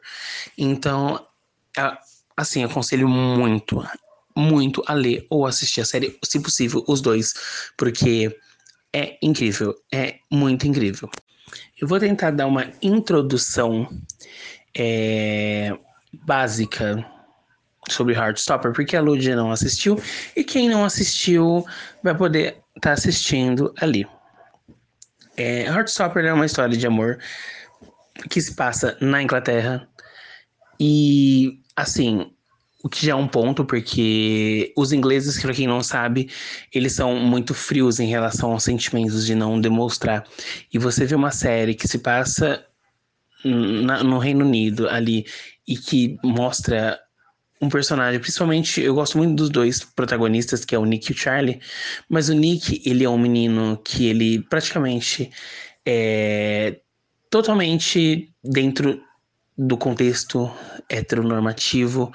Então, 0.58 1.20
assim, 2.36 2.64
aconselho 2.64 3.10
muito, 3.10 3.84
muito 4.36 4.82
a 4.88 4.94
ler 4.94 5.26
ou 5.30 5.46
assistir 5.46 5.82
a 5.82 5.86
série, 5.86 6.18
se 6.24 6.40
possível, 6.40 6.84
os 6.88 7.02
dois, 7.02 7.34
porque 7.78 8.36
é 8.94 9.18
incrível, 9.22 9.76
é 9.94 10.16
muito 10.32 10.66
incrível. 10.66 11.10
Eu 11.80 11.88
vou 11.88 12.00
tentar 12.00 12.32
dar 12.32 12.48
uma 12.48 12.72
introdução 12.82 13.88
é, 14.76 15.78
básica 16.26 17.06
sobre 17.90 18.16
Heartstopper, 18.16 18.74
porque 18.74 18.98
a 18.98 19.02
Ludia 19.02 19.36
não 19.36 19.52
assistiu 19.52 20.02
e 20.36 20.44
quem 20.44 20.70
não 20.70 20.84
assistiu 20.84 21.66
vai 22.04 22.16
poder 22.16 22.58
estar 22.76 22.82
tá 22.82 22.92
assistindo 22.94 23.74
ali. 23.80 24.08
É, 25.36 25.64
Heartstopper 25.66 26.26
é 26.26 26.34
uma 26.34 26.46
história 26.46 26.76
de 26.76 26.88
amor 26.88 27.20
que 28.30 28.42
se 28.42 28.56
passa 28.56 28.98
na 29.00 29.22
Inglaterra 29.22 29.88
e 30.80 31.62
assim 31.76 32.34
o 32.84 32.90
que 32.90 33.06
já 33.06 33.14
é 33.14 33.16
um 33.16 33.28
ponto, 33.28 33.66
porque 33.66 34.72
os 34.78 34.92
ingleses, 34.92 35.42
para 35.42 35.54
quem 35.54 35.68
não 35.68 35.82
sabe, 35.82 36.30
eles 36.74 36.94
são 36.94 37.16
muito 37.16 37.54
frios 37.54 38.00
em 38.00 38.08
relação 38.08 38.52
aos 38.52 38.64
sentimentos 38.64 39.26
de 39.26 39.34
não 39.34 39.60
demonstrar. 39.60 40.24
E 40.72 40.78
você 40.78 41.06
vê 41.06 41.16
uma 41.16 41.32
série 41.32 41.74
que 41.74 41.88
se 41.88 42.00
passa 42.00 42.64
na, 43.44 44.04
no 44.04 44.20
Reino 44.20 44.46
Unido 44.46 44.88
ali 44.90 45.26
e 45.68 45.76
que 45.76 46.18
mostra 46.24 47.00
um 47.60 47.70
personagem, 47.70 48.20
principalmente 48.20 48.80
eu 48.82 48.94
gosto 48.94 49.18
muito 49.18 49.36
dos 49.36 49.50
dois 49.50 49.84
protagonistas, 49.84 50.64
que 50.64 50.76
é 50.76 50.80
o 50.80 50.86
Nick 50.86 51.12
e 51.12 51.16
o 51.16 51.18
Charlie, 51.18 51.60
mas 52.08 52.30
o 52.30 52.34
Nick, 52.34 52.82
ele 52.86 53.04
é 53.04 53.10
um 53.10 53.18
menino 53.18 53.82
que 53.84 54.06
ele 54.08 54.44
praticamente 54.44 55.32
é 55.86 56.80
totalmente 57.30 58.32
dentro 58.44 59.02
do 59.58 59.76
contexto 59.76 60.52
heteronormativo 60.90 62.12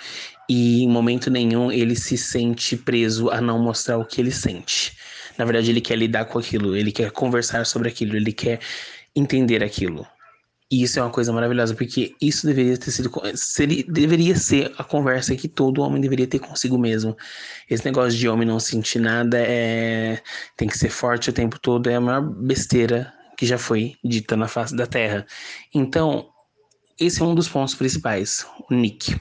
e 0.48 0.82
em 0.82 0.88
momento 0.88 1.30
nenhum 1.30 1.70
ele 1.70 1.96
se 1.96 2.16
sente 2.16 2.76
preso 2.76 3.30
a 3.30 3.40
não 3.40 3.58
mostrar 3.58 3.98
o 3.98 4.04
que 4.04 4.20
ele 4.20 4.30
sente. 4.30 4.96
Na 5.38 5.44
verdade, 5.44 5.70
ele 5.70 5.80
quer 5.80 5.96
lidar 5.96 6.26
com 6.26 6.38
aquilo, 6.38 6.76
ele 6.76 6.92
quer 6.92 7.10
conversar 7.10 7.64
sobre 7.64 7.88
aquilo, 7.88 8.16
ele 8.16 8.32
quer 8.32 8.60
entender 9.14 9.62
aquilo. 9.62 10.06
E 10.70 10.82
isso 10.82 10.98
é 10.98 11.02
uma 11.02 11.10
coisa 11.10 11.30
maravilhosa, 11.34 11.74
porque 11.74 12.14
isso 12.18 12.46
deveria 12.46 12.78
ter 12.78 12.90
sido. 12.90 13.10
Seria, 13.34 13.84
deveria 13.86 14.34
ser 14.34 14.72
a 14.78 14.82
conversa 14.82 15.36
que 15.36 15.46
todo 15.46 15.82
homem 15.82 16.00
deveria 16.00 16.26
ter 16.26 16.38
consigo 16.38 16.78
mesmo. 16.78 17.14
Esse 17.68 17.84
negócio 17.84 18.18
de 18.18 18.26
homem 18.26 18.48
não 18.48 18.58
sentir 18.58 18.98
nada 18.98 19.36
é. 19.38 20.22
tem 20.56 20.66
que 20.66 20.78
ser 20.78 20.88
forte 20.88 21.28
o 21.28 21.32
tempo 21.32 21.58
todo, 21.58 21.90
é 21.90 21.96
a 21.96 22.00
maior 22.00 22.22
besteira 22.22 23.12
que 23.36 23.44
já 23.44 23.58
foi 23.58 23.96
dita 24.02 24.34
na 24.34 24.48
face 24.48 24.74
da 24.74 24.86
Terra. 24.86 25.26
Então, 25.74 26.31
esse 26.98 27.20
é 27.20 27.24
um 27.24 27.34
dos 27.34 27.48
pontos 27.48 27.74
principais, 27.74 28.46
o 28.70 28.74
Nick. 28.74 29.16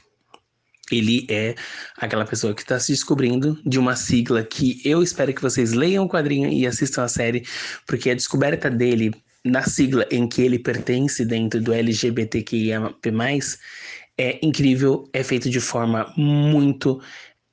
Ele 0.92 1.26
é 1.30 1.56
aquela 1.98 2.26
pessoa 2.26 2.54
que 2.54 2.62
está 2.62 2.80
se 2.80 2.92
descobrindo 2.92 3.58
de 3.66 3.80
uma 3.80 3.96
sigla 3.96 4.44
que 4.44 4.82
eu 4.84 5.02
espero 5.02 5.34
que 5.34 5.42
vocês 5.42 5.72
leiam 5.72 6.06
o 6.06 6.10
quadrinho 6.10 6.50
e 6.50 6.68
assistam 6.68 7.04
a 7.04 7.08
série, 7.08 7.46
porque 7.88 8.10
a 8.10 8.16
descoberta 8.16 8.70
dele 8.70 9.14
na 9.44 9.64
sigla 9.64 10.06
em 10.12 10.28
que 10.28 10.42
ele 10.42 10.60
pertence 10.60 11.26
dentro 11.26 11.62
do 11.62 11.74
LGBTQIA+, 11.74 12.94
é 14.18 14.40
incrível, 14.46 15.10
é 15.14 15.24
feito 15.24 15.50
de 15.50 15.60
forma 15.60 16.14
muito 16.16 17.02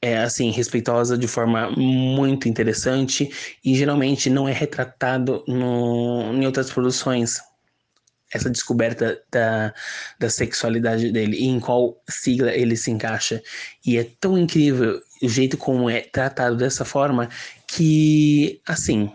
é 0.00 0.18
assim 0.18 0.50
respeitosa 0.50 1.18
de 1.18 1.26
forma 1.26 1.70
muito 1.70 2.48
interessante 2.48 3.28
e 3.64 3.74
geralmente 3.74 4.30
não 4.30 4.48
é 4.48 4.52
retratado 4.52 5.42
no, 5.48 6.32
em 6.34 6.46
outras 6.46 6.70
produções 6.70 7.40
essa 8.32 8.50
descoberta 8.50 9.20
da, 9.30 9.72
da 10.18 10.28
sexualidade 10.30 11.10
dele 11.10 11.36
e 11.36 11.46
em 11.46 11.60
qual 11.60 12.00
sigla 12.08 12.52
ele 12.52 12.76
se 12.76 12.90
encaixa 12.90 13.42
e 13.84 13.96
é 13.96 14.04
tão 14.20 14.38
incrível 14.38 15.00
o 15.22 15.28
jeito 15.28 15.56
como 15.56 15.88
é 15.88 16.00
tratado 16.02 16.56
dessa 16.56 16.84
forma 16.84 17.28
que 17.66 18.60
assim 18.66 19.10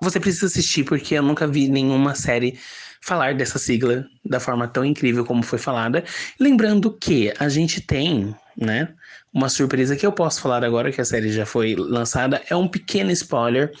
você 0.00 0.18
precisa 0.18 0.46
assistir 0.46 0.84
porque 0.84 1.14
eu 1.14 1.22
nunca 1.22 1.46
vi 1.46 1.68
nenhuma 1.68 2.14
série 2.14 2.58
falar 3.04 3.34
dessa 3.34 3.58
sigla 3.58 4.06
da 4.24 4.40
forma 4.40 4.66
tão 4.66 4.84
incrível 4.84 5.26
como 5.26 5.42
foi 5.42 5.58
falada. 5.58 6.02
Lembrando 6.40 6.90
que 6.90 7.32
a 7.38 7.50
gente 7.50 7.80
tem, 7.82 8.34
né, 8.56 8.88
uma 9.34 9.48
surpresa 9.48 9.96
que 9.96 10.06
eu 10.06 10.12
posso 10.12 10.40
falar 10.40 10.64
agora 10.64 10.92
que 10.92 11.00
a 11.00 11.04
série 11.04 11.32
já 11.32 11.44
foi 11.44 11.74
lançada, 11.74 12.40
é 12.48 12.54
um 12.54 12.68
pequeno 12.68 13.10
spoiler, 13.10 13.72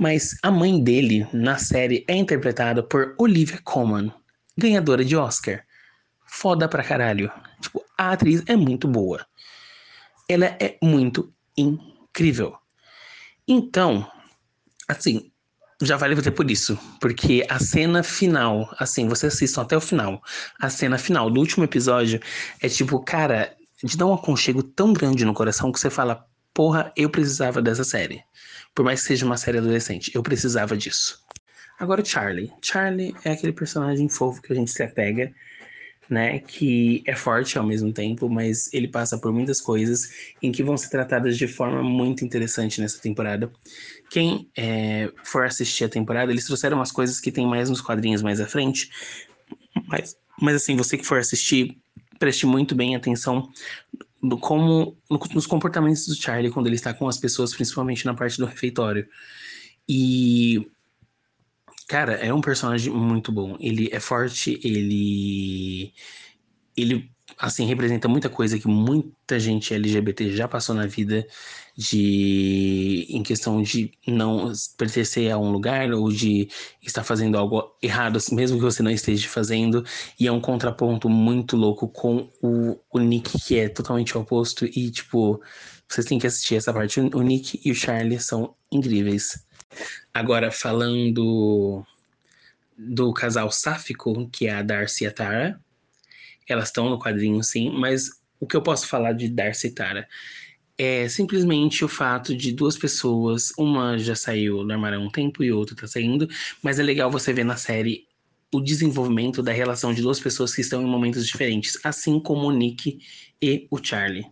mas 0.00 0.36
a 0.42 0.50
mãe 0.50 0.82
dele 0.82 1.26
na 1.32 1.56
série 1.58 2.04
é 2.08 2.14
interpretada 2.16 2.82
por 2.82 3.14
Olivia 3.16 3.60
Colman, 3.62 4.12
ganhadora 4.58 5.04
de 5.04 5.16
Oscar. 5.16 5.62
Foda 6.26 6.68
pra 6.68 6.82
caralho. 6.82 7.30
Tipo, 7.60 7.84
a 7.96 8.10
atriz 8.10 8.42
é 8.46 8.56
muito 8.56 8.88
boa. 8.88 9.24
Ela 10.28 10.46
é 10.46 10.76
muito 10.82 11.32
incrível. 11.56 12.56
Então, 13.46 14.10
assim, 14.88 15.30
já 15.82 15.96
vale 15.96 16.16
você 16.16 16.32
por 16.32 16.50
isso, 16.50 16.76
porque 17.00 17.46
a 17.48 17.60
cena 17.60 18.02
final, 18.02 18.74
assim, 18.78 19.06
você 19.06 19.26
assistam 19.26 19.62
até 19.62 19.76
o 19.76 19.80
final. 19.80 20.20
A 20.58 20.68
cena 20.68 20.98
final 20.98 21.30
do 21.30 21.38
último 21.38 21.64
episódio 21.64 22.20
é 22.60 22.68
tipo, 22.68 22.98
cara, 23.00 23.55
te 23.84 23.96
dá 23.96 24.06
um 24.06 24.14
aconchego 24.14 24.62
tão 24.62 24.92
grande 24.92 25.24
no 25.24 25.34
coração 25.34 25.72
que 25.72 25.80
você 25.80 25.90
fala, 25.90 26.26
porra, 26.54 26.92
eu 26.96 27.10
precisava 27.10 27.60
dessa 27.60 27.84
série. 27.84 28.22
Por 28.74 28.84
mais 28.84 29.00
que 29.00 29.08
seja 29.08 29.26
uma 29.26 29.36
série 29.36 29.58
adolescente, 29.58 30.10
eu 30.14 30.22
precisava 30.22 30.76
disso. 30.76 31.24
Agora 31.78 32.04
Charlie. 32.04 32.52
Charlie 32.62 33.14
é 33.24 33.32
aquele 33.32 33.52
personagem 33.52 34.08
fofo 34.08 34.40
que 34.40 34.52
a 34.52 34.56
gente 34.56 34.70
se 34.70 34.82
apega 34.82 35.32
né? 36.08 36.38
Que 36.38 37.02
é 37.06 37.14
forte 37.14 37.58
ao 37.58 37.66
mesmo 37.66 37.92
tempo, 37.92 38.28
mas 38.28 38.72
ele 38.72 38.88
passa 38.88 39.18
por 39.18 39.32
muitas 39.32 39.60
coisas 39.60 40.08
em 40.42 40.52
que 40.52 40.62
vão 40.62 40.76
ser 40.76 40.88
tratadas 40.88 41.36
de 41.36 41.48
forma 41.48 41.82
muito 41.82 42.24
interessante 42.24 42.80
nessa 42.80 43.00
temporada. 43.00 43.50
Quem 44.10 44.48
é, 44.56 45.10
for 45.24 45.44
assistir 45.44 45.84
a 45.84 45.88
temporada, 45.88 46.30
eles 46.30 46.44
trouxeram 46.44 46.78
umas 46.78 46.92
coisas 46.92 47.20
que 47.20 47.32
tem 47.32 47.46
mais 47.46 47.68
nos 47.68 47.80
quadrinhos 47.80 48.22
mais 48.22 48.40
à 48.40 48.46
frente. 48.46 48.90
Mas, 49.86 50.16
mas 50.40 50.56
assim, 50.56 50.76
você 50.76 50.96
que 50.96 51.06
for 51.06 51.18
assistir, 51.18 51.76
preste 52.18 52.46
muito 52.46 52.74
bem 52.74 52.96
atenção 52.96 53.50
no 54.22 54.38
como 54.38 54.96
no, 55.10 55.20
nos 55.34 55.46
comportamentos 55.46 56.06
do 56.06 56.14
Charlie 56.14 56.50
quando 56.50 56.66
ele 56.66 56.76
está 56.76 56.92
com 56.92 57.08
as 57.08 57.18
pessoas, 57.18 57.54
principalmente 57.54 58.04
na 58.04 58.14
parte 58.14 58.38
do 58.38 58.46
refeitório. 58.46 59.06
E 59.88 60.66
Cara, 61.86 62.14
é 62.14 62.34
um 62.34 62.40
personagem 62.40 62.92
muito 62.92 63.30
bom. 63.30 63.56
Ele 63.60 63.88
é 63.92 64.00
forte, 64.00 64.60
ele. 64.64 65.92
Ele, 66.76 67.10
assim, 67.38 67.66
representa 67.66 68.08
muita 68.08 68.28
coisa 68.28 68.58
que 68.58 68.68
muita 68.68 69.38
gente 69.38 69.74
LGBT 69.74 70.34
já 70.34 70.48
passou 70.48 70.74
na 70.74 70.86
vida, 70.86 71.26
de. 71.76 73.06
em 73.10 73.22
questão 73.22 73.62
de 73.62 73.92
não 74.06 74.52
pertencer 74.78 75.30
a 75.30 75.38
um 75.38 75.50
lugar 75.50 75.92
ou 75.92 76.10
de 76.10 76.48
estar 76.82 77.04
fazendo 77.04 77.36
algo 77.36 77.76
errado, 77.82 78.16
assim, 78.16 78.34
mesmo 78.34 78.56
que 78.56 78.64
você 78.64 78.82
não 78.82 78.90
esteja 78.90 79.28
fazendo. 79.28 79.84
E 80.18 80.26
é 80.26 80.32
um 80.32 80.40
contraponto 80.40 81.08
muito 81.08 81.56
louco 81.56 81.88
com 81.88 82.30
o, 82.42 82.78
o 82.90 82.98
Nick, 82.98 83.38
que 83.40 83.58
é 83.58 83.68
totalmente 83.68 84.16
oposto. 84.16 84.64
E, 84.64 84.90
tipo, 84.90 85.40
vocês 85.88 86.06
têm 86.06 86.18
que 86.18 86.26
assistir 86.26 86.56
essa 86.56 86.72
parte. 86.72 87.00
O 87.00 87.22
Nick 87.22 87.60
e 87.64 87.70
o 87.70 87.74
Charlie 87.74 88.20
são 88.20 88.54
incríveis. 88.72 89.44
Agora, 90.14 90.50
falando 90.50 91.84
do 92.78 93.12
casal 93.12 93.50
sáfico, 93.50 94.28
que 94.30 94.46
é 94.46 94.54
a 94.54 94.62
Darcy 94.62 95.04
e 95.04 95.06
a 95.06 95.12
Tara, 95.12 95.60
elas 96.52 96.68
estão 96.68 96.88
no 96.88 96.98
quadrinho 96.98 97.42
sim, 97.42 97.70
mas 97.70 98.10
o 98.40 98.46
que 98.46 98.56
eu 98.56 98.62
posso 98.62 98.86
falar 98.86 99.12
de 99.12 99.28
Darcy 99.28 99.70
Tara 99.70 100.06
é 100.78 101.08
simplesmente 101.08 101.84
o 101.84 101.88
fato 101.88 102.36
de 102.36 102.52
duas 102.52 102.76
pessoas, 102.76 103.52
uma 103.56 103.96
já 103.96 104.14
saiu 104.14 104.62
do 104.64 104.72
armário 104.72 104.98
há 104.98 105.02
um 105.02 105.10
tempo 105.10 105.42
e 105.42 105.50
outra 105.50 105.74
tá 105.74 105.86
saindo, 105.86 106.28
mas 106.62 106.78
é 106.78 106.82
legal 106.82 107.10
você 107.10 107.32
ver 107.32 107.44
na 107.44 107.56
série 107.56 108.06
o 108.52 108.60
desenvolvimento 108.60 109.42
da 109.42 109.52
relação 109.52 109.92
de 109.92 110.02
duas 110.02 110.20
pessoas 110.20 110.54
que 110.54 110.60
estão 110.60 110.82
em 110.82 110.86
momentos 110.86 111.26
diferentes, 111.26 111.78
assim 111.82 112.20
como 112.20 112.46
o 112.46 112.52
Nick 112.52 112.98
e 113.42 113.66
o 113.70 113.82
Charlie. 113.82 114.26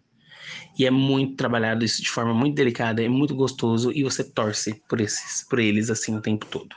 E 0.79 0.85
é 0.85 0.90
muito 0.90 1.37
trabalhado 1.37 1.85
isso 1.85 2.03
de 2.03 2.11
forma 2.11 2.35
muito 2.35 2.55
delicada, 2.55 3.03
é 3.03 3.09
muito 3.09 3.35
gostoso 3.35 3.90
e 3.92 4.03
você 4.03 4.22
torce 4.22 4.83
por 4.88 5.00
esses, 5.00 5.46
por 5.48 5.59
eles 5.59 5.88
assim 5.90 6.14
o 6.16 6.20
tempo 6.20 6.46
todo. 6.46 6.74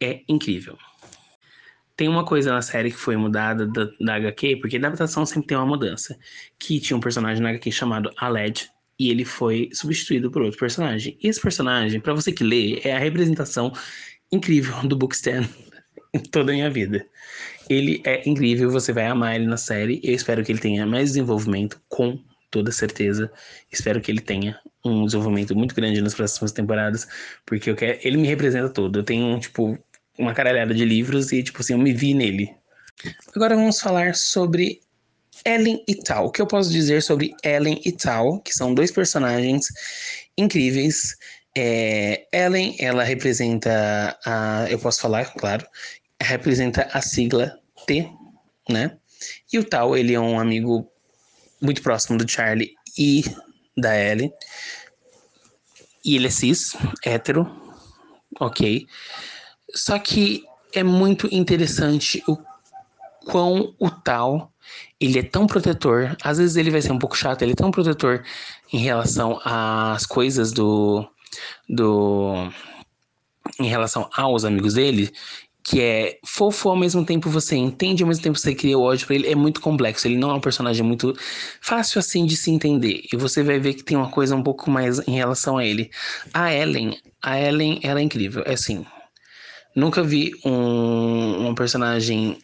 É 0.00 0.22
incrível. 0.28 0.78
Tem 2.00 2.08
uma 2.08 2.24
coisa 2.24 2.50
na 2.50 2.62
série 2.62 2.90
que 2.90 2.96
foi 2.96 3.14
mudada 3.14 3.66
da, 3.66 3.84
da 4.00 4.14
HQ, 4.14 4.56
porque 4.62 4.78
na 4.78 4.88
adaptação 4.88 5.26
sempre 5.26 5.48
tem 5.48 5.58
uma 5.58 5.66
mudança. 5.66 6.18
Que 6.58 6.80
tinha 6.80 6.96
um 6.96 7.00
personagem 7.00 7.42
na 7.42 7.50
HQ 7.50 7.70
chamado 7.70 8.10
Aled, 8.16 8.70
e 8.98 9.10
ele 9.10 9.22
foi 9.22 9.68
substituído 9.74 10.30
por 10.30 10.40
outro 10.40 10.58
personagem. 10.58 11.18
E 11.22 11.28
esse 11.28 11.38
personagem, 11.38 12.00
para 12.00 12.14
você 12.14 12.32
que 12.32 12.42
lê, 12.42 12.80
é 12.84 12.96
a 12.96 12.98
representação 12.98 13.70
incrível 14.32 14.74
do 14.88 14.96
Bookstand 14.96 15.46
em 16.14 16.20
toda 16.20 16.52
a 16.52 16.54
minha 16.54 16.70
vida. 16.70 17.06
Ele 17.68 18.00
é 18.06 18.26
incrível, 18.26 18.70
você 18.70 18.94
vai 18.94 19.06
amar 19.06 19.36
ele 19.36 19.44
na 19.46 19.58
série. 19.58 20.00
Eu 20.02 20.14
espero 20.14 20.42
que 20.42 20.50
ele 20.50 20.58
tenha 20.58 20.86
mais 20.86 21.10
desenvolvimento 21.10 21.82
com 21.86 22.18
toda 22.50 22.72
certeza. 22.72 23.30
Espero 23.70 24.00
que 24.00 24.10
ele 24.10 24.22
tenha 24.22 24.58
um 24.82 25.04
desenvolvimento 25.04 25.54
muito 25.54 25.74
grande 25.74 26.00
nas 26.00 26.14
próximas 26.14 26.50
temporadas, 26.50 27.06
porque 27.44 27.68
eu 27.68 27.76
quero, 27.76 27.98
ele 28.02 28.16
me 28.16 28.26
representa 28.26 28.70
todo. 28.70 29.00
Eu 29.00 29.02
tenho, 29.02 29.38
tipo, 29.38 29.78
uma 30.20 30.34
caralhada 30.34 30.74
de 30.74 30.84
livros 30.84 31.32
e, 31.32 31.42
tipo 31.42 31.60
assim, 31.60 31.72
eu 31.72 31.78
me 31.78 31.92
vi 31.92 32.14
nele. 32.14 32.54
Agora 33.34 33.56
vamos 33.56 33.80
falar 33.80 34.14
sobre 34.14 34.80
Ellen 35.44 35.82
e 35.88 35.94
Tal. 35.94 36.26
O 36.26 36.30
que 36.30 36.42
eu 36.42 36.46
posso 36.46 36.70
dizer 36.70 37.02
sobre 37.02 37.34
Ellen 37.42 37.80
e 37.84 37.92
Tal, 37.92 38.40
que 38.40 38.52
são 38.52 38.74
dois 38.74 38.90
personagens 38.90 39.66
incríveis. 40.36 41.16
É, 41.56 42.26
Ellen, 42.32 42.76
ela 42.78 43.02
representa 43.02 44.18
a. 44.24 44.66
Eu 44.68 44.78
posso 44.78 45.00
falar, 45.00 45.24
claro, 45.34 45.66
representa 46.20 46.88
a 46.92 47.00
sigla 47.00 47.58
T, 47.86 48.08
né? 48.68 48.96
E 49.52 49.58
o 49.58 49.64
Tal, 49.64 49.96
ele 49.96 50.14
é 50.14 50.20
um 50.20 50.38
amigo 50.38 50.86
muito 51.60 51.82
próximo 51.82 52.18
do 52.18 52.30
Charlie 52.30 52.74
e 52.96 53.24
da 53.76 53.96
Ellie. 53.98 54.32
E 56.04 56.16
ele 56.16 56.28
é 56.28 56.30
cis, 56.30 56.74
hétero, 57.04 57.46
ok. 58.38 58.86
Só 59.74 59.98
que 59.98 60.44
é 60.72 60.82
muito 60.82 61.28
interessante 61.32 62.22
o 62.26 62.36
quão 63.26 63.74
o 63.78 63.90
tal 63.90 64.52
ele 65.00 65.18
é 65.18 65.22
tão 65.22 65.46
protetor. 65.46 66.16
Às 66.22 66.38
vezes 66.38 66.56
ele 66.56 66.70
vai 66.70 66.82
ser 66.82 66.92
um 66.92 66.98
pouco 66.98 67.16
chato, 67.16 67.42
ele 67.42 67.52
é 67.52 67.56
tão 67.56 67.70
protetor 67.70 68.22
em 68.72 68.78
relação 68.78 69.40
às 69.44 70.06
coisas 70.06 70.52
do 70.52 71.06
do 71.68 72.50
em 73.58 73.66
relação 73.66 74.08
aos 74.14 74.44
amigos 74.44 74.74
dele, 74.74 75.10
que 75.64 75.80
é 75.80 76.18
fofo 76.24 76.68
ao 76.68 76.76
mesmo 76.76 77.04
tempo 77.04 77.28
você 77.28 77.56
entende, 77.56 78.02
ao 78.02 78.08
mesmo 78.08 78.22
tempo 78.22 78.38
você 78.38 78.54
cria 78.54 78.78
o 78.78 78.82
ódio 78.82 79.06
pra 79.06 79.16
ele, 79.16 79.28
é 79.28 79.34
muito 79.34 79.60
complexo. 79.60 80.06
Ele 80.06 80.16
não 80.16 80.30
é 80.30 80.34
um 80.34 80.40
personagem 80.40 80.84
muito 80.84 81.14
fácil 81.60 81.98
assim 81.98 82.24
de 82.26 82.36
se 82.36 82.50
entender. 82.50 83.02
E 83.12 83.16
você 83.16 83.42
vai 83.42 83.58
ver 83.58 83.74
que 83.74 83.82
tem 83.82 83.96
uma 83.96 84.10
coisa 84.10 84.36
um 84.36 84.42
pouco 84.42 84.70
mais 84.70 85.06
em 85.06 85.12
relação 85.12 85.58
a 85.58 85.64
ele. 85.64 85.90
A 86.32 86.52
Ellen, 86.54 86.98
a 87.22 87.38
Ellen, 87.38 87.80
ela 87.82 88.00
é 88.00 88.02
incrível. 88.02 88.42
É 88.46 88.54
assim, 88.54 88.84
nunca 89.74 90.02
vi 90.02 90.32
um, 90.44 91.48
um 91.48 91.54
personagem. 91.54 92.38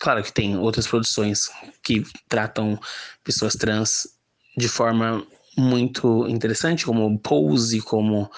Claro 0.00 0.22
que 0.22 0.32
tem 0.32 0.56
outras 0.58 0.86
produções 0.86 1.48
que 1.82 2.02
tratam 2.28 2.78
pessoas 3.22 3.54
trans 3.54 4.08
de 4.56 4.68
forma 4.68 5.24
muito 5.56 6.26
interessante, 6.28 6.84
como 6.84 7.18
Pose, 7.18 7.80
como 7.80 8.30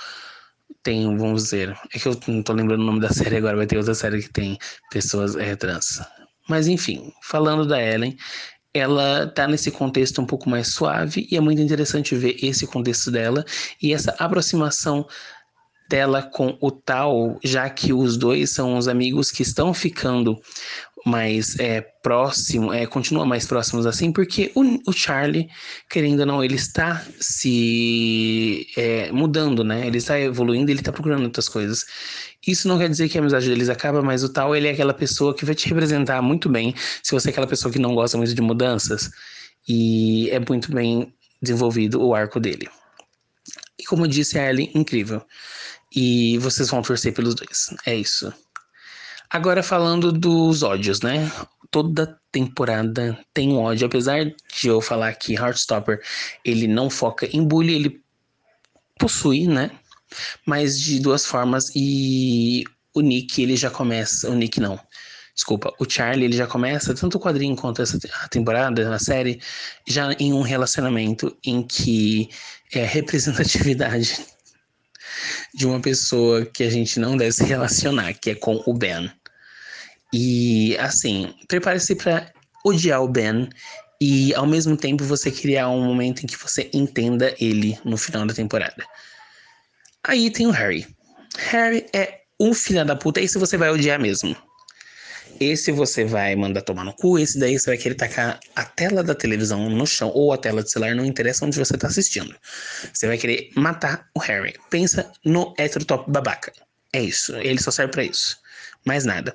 tem, 0.82 1.16
vamos 1.16 1.44
dizer, 1.44 1.76
é 1.94 1.98
que 1.98 2.06
eu 2.06 2.20
não 2.28 2.42
tô 2.42 2.52
lembrando 2.52 2.82
o 2.82 2.86
nome 2.86 3.00
da 3.00 3.08
série 3.12 3.36
agora, 3.36 3.56
vai 3.56 3.66
ter 3.66 3.78
outra 3.78 3.94
série 3.94 4.22
que 4.22 4.30
tem 4.30 4.58
pessoas 4.90 5.34
é, 5.36 5.56
trans. 5.56 6.02
Mas 6.48 6.68
enfim, 6.68 7.10
falando 7.22 7.66
da 7.66 7.82
Ellen, 7.82 8.16
ela 8.72 9.26
tá 9.28 9.46
nesse 9.46 9.70
contexto 9.70 10.20
um 10.20 10.26
pouco 10.26 10.50
mais 10.50 10.74
suave 10.74 11.26
e 11.30 11.36
é 11.36 11.40
muito 11.40 11.62
interessante 11.62 12.14
ver 12.14 12.36
esse 12.42 12.66
contexto 12.66 13.10
dela 13.10 13.44
e 13.80 13.94
essa 13.94 14.14
aproximação 14.18 15.06
dela 15.88 16.22
com 16.22 16.56
o 16.60 16.70
tal, 16.70 17.38
já 17.42 17.68
que 17.68 17.92
os 17.92 18.16
dois 18.16 18.50
são 18.50 18.76
os 18.76 18.88
amigos 18.88 19.30
que 19.30 19.42
estão 19.42 19.74
ficando 19.74 20.40
mais 21.04 21.58
é, 21.58 21.82
próximo, 22.02 22.72
é, 22.72 22.86
continua 22.86 23.26
mais 23.26 23.46
próximos 23.46 23.84
assim, 23.84 24.10
porque 24.10 24.50
o, 24.54 24.62
o 24.88 24.92
Charlie, 24.92 25.48
querendo 25.90 26.20
ou 26.20 26.26
não, 26.26 26.42
ele 26.42 26.54
está 26.54 27.04
se 27.20 28.66
é, 28.76 29.12
mudando, 29.12 29.62
né? 29.62 29.86
Ele 29.86 29.98
está 29.98 30.18
evoluindo, 30.18 30.70
ele 30.70 30.80
está 30.80 30.90
procurando 30.90 31.24
outras 31.24 31.48
coisas. 31.48 31.84
Isso 32.46 32.66
não 32.68 32.78
quer 32.78 32.88
dizer 32.88 33.08
que 33.08 33.18
a 33.18 33.20
amizade 33.20 33.48
deles 33.48 33.68
acaba, 33.68 34.02
mas 34.02 34.24
o 34.24 34.28
tal, 34.30 34.56
ele 34.56 34.68
é 34.68 34.70
aquela 34.70 34.94
pessoa 34.94 35.34
que 35.34 35.44
vai 35.44 35.54
te 35.54 35.68
representar 35.68 36.22
muito 36.22 36.48
bem 36.48 36.74
se 37.02 37.12
você 37.12 37.28
é 37.28 37.30
aquela 37.30 37.46
pessoa 37.46 37.70
que 37.70 37.78
não 37.78 37.94
gosta 37.94 38.16
muito 38.16 38.34
de 38.34 38.42
mudanças. 38.42 39.10
E 39.68 40.28
é 40.30 40.38
muito 40.38 40.72
bem 40.72 41.12
desenvolvido 41.42 42.02
o 42.02 42.14
arco 42.14 42.40
dele. 42.40 42.68
E 43.78 43.84
como 43.84 44.06
disse 44.06 44.38
a 44.38 44.48
Ellie, 44.48 44.70
incrível. 44.74 45.24
E 45.94 46.38
vocês 46.38 46.68
vão 46.70 46.82
torcer 46.82 47.12
pelos 47.12 47.34
dois. 47.34 47.74
É 47.86 47.94
isso. 47.94 48.32
Agora 49.30 49.62
falando 49.62 50.12
dos 50.12 50.62
ódios, 50.62 51.00
né? 51.00 51.30
Toda 51.70 52.20
temporada 52.30 53.18
tem 53.32 53.50
um 53.50 53.58
ódio, 53.58 53.86
apesar 53.86 54.24
de 54.24 54.68
eu 54.68 54.80
falar 54.80 55.12
que 55.14 55.34
Heartstopper 55.34 56.00
ele 56.44 56.68
não 56.68 56.88
foca 56.88 57.26
em 57.26 57.42
bullying, 57.42 57.74
ele 57.74 58.04
possui, 58.98 59.46
né? 59.46 59.70
Mas 60.46 60.80
de 60.80 61.00
duas 61.00 61.26
formas 61.26 61.72
e 61.74 62.64
o 62.94 63.00
Nick 63.00 63.42
ele 63.42 63.56
já 63.56 63.70
começa, 63.70 64.30
o 64.30 64.34
Nick 64.34 64.60
não. 64.60 64.78
Desculpa, 65.34 65.74
o 65.80 65.88
Charlie 65.88 66.26
ele 66.26 66.36
já 66.36 66.46
começa 66.46 66.94
tanto 66.94 67.16
o 67.16 67.20
quadrinho 67.20 67.56
quanto 67.56 67.82
essa 67.82 67.98
temporada, 68.30 68.94
a 68.94 68.98
série, 69.00 69.40
já 69.86 70.12
em 70.12 70.32
um 70.32 70.42
relacionamento 70.42 71.36
em 71.44 71.62
que 71.62 72.28
é 72.72 72.84
a 72.84 72.86
representatividade 72.86 74.24
de 75.52 75.66
uma 75.66 75.80
pessoa 75.80 76.46
que 76.46 76.62
a 76.62 76.70
gente 76.70 77.00
não 77.00 77.16
deve 77.16 77.32
se 77.32 77.44
relacionar, 77.44 78.14
que 78.14 78.30
é 78.30 78.34
com 78.36 78.62
o 78.64 78.72
Ben. 78.72 79.10
E 80.12 80.76
assim, 80.78 81.34
prepare-se 81.48 81.96
para 81.96 82.32
odiar 82.64 83.02
o 83.02 83.08
Ben 83.08 83.48
e 84.00 84.32
ao 84.34 84.46
mesmo 84.46 84.76
tempo 84.76 85.02
você 85.02 85.32
criar 85.32 85.68
um 85.68 85.82
momento 85.82 86.22
em 86.22 86.26
que 86.26 86.38
você 86.38 86.70
entenda 86.72 87.34
ele 87.40 87.76
no 87.84 87.96
final 87.96 88.24
da 88.24 88.32
temporada. 88.32 88.84
Aí 90.04 90.30
tem 90.30 90.46
o 90.46 90.50
Harry. 90.50 90.86
Harry 91.50 91.86
é 91.92 92.20
um 92.38 92.54
filho 92.54 92.84
da 92.84 92.94
puta, 92.94 93.20
esse 93.20 93.38
você 93.38 93.56
vai 93.56 93.70
odiar 93.70 93.98
mesmo. 93.98 94.36
Esse 95.40 95.72
você 95.72 96.04
vai 96.04 96.36
mandar 96.36 96.62
tomar 96.62 96.84
no 96.84 96.92
cu, 96.92 97.18
esse 97.18 97.38
daí 97.38 97.58
você 97.58 97.70
vai 97.70 97.78
querer 97.78 97.94
tacar 97.94 98.38
a 98.54 98.64
tela 98.64 99.02
da 99.02 99.14
televisão 99.14 99.68
no 99.68 99.86
chão 99.86 100.10
ou 100.14 100.32
a 100.32 100.38
tela 100.38 100.62
do 100.62 100.68
celular, 100.68 100.94
não 100.94 101.04
interessa 101.04 101.44
onde 101.44 101.58
você 101.58 101.76
tá 101.76 101.88
assistindo. 101.88 102.34
Você 102.92 103.06
vai 103.06 103.18
querer 103.18 103.50
matar 103.56 104.08
o 104.14 104.20
Harry. 104.20 104.54
Pensa 104.70 105.10
no 105.24 105.54
heterotop 105.58 106.10
babaca. 106.10 106.52
É 106.92 107.02
isso, 107.02 107.34
ele 107.36 107.60
só 107.60 107.70
serve 107.70 107.92
para 107.92 108.04
isso. 108.04 108.38
Mais 108.84 109.04
nada. 109.04 109.34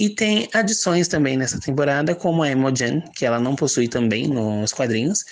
E 0.00 0.08
tem 0.08 0.48
adições 0.54 1.08
também 1.08 1.36
nessa 1.36 1.60
temporada, 1.60 2.14
como 2.14 2.42
a 2.42 2.50
Emogen, 2.50 3.02
que 3.14 3.26
ela 3.26 3.38
não 3.38 3.54
possui 3.54 3.86
também 3.86 4.26
nos 4.26 4.72
quadrinhos, 4.72 5.24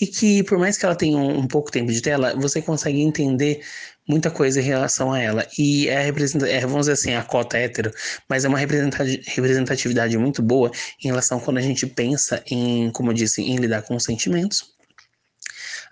e 0.00 0.06
que 0.06 0.42
por 0.42 0.58
mais 0.58 0.76
que 0.76 0.84
ela 0.84 0.96
tenha 0.96 1.16
um, 1.16 1.38
um 1.38 1.46
pouco 1.46 1.70
tempo 1.70 1.92
de 1.92 2.02
tela, 2.02 2.34
você 2.34 2.60
consegue 2.60 3.00
entender 3.00 3.62
muita 4.08 4.30
coisa 4.30 4.60
em 4.60 4.64
relação 4.64 5.12
a 5.12 5.20
ela. 5.20 5.46
E 5.58 5.88
é, 5.88 6.08
é 6.08 6.60
vamos 6.60 6.80
dizer 6.80 6.92
assim, 6.92 7.14
a 7.14 7.22
cota 7.22 7.56
hétero, 7.56 7.90
mas 8.28 8.44
é 8.44 8.48
uma 8.48 8.58
representatividade 8.58 10.16
muito 10.18 10.42
boa 10.42 10.70
em 11.02 11.08
relação 11.08 11.40
quando 11.40 11.58
a 11.58 11.62
gente 11.62 11.86
pensa 11.86 12.42
em, 12.50 12.90
como 12.92 13.10
eu 13.10 13.14
disse, 13.14 13.42
em 13.42 13.56
lidar 13.56 13.82
com 13.82 13.98
sentimentos 13.98 14.76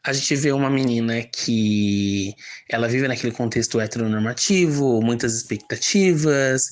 a 0.05 0.13
gente 0.13 0.37
vê 0.37 0.53
uma 0.53 0.69
menina 0.69 1.23
que 1.23 2.35
ela 2.69 2.87
vive 2.87 3.09
naquele 3.09 3.33
contexto 3.33 3.81
heteronormativo, 3.81 5.01
muitas 5.01 5.35
expectativas, 5.35 6.69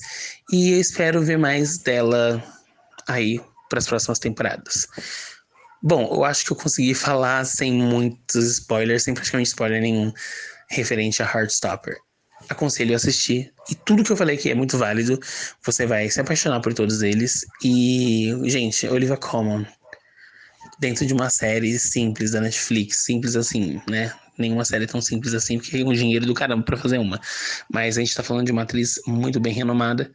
e 0.51 0.73
eu 0.73 0.79
espero 0.79 1.21
ver 1.23 1.37
mais 1.37 1.79
dela 1.79 2.43
aí 3.07 3.41
para 3.69 3.79
as 3.79 3.87
próximas 3.87 4.19
temporadas. 4.19 4.87
Bom, 5.81 6.07
eu 6.13 6.23
acho 6.23 6.45
que 6.45 6.51
eu 6.51 6.55
consegui 6.55 6.93
falar 6.93 7.43
sem 7.45 7.73
muitos 7.73 8.45
spoilers, 8.59 9.03
sem 9.03 9.15
praticamente 9.15 9.49
spoiler 9.49 9.81
nenhum, 9.81 10.13
referente 10.73 11.21
a 11.21 11.25
Heartstopper. 11.25 11.95
Aconselho 12.49 12.93
a 12.93 12.97
assistir. 12.97 13.53
E 13.69 13.75
tudo 13.75 14.03
que 14.03 14.11
eu 14.11 14.17
falei 14.17 14.35
aqui 14.35 14.49
é 14.49 14.55
muito 14.55 14.77
válido. 14.77 15.19
Você 15.65 15.85
vai 15.85 16.09
se 16.09 16.19
apaixonar 16.19 16.59
por 16.59 16.73
todos 16.73 17.01
eles. 17.01 17.45
E, 17.63 18.33
gente, 18.49 18.85
Olivia 18.87 19.15
Colman 19.15 19.65
dentro 20.79 21.05
de 21.05 21.13
uma 21.13 21.29
série 21.29 21.77
simples 21.79 22.31
da 22.31 22.41
Netflix, 22.41 23.05
simples 23.05 23.35
assim, 23.35 23.81
né? 23.89 24.13
Nenhuma 24.37 24.65
série 24.65 24.87
tão 24.87 24.99
simples 25.01 25.33
assim, 25.33 25.57
porque 25.57 25.77
é 25.77 25.85
um 25.85 25.93
dinheiro 25.93 26.25
do 26.25 26.33
caramba 26.33 26.63
para 26.63 26.75
fazer 26.75 26.97
uma. 26.97 27.19
Mas 27.71 27.97
a 27.97 28.01
gente 28.01 28.15
tá 28.15 28.23
falando 28.23 28.47
de 28.47 28.51
uma 28.51 28.63
atriz 28.63 28.99
muito 29.07 29.39
bem 29.39 29.53
renomada, 29.53 30.11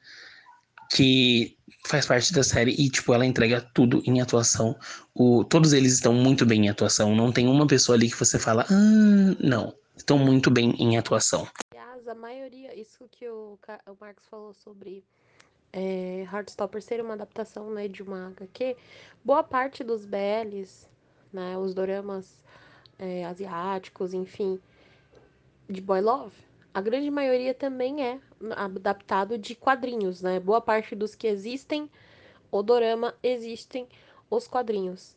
que 0.92 1.57
faz 1.87 2.05
parte 2.05 2.33
da 2.33 2.42
série 2.42 2.73
e, 2.73 2.90
tipo, 2.90 3.14
ela 3.14 3.25
entrega 3.25 3.61
tudo 3.73 4.03
em 4.05 4.21
atuação. 4.21 4.77
O, 5.14 5.44
todos 5.44 5.73
eles 5.73 5.94
estão 5.94 6.12
muito 6.12 6.44
bem 6.44 6.66
em 6.66 6.68
atuação. 6.68 7.14
Não 7.14 7.33
tem 7.33 7.47
uma 7.47 7.66
pessoa 7.66 7.97
ali 7.97 8.11
que 8.11 8.18
você 8.18 8.38
fala, 8.38 8.66
ah, 8.68 9.37
não. 9.40 9.75
Estão 9.98 10.16
muito 10.16 10.50
bem 10.50 10.70
em 10.78 10.96
atuação. 10.96 11.46
Aliás, 11.72 12.06
a 12.06 12.14
maioria, 12.14 12.78
isso 12.78 13.06
que 13.11 13.28
o, 13.28 13.58
o 13.87 13.96
Marcos 14.00 14.24
falou 14.26 14.54
sobre 14.54 15.04
é, 15.72 16.26
Heartstopper 16.32 16.80
ser 16.80 17.02
uma 17.02 17.14
adaptação 17.14 17.68
né, 17.70 17.88
de 17.88 18.02
uma 18.02 18.28
HQ, 18.28 18.76
boa 19.24 19.42
parte 19.42 19.82
dos 19.82 20.06
BLs, 20.06 20.87
né, 21.32 21.58
os 21.58 21.74
doramas 21.74 22.42
é, 22.98 23.24
asiáticos, 23.24 24.14
enfim, 24.14 24.58
de 25.68 25.80
Boy 25.80 26.00
Love, 26.00 26.48
a 26.72 26.80
grande 26.80 27.11
maioria 27.11 27.52
também 27.52 28.04
é 28.06 28.20
adaptado 28.56 29.37
de 29.37 29.56
quadrinhos, 29.56 30.22
né? 30.22 30.38
Boa 30.38 30.61
parte 30.61 30.94
dos 30.94 31.12
que 31.12 31.26
existem, 31.26 31.90
o 32.52 32.62
dorama, 32.62 33.14
existem 33.20 33.88
os 34.30 34.46
quadrinhos. 34.46 35.16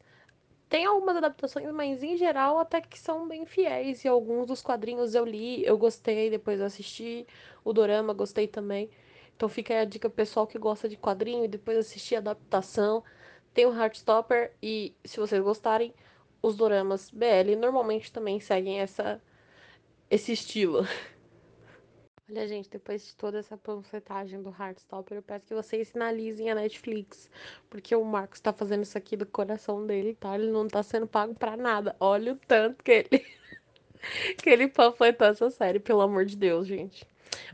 Tem 0.72 0.86
algumas 0.86 1.18
adaptações, 1.18 1.70
mas 1.74 2.02
em 2.02 2.16
geral 2.16 2.58
até 2.58 2.80
que 2.80 2.98
são 2.98 3.28
bem 3.28 3.46
fiéis. 3.46 4.06
E 4.06 4.08
alguns 4.08 4.48
dos 4.48 4.62
quadrinhos 4.62 5.14
eu 5.14 5.26
li, 5.26 5.66
eu 5.66 5.78
gostei, 5.78 6.30
depois 6.30 6.62
eu 6.62 6.66
assisti. 6.66 7.28
O 7.62 7.74
dorama, 7.74 8.14
gostei 8.14 8.48
também. 8.48 8.90
Então 9.36 9.50
fica 9.50 9.74
aí 9.74 9.82
a 9.82 9.86
dica 9.86 10.10
pessoal 10.10 10.48
que 10.48 10.58
gosta 10.58 10.88
de 10.88 10.96
quadrinho 10.96 11.44
e 11.44 11.48
depois 11.50 11.78
assistir 11.78 12.16
a 12.16 12.20
adaptação. 12.20 13.04
Tem 13.54 13.66
o 13.66 13.74
Heartstopper 13.74 14.54
e, 14.64 14.96
se 15.04 15.20
vocês 15.20 15.44
gostarem, 15.44 15.94
os 16.42 16.56
doramas 16.56 17.10
BL 17.10 17.58
normalmente 17.60 18.10
também 18.10 18.40
seguem 18.40 18.80
essa, 18.80 19.22
esse 20.10 20.32
estilo. 20.32 20.88
Olha, 22.32 22.48
gente, 22.48 22.70
depois 22.70 23.06
de 23.06 23.14
toda 23.14 23.40
essa 23.40 23.58
panfletagem 23.58 24.42
do 24.42 24.56
Heartstopper, 24.58 25.18
eu 25.18 25.22
peço 25.22 25.48
que 25.48 25.54
vocês 25.54 25.90
sinalizem 25.90 26.50
a 26.50 26.56
Netflix, 26.56 27.30
porque 27.70 27.94
o 27.94 28.06
Marcos 28.06 28.40
tá 28.40 28.54
fazendo 28.54 28.84
isso 28.84 28.98
aqui 28.98 29.18
do 29.18 29.26
coração 29.26 29.86
dele, 29.86 30.16
tá? 30.18 30.34
Ele 30.36 30.50
não 30.50 30.66
tá 30.66 30.82
sendo 30.82 31.06
pago 31.06 31.36
pra 31.36 31.58
nada. 31.58 31.94
Olha 32.00 32.32
o 32.32 32.38
tanto 32.48 32.82
que 32.86 32.92
ele 32.92 33.26
que 34.42 34.50
ele 34.50 34.70
panfletou 34.70 35.28
essa 35.28 35.50
série, 35.50 35.78
pelo 35.78 36.00
amor 36.00 36.24
de 36.24 36.38
Deus, 36.38 36.68
gente. 36.68 37.06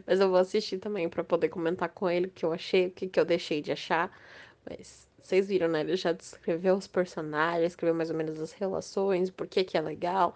Mas 0.05 0.19
eu 0.19 0.29
vou 0.29 0.37
assistir 0.37 0.77
também 0.77 1.09
para 1.09 1.23
poder 1.23 1.49
comentar 1.49 1.89
com 1.89 2.07
ele 2.07 2.27
o 2.27 2.31
que 2.31 2.45
eu 2.45 2.53
achei, 2.53 2.85
o 2.85 2.91
que, 2.91 3.07
que 3.07 3.19
eu 3.19 3.25
deixei 3.25 3.63
de 3.63 3.71
achar. 3.71 4.15
Mas 4.63 5.07
vocês 5.23 5.47
viram, 5.47 5.67
né? 5.69 5.81
Ele 5.81 5.95
já 5.95 6.11
descreveu 6.11 6.75
os 6.75 6.85
personagens, 6.85 7.71
escreveu 7.71 7.95
mais 7.95 8.11
ou 8.11 8.15
menos 8.15 8.39
as 8.39 8.51
relações, 8.51 9.31
por 9.31 9.47
que, 9.47 9.63
que 9.63 9.75
é 9.75 9.81
legal. 9.81 10.35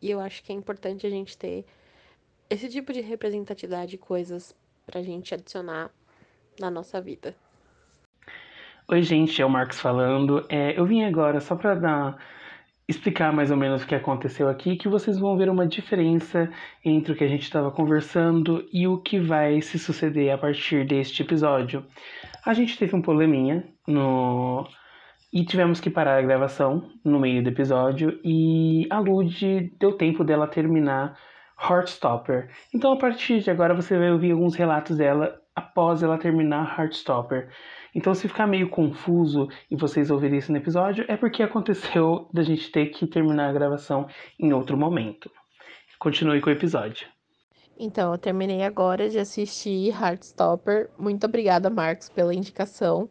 E 0.00 0.10
eu 0.12 0.20
acho 0.20 0.44
que 0.44 0.52
é 0.52 0.54
importante 0.54 1.04
a 1.08 1.10
gente 1.10 1.36
ter 1.36 1.66
esse 2.48 2.68
tipo 2.68 2.92
de 2.92 3.00
representatividade 3.00 3.94
e 3.96 3.98
coisas 3.98 4.54
pra 4.86 5.02
gente 5.02 5.34
adicionar 5.34 5.90
na 6.60 6.70
nossa 6.70 7.00
vida. 7.00 7.34
Oi, 8.86 9.02
gente, 9.02 9.40
é 9.40 9.46
o 9.46 9.50
Marcos 9.50 9.80
falando. 9.80 10.44
É, 10.48 10.78
eu 10.78 10.84
vim 10.84 11.04
agora 11.04 11.40
só 11.40 11.56
para 11.56 11.74
dar 11.74 12.18
explicar 12.86 13.32
mais 13.32 13.50
ou 13.50 13.56
menos 13.56 13.82
o 13.82 13.86
que 13.86 13.94
aconteceu 13.94 14.48
aqui, 14.48 14.76
que 14.76 14.88
vocês 14.88 15.18
vão 15.18 15.36
ver 15.36 15.48
uma 15.48 15.66
diferença 15.66 16.50
entre 16.84 17.12
o 17.12 17.16
que 17.16 17.24
a 17.24 17.28
gente 17.28 17.42
estava 17.42 17.70
conversando 17.70 18.66
e 18.70 18.86
o 18.86 18.98
que 18.98 19.18
vai 19.18 19.60
se 19.62 19.78
suceder 19.78 20.32
a 20.32 20.38
partir 20.38 20.86
deste 20.86 21.22
episódio. 21.22 21.84
A 22.44 22.52
gente 22.52 22.76
teve 22.78 22.94
um 22.94 23.00
probleminha 23.00 23.64
no 23.88 24.68
e 25.32 25.44
tivemos 25.44 25.80
que 25.80 25.90
parar 25.90 26.18
a 26.18 26.22
gravação 26.22 26.90
no 27.02 27.18
meio 27.18 27.42
do 27.42 27.48
episódio 27.48 28.20
e 28.22 28.86
a 28.90 29.00
Lud 29.00 29.72
deu 29.80 29.96
tempo 29.96 30.22
dela 30.22 30.46
terminar 30.46 31.18
Heartstopper. 31.60 32.50
Então 32.74 32.92
a 32.92 32.98
partir 32.98 33.40
de 33.40 33.50
agora 33.50 33.74
você 33.74 33.98
vai 33.98 34.10
ouvir 34.10 34.32
alguns 34.32 34.54
relatos 34.54 34.96
dela 34.96 35.40
após 35.54 36.02
ela 36.02 36.18
terminar 36.18 36.78
Heartstopper. 36.78 37.48
Então, 37.94 38.12
se 38.12 38.26
ficar 38.26 38.46
meio 38.46 38.68
confuso 38.68 39.48
e 39.70 39.76
vocês 39.76 40.10
ouvirem 40.10 40.38
isso 40.38 40.50
no 40.50 40.58
episódio, 40.58 41.04
é 41.06 41.16
porque 41.16 41.42
aconteceu 41.42 42.28
da 42.32 42.42
gente 42.42 42.70
ter 42.72 42.86
que 42.86 43.06
terminar 43.06 43.50
a 43.50 43.52
gravação 43.52 44.08
em 44.38 44.52
outro 44.52 44.76
momento. 44.76 45.30
Continue 45.98 46.40
com 46.40 46.50
o 46.50 46.52
episódio. 46.52 47.06
Então, 47.78 48.12
eu 48.12 48.18
terminei 48.18 48.64
agora 48.64 49.08
de 49.08 49.18
assistir 49.18 49.90
Heartstopper. 49.90 50.90
Muito 50.98 51.24
obrigada, 51.24 51.70
Marcos, 51.70 52.08
pela 52.08 52.34
indicação. 52.34 53.08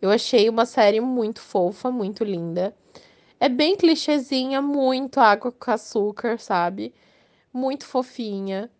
Eu 0.00 0.10
achei 0.10 0.48
uma 0.48 0.64
série 0.64 1.00
muito 1.00 1.40
fofa, 1.40 1.90
muito 1.90 2.24
linda. 2.24 2.74
É 3.38 3.48
bem 3.48 3.76
clichêzinha, 3.76 4.62
muito 4.62 5.20
água 5.20 5.52
com 5.52 5.70
açúcar, 5.70 6.38
sabe? 6.38 6.94
Muito 7.58 7.86
fofinha. 7.86 8.70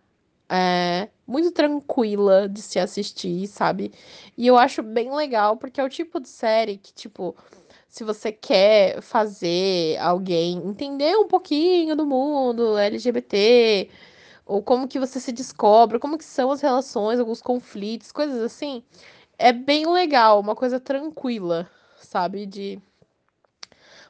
É, 0.48 1.08
muito 1.26 1.50
tranquila 1.52 2.48
de 2.48 2.62
se 2.62 2.78
assistir, 2.78 3.46
sabe? 3.48 3.92
E 4.36 4.46
eu 4.46 4.56
acho 4.56 4.82
bem 4.82 5.14
legal 5.14 5.56
porque 5.56 5.80
é 5.80 5.84
o 5.84 5.88
tipo 5.88 6.20
de 6.20 6.28
série 6.28 6.78
que, 6.78 6.92
tipo, 6.92 7.36
se 7.88 8.04
você 8.04 8.32
quer 8.32 9.02
fazer 9.02 9.98
alguém 9.98 10.58
entender 10.58 11.16
um 11.16 11.26
pouquinho 11.28 11.96
do 11.96 12.06
mundo 12.06 12.78
LGBT, 12.78 13.90
ou 14.46 14.62
como 14.62 14.88
que 14.88 15.00
você 15.00 15.20
se 15.20 15.32
descobre, 15.32 15.98
como 15.98 16.16
que 16.18 16.24
são 16.24 16.50
as 16.52 16.60
relações, 16.62 17.20
alguns 17.20 17.42
conflitos, 17.42 18.12
coisas 18.12 18.40
assim, 18.42 18.84
é 19.38 19.52
bem 19.52 19.86
legal, 19.92 20.40
uma 20.40 20.54
coisa 20.56 20.80
tranquila, 20.80 21.68
sabe? 21.96 22.46
De 22.46 22.80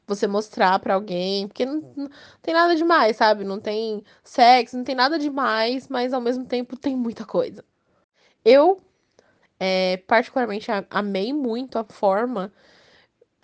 você 0.09 0.26
mostrar 0.26 0.78
para 0.80 0.94
alguém, 0.94 1.46
porque 1.46 1.66
não, 1.66 1.82
não, 1.96 2.11
tem 2.42 2.54
nada 2.54 2.74
demais, 2.74 3.16
sabe? 3.16 3.44
Não 3.44 3.61
tem 3.61 4.02
sexo, 4.24 4.76
não 4.76 4.84
tem 4.84 4.94
nada 4.94 5.18
demais, 5.18 5.86
mas 5.88 6.12
ao 6.12 6.20
mesmo 6.20 6.44
tempo 6.46 6.76
tem 6.76 6.96
muita 6.96 7.24
coisa. 7.26 7.64
Eu, 8.44 8.80
é, 9.61 9.98
particularmente, 10.06 10.70
amei 10.90 11.32
muito 11.32 11.78
a 11.78 11.84
forma 11.84 12.52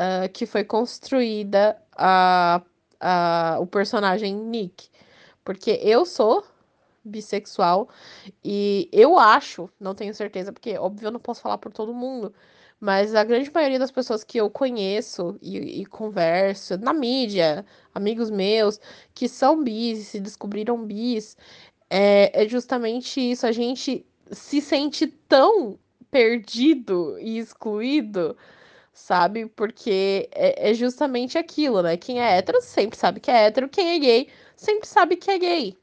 uh, 0.00 0.28
que 0.32 0.46
foi 0.46 0.64
construída 0.64 1.80
a, 1.96 2.62
a, 3.00 3.58
o 3.60 3.66
personagem 3.66 4.34
Nick, 4.34 4.88
porque 5.44 5.78
eu 5.82 6.06
sou 6.06 6.44
bissexual 7.04 7.88
e 8.42 8.88
eu 8.92 9.18
acho, 9.18 9.68
não 9.78 9.94
tenho 9.94 10.14
certeza, 10.14 10.52
porque 10.52 10.78
óbvio 10.78 11.08
eu 11.08 11.12
não 11.12 11.20
posso 11.20 11.42
falar 11.42 11.58
por 11.58 11.72
todo 11.72 11.92
mundo, 11.92 12.34
mas 12.80 13.14
a 13.14 13.24
grande 13.24 13.50
maioria 13.52 13.78
das 13.78 13.90
pessoas 13.90 14.24
que 14.24 14.38
eu 14.38 14.50
conheço 14.50 15.38
e, 15.40 15.80
e 15.82 15.86
converso 15.86 16.76
na 16.78 16.92
mídia, 16.92 17.64
amigos 17.94 18.30
meus, 18.30 18.80
que 19.14 19.28
são 19.28 19.62
bis, 19.62 20.08
se 20.08 20.20
descobriram 20.20 20.84
bis, 20.84 21.36
é, 21.88 22.42
é 22.44 22.48
justamente 22.48 23.20
isso. 23.20 23.46
A 23.46 23.52
gente 23.52 24.04
se 24.30 24.60
sente 24.60 25.06
tão 25.06 25.78
perdido 26.10 27.18
e 27.18 27.38
excluído, 27.38 28.36
sabe? 28.92 29.46
Porque 29.46 30.28
é, 30.32 30.70
é, 30.70 30.74
justamente 30.74 31.38
aquilo, 31.38 31.82
né? 31.82 31.96
Quem 31.96 32.20
é 32.20 32.38
hétero 32.38 32.60
sempre 32.62 32.98
sabe 32.98 33.20
que 33.20 33.30
é 33.30 33.46
hétero, 33.46 33.68
quem 33.68 33.96
é 33.96 33.98
gay 33.98 34.28
sempre 34.56 34.88
sabe 34.88 35.16
que 35.16 35.30
é 35.30 35.38
gay, 35.38 35.76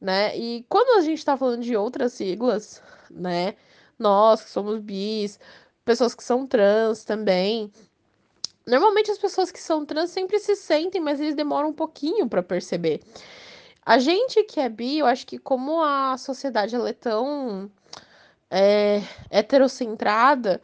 né? 0.00 0.36
E 0.36 0.64
quando 0.68 0.98
a 0.98 1.02
gente 1.02 1.24
tá 1.24 1.36
falando 1.36 1.62
de 1.62 1.76
outras 1.76 2.12
siglas, 2.12 2.82
né? 3.10 3.54
Nós 3.98 4.42
que 4.42 4.50
somos 4.50 4.78
bis, 4.80 5.38
pessoas 5.84 6.14
que 6.14 6.24
são 6.24 6.46
trans 6.46 7.04
também. 7.04 7.70
Normalmente 8.66 9.10
as 9.10 9.18
pessoas 9.18 9.50
que 9.50 9.60
são 9.60 9.84
trans 9.84 10.10
sempre 10.10 10.38
se 10.38 10.54
sentem, 10.54 11.00
mas 11.00 11.20
eles 11.20 11.34
demoram 11.34 11.70
um 11.70 11.72
pouquinho 11.72 12.28
para 12.28 12.42
perceber. 12.42 13.00
A 13.84 13.98
gente 13.98 14.44
que 14.44 14.60
é 14.60 14.68
bi, 14.68 14.98
eu 14.98 15.06
acho 15.06 15.26
que 15.26 15.38
como 15.38 15.82
a 15.82 16.16
sociedade 16.16 16.76
é 16.76 16.92
tão 16.92 17.70
é, 18.48 19.02
heterocentrada, 19.28 20.62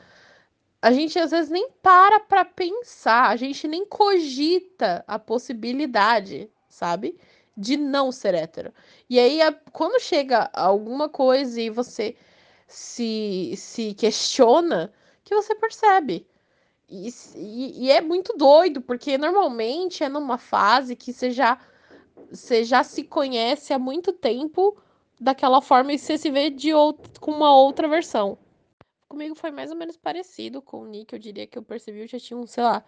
a 0.81 0.93
gente 0.93 1.19
às 1.19 1.33
vezes 1.33 1.51
nem 1.51 1.69
para 1.83 2.21
para 2.21 2.45
pensar, 2.45 3.29
a 3.29 3.37
gente 3.37 3.67
nem 3.67 3.85
cogita 3.85 5.05
a 5.09 5.19
possibilidade, 5.19 6.49
sabe? 6.69 7.19
De 7.57 7.77
não 7.77 8.13
ser 8.13 8.35
hétero. 8.35 8.73
E 9.11 9.19
aí, 9.19 9.41
quando 9.73 10.01
chega 10.01 10.49
alguma 10.53 11.09
coisa 11.09 11.61
e 11.61 11.69
você 11.71 12.15
se, 12.69 13.55
se 13.57 13.95
questiona, 13.95 14.93
que 15.29 15.35
você 15.35 15.55
percebe. 15.55 16.27
E, 16.89 17.11
e, 17.37 17.85
e, 17.85 17.91
é 17.91 18.01
muito 18.01 18.33
doido, 18.37 18.81
porque 18.81 19.19
normalmente 19.19 20.03
é 20.03 20.09
numa 20.09 20.39
fase 20.39 20.97
que 20.97 21.13
você 21.13 21.31
já, 21.31 21.61
você 22.31 22.65
já 22.65 22.83
se 22.83 23.05
conhece 23.05 23.75
há 23.75 23.79
muito 23.79 24.11
tempo 24.11 24.75
daquela 25.21 25.61
forma 25.61 25.93
e 25.93 25.99
você 25.99 26.17
se 26.17 26.31
vê 26.31 26.49
de 26.49 26.73
outro, 26.73 27.21
com 27.21 27.31
uma 27.31 27.55
outra 27.55 27.87
versão. 27.87 28.39
Comigo 29.07 29.35
foi 29.35 29.51
mais 29.51 29.71
ou 29.71 29.77
menos 29.77 29.99
parecido 29.99 30.63
com 30.63 30.81
o 30.81 30.87
Nick, 30.87 31.13
eu 31.13 31.19
diria 31.19 31.47
que 31.47 31.59
eu 31.59 31.63
percebi, 31.63 32.01
eu 32.01 32.07
já 32.07 32.19
tinha, 32.19 32.47
sei 32.47 32.63
lá, 32.63 32.83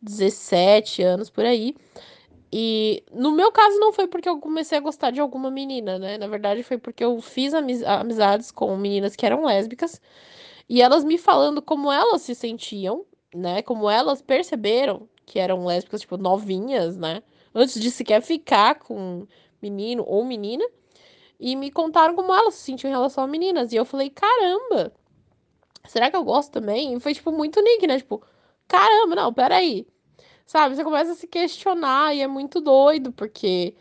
17 0.00 1.02
anos 1.02 1.28
por 1.28 1.44
aí. 1.44 1.74
E 2.52 3.02
no 3.12 3.32
meu 3.32 3.50
caso 3.50 3.78
não 3.80 3.92
foi 3.92 4.06
porque 4.06 4.28
eu 4.28 4.38
comecei 4.38 4.78
a 4.78 4.80
gostar 4.80 5.10
de 5.10 5.20
alguma 5.20 5.50
menina, 5.50 5.98
né? 5.98 6.18
Na 6.18 6.28
verdade 6.28 6.62
foi 6.62 6.78
porque 6.78 7.02
eu 7.02 7.20
fiz 7.20 7.54
amiz 7.54 7.82
amizades 7.82 8.52
com 8.52 8.76
meninas 8.76 9.16
que 9.16 9.24
eram 9.26 9.44
lésbicas 9.44 10.00
e 10.72 10.80
elas 10.80 11.04
me 11.04 11.18
falando 11.18 11.60
como 11.60 11.92
elas 11.92 12.22
se 12.22 12.34
sentiam, 12.34 13.04
né? 13.34 13.60
Como 13.60 13.90
elas 13.90 14.22
perceberam 14.22 15.06
que 15.26 15.38
eram 15.38 15.66
lésbicas, 15.66 16.00
tipo, 16.00 16.16
novinhas, 16.16 16.96
né? 16.96 17.22
Antes 17.54 17.78
de 17.78 17.90
sequer 17.90 18.22
ficar 18.22 18.76
com 18.76 19.26
menino 19.60 20.02
ou 20.06 20.24
menina. 20.24 20.64
E 21.38 21.54
me 21.56 21.70
contaram 21.70 22.14
como 22.16 22.32
elas 22.32 22.54
se 22.54 22.62
sentiam 22.62 22.88
em 22.88 22.94
relação 22.94 23.22
a 23.22 23.26
meninas. 23.26 23.70
E 23.70 23.76
eu 23.76 23.84
falei, 23.84 24.08
caramba, 24.08 24.94
será 25.86 26.10
que 26.10 26.16
eu 26.16 26.24
gosto 26.24 26.50
também? 26.52 26.94
E 26.94 27.00
foi, 27.00 27.12
tipo, 27.12 27.30
muito 27.30 27.60
nick, 27.60 27.86
né? 27.86 27.98
Tipo, 27.98 28.22
caramba, 28.66 29.14
não, 29.14 29.30
peraí. 29.30 29.86
Sabe, 30.46 30.74
você 30.74 30.82
começa 30.82 31.12
a 31.12 31.14
se 31.14 31.26
questionar 31.26 32.16
e 32.16 32.22
é 32.22 32.26
muito 32.26 32.62
doido, 32.62 33.12
porque. 33.12 33.76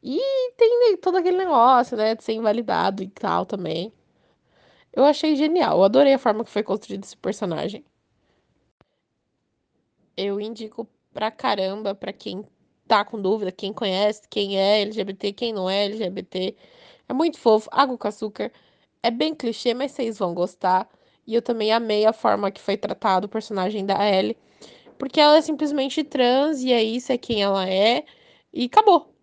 E 0.00 0.20
tem 0.56 0.96
todo 0.98 1.16
aquele 1.16 1.38
negócio, 1.38 1.96
né, 1.96 2.14
de 2.14 2.22
ser 2.22 2.34
invalidado 2.34 3.02
e 3.02 3.08
tal 3.08 3.44
também. 3.44 3.92
Eu 4.92 5.04
achei 5.04 5.36
genial, 5.36 5.78
eu 5.78 5.84
adorei 5.84 6.14
a 6.14 6.18
forma 6.18 6.44
que 6.44 6.50
foi 6.50 6.62
construído 6.62 7.04
esse 7.04 7.16
personagem. 7.16 7.84
Eu 10.16 10.40
indico 10.40 10.88
pra 11.12 11.30
caramba 11.30 11.94
pra 11.94 12.12
quem 12.12 12.44
tá 12.86 13.04
com 13.04 13.20
dúvida, 13.20 13.52
quem 13.52 13.72
conhece, 13.72 14.22
quem 14.28 14.58
é 14.58 14.82
LGBT, 14.82 15.32
quem 15.32 15.52
não 15.52 15.70
é 15.70 15.84
LGBT. 15.86 16.56
É 17.08 17.12
muito 17.12 17.38
fofo, 17.38 17.68
água 17.72 17.96
com 17.96 18.08
açúcar. 18.08 18.52
É 19.02 19.10
bem 19.10 19.34
clichê, 19.34 19.74
mas 19.74 19.92
vocês 19.92 20.18
vão 20.18 20.34
gostar. 20.34 20.88
E 21.26 21.34
eu 21.34 21.42
também 21.42 21.72
amei 21.72 22.04
a 22.06 22.12
forma 22.12 22.50
que 22.50 22.60
foi 22.60 22.76
tratado 22.76 23.26
o 23.26 23.28
personagem 23.30 23.86
da 23.86 23.94
Ellie. 24.08 24.36
Porque 24.98 25.20
ela 25.20 25.36
é 25.38 25.40
simplesmente 25.42 26.04
trans 26.04 26.60
e 26.62 26.72
é 26.72 26.82
isso, 26.82 27.12
é 27.12 27.18
quem 27.18 27.42
ela 27.42 27.68
é. 27.68 28.04
E 28.52 28.64
acabou. 28.66 29.14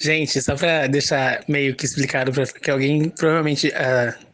Gente, 0.00 0.40
só 0.40 0.54
pra 0.56 0.86
deixar 0.86 1.44
meio 1.48 1.74
que 1.74 1.84
explicado 1.84 2.32
pra 2.32 2.46
que 2.46 2.70
alguém 2.70 3.08
provavelmente 3.10 3.68
uh, 3.68 4.26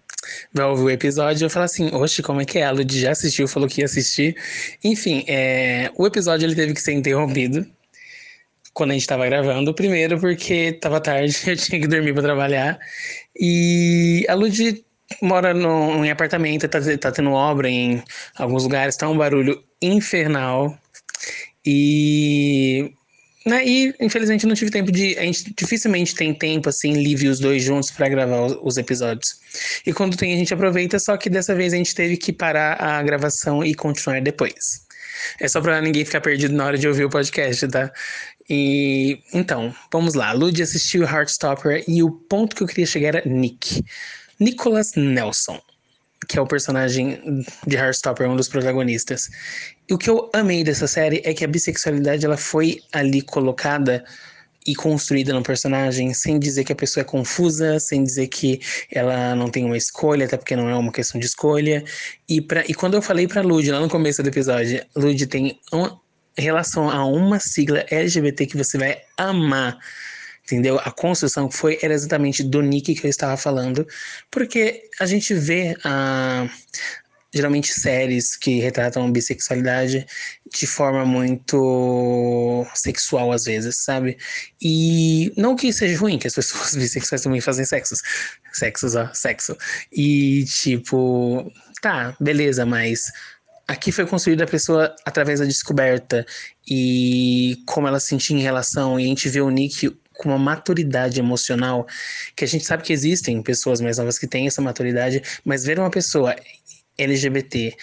vai 0.53 0.67
ouvir 0.67 0.83
o 0.83 0.91
episódio 0.91 1.47
e 1.47 1.51
falar 1.51 1.67
assim, 1.67 1.91
oxe, 1.95 2.23
como 2.23 2.41
é 2.41 2.45
que 2.45 2.59
é? 2.59 2.65
A 2.65 2.71
Lud 2.71 3.01
já 3.01 3.13
assistiu, 3.13 3.49
falou 3.49 3.69
que 3.69 3.81
ia 3.81 3.85
assistir. 3.85 4.37
Enfim, 4.85 5.25
é, 5.27 5.91
o 5.97 6.07
episódio 6.07 6.47
ele 6.47 6.55
teve 6.55 6.75
que 6.75 6.81
ser 6.81 6.93
interrompido 6.93 7.67
quando 8.73 8.91
a 8.93 8.95
gente 8.95 9.07
tava 9.07 9.27
gravando. 9.27 9.75
Primeiro 9.75 10.19
porque 10.21 10.73
tava 10.75 11.01
tarde, 11.01 11.37
eu 11.47 11.57
tinha 11.57 11.81
que 11.81 11.87
dormir 11.89 12.13
para 12.13 12.23
trabalhar. 12.23 12.79
E 13.39 14.25
a 14.29 14.35
Lud 14.35 14.85
mora 15.21 15.53
no, 15.53 16.05
em 16.05 16.11
apartamento, 16.11 16.69
tá, 16.69 16.79
tá 16.99 17.13
tendo 17.13 17.33
obra 17.33 17.69
em 17.69 18.03
alguns 18.37 18.63
lugares, 18.65 18.97
tá 18.97 19.09
um 19.09 19.17
barulho 19.17 19.63
infernal. 19.81 20.79
E 21.65 22.93
né? 23.45 23.65
E 23.67 23.95
infelizmente 24.01 24.47
não 24.47 24.55
tive 24.55 24.71
tempo 24.71 24.93
de. 24.93 25.17
A 25.19 25.23
gente 25.23 25.53
dificilmente 25.57 26.15
tem 26.15 26.33
tempo 26.35 26.69
assim, 26.69 26.93
livre 26.93 27.29
os 27.29 27.41
dois 27.41 27.63
juntos 27.63 27.91
para 27.91 28.09
gravar 28.09 28.59
os 28.63 28.77
episódios. 28.77 29.37
E 29.87 29.93
quando 29.93 30.17
tem, 30.17 30.33
a 30.33 30.37
gente 30.37 30.55
aproveita, 30.55 30.99
só 30.99 31.17
que 31.17 31.29
dessa 31.29 31.55
vez 31.55 31.73
a 31.73 31.77
gente 31.77 31.95
teve 31.95 32.17
que 32.17 32.33
parar 32.33 32.81
a 32.81 33.03
gravação 33.03 33.65
e 33.65 33.75
continuar 33.75 34.21
depois. 34.21 34.83
É 35.41 35.49
só 35.49 35.61
para 35.61 35.81
ninguém 35.81 36.05
ficar 36.05 36.21
perdido 36.21 36.55
na 36.55 36.67
hora 36.67 36.79
de 36.79 36.87
ouvir 36.87 37.05
o 37.05 37.11
podcast, 37.11 37.67
tá? 37.69 37.93
E 38.49 39.19
então, 39.33 39.75
vamos 39.93 40.15
lá. 40.15 40.33
Lud 40.33 40.61
assistiu 40.63 41.05
Heartstopper 41.05 41.85
e 41.87 42.03
o 42.03 42.11
ponto 42.11 42.57
que 42.57 42.63
eu 42.63 42.67
queria 42.67 42.87
chegar 42.87 43.17
era 43.17 43.23
Nick. 43.29 43.85
Nicholas 44.39 44.93
Nelson 44.97 45.61
que 46.29 46.39
é 46.39 46.43
o 46.43 46.47
personagem 46.47 47.45
de 47.67 47.77
Heartstopper, 47.77 48.29
um 48.29 48.37
dos 48.37 48.49
protagonistas. 48.49 49.29
E 49.89 49.95
o 49.95 49.99
que 49.99 50.09
eu 50.09 50.31
amei 50.35 50.65
dessa 50.65 50.87
série 50.87 51.21
é 51.25 51.35
que 51.35 51.45
a 51.45 51.49
bissexualidade 51.49 52.25
ela 52.25 52.37
foi 52.37 52.81
ali 52.93 53.23
colocada 53.23 54.05
e 54.67 54.75
construída 54.75 55.33
no 55.33 55.43
personagem, 55.43 56.15
sem 56.15 56.39
dizer 56.39 56.65
que 56.65 56.73
a 56.73 56.77
pessoa 56.77 57.03
é 57.03 57.05
confusa, 57.05 57.81
sem 57.81 58.05
dizer 58.05 58.29
que 58.29 58.61
ela 58.91 59.35
não 59.35 59.49
tem 59.49 59.65
uma 59.65 59.77
escolha, 59.77 60.27
até 60.27 60.37
porque 60.37 60.55
não 60.55 60.69
é 60.69 60.77
uma 60.77 60.93
questão 60.93 61.21
de 61.21 61.27
escolha. 61.27 61.85
E, 62.29 62.41
pra, 62.41 62.65
e 62.69 62.75
quando 62.75 62.95
eu 62.95 63.03
falei 63.03 63.27
pra 63.27 63.43
Lud 63.43 63.69
lá 63.71 63.81
no 63.81 63.89
começo 63.89 64.23
do 64.23 64.29
episódio, 64.29 64.85
Lud 64.95 65.27
tem 65.27 65.59
uma 65.73 66.01
relação 66.39 66.89
a 66.89 67.05
uma 67.05 67.41
sigla 67.41 67.85
LGBT 67.91 68.47
que 68.47 68.57
você 68.57 68.79
vai 68.79 68.99
amar 69.19 69.79
entendeu? 70.45 70.79
A 70.79 70.91
construção 70.91 71.51
foi 71.51 71.79
era 71.83 71.95
exatamente 71.95 72.43
do 72.43 72.61
Nick 72.63 72.95
que 72.95 73.07
eu 73.07 73.11
estava 73.11 73.37
falando, 73.37 73.87
porque 74.31 74.83
a 75.01 75.07
gente 75.07 75.35
vê 75.35 75.77
a 75.85 76.49
geralmente 77.35 77.73
séries 77.73 78.37
que 78.37 78.61
retratam 78.61 79.11
bissexualidade 79.11 80.07
de 80.53 80.67
forma 80.67 81.05
muito 81.07 82.67
sexual 82.75 83.33
às 83.33 83.45
vezes, 83.45 83.77
sabe? 83.79 84.19
E 84.61 85.33
não 85.37 85.57
que 85.57 85.73
seja 85.73 85.99
ruim 85.99 86.19
que 86.19 86.27
as 86.27 86.35
pessoas 86.35 86.75
bissexuais 86.77 87.23
também 87.23 87.41
fazem 87.41 87.65
sexos, 87.65 88.03
sexos, 88.53 88.95
ó, 88.95 89.11
sexo. 89.15 89.57
E 89.91 90.45
tipo, 90.45 91.51
tá, 91.81 92.15
beleza, 92.21 92.67
mas 92.67 93.11
aqui 93.67 93.91
foi 93.91 94.05
construída 94.05 94.45
a 94.45 94.49
pessoa 94.49 94.95
através 95.07 95.41
da 95.41 95.47
descoberta 95.47 96.27
e 96.69 97.63
como 97.67 97.89
ela 97.89 97.99
se 97.99 98.09
sentia 98.09 98.37
em 98.37 98.43
relação 98.43 99.01
e 99.01 99.05
a 99.05 99.07
gente 99.07 99.29
vê 99.31 99.41
o 99.41 99.49
Nick 99.49 99.91
com 100.23 100.29
uma 100.29 100.39
maturidade 100.39 101.19
emocional 101.19 101.87
que 102.37 102.45
a 102.45 102.49
gente 102.49 102.65
sabe 102.65 102.83
que 102.83 102.93
existem 102.93 103.43
pessoas 103.43 103.81
mais 103.81 103.99
novas 103.99 104.19
que 104.19 104.27
têm 104.27 104.47
essa 104.47 104.63
maturidade, 104.63 105.23
mas 105.45 105.65
ver 105.65 105.79
uma 105.79 105.91
pessoa 105.91 106.35
LGBT 106.97 107.75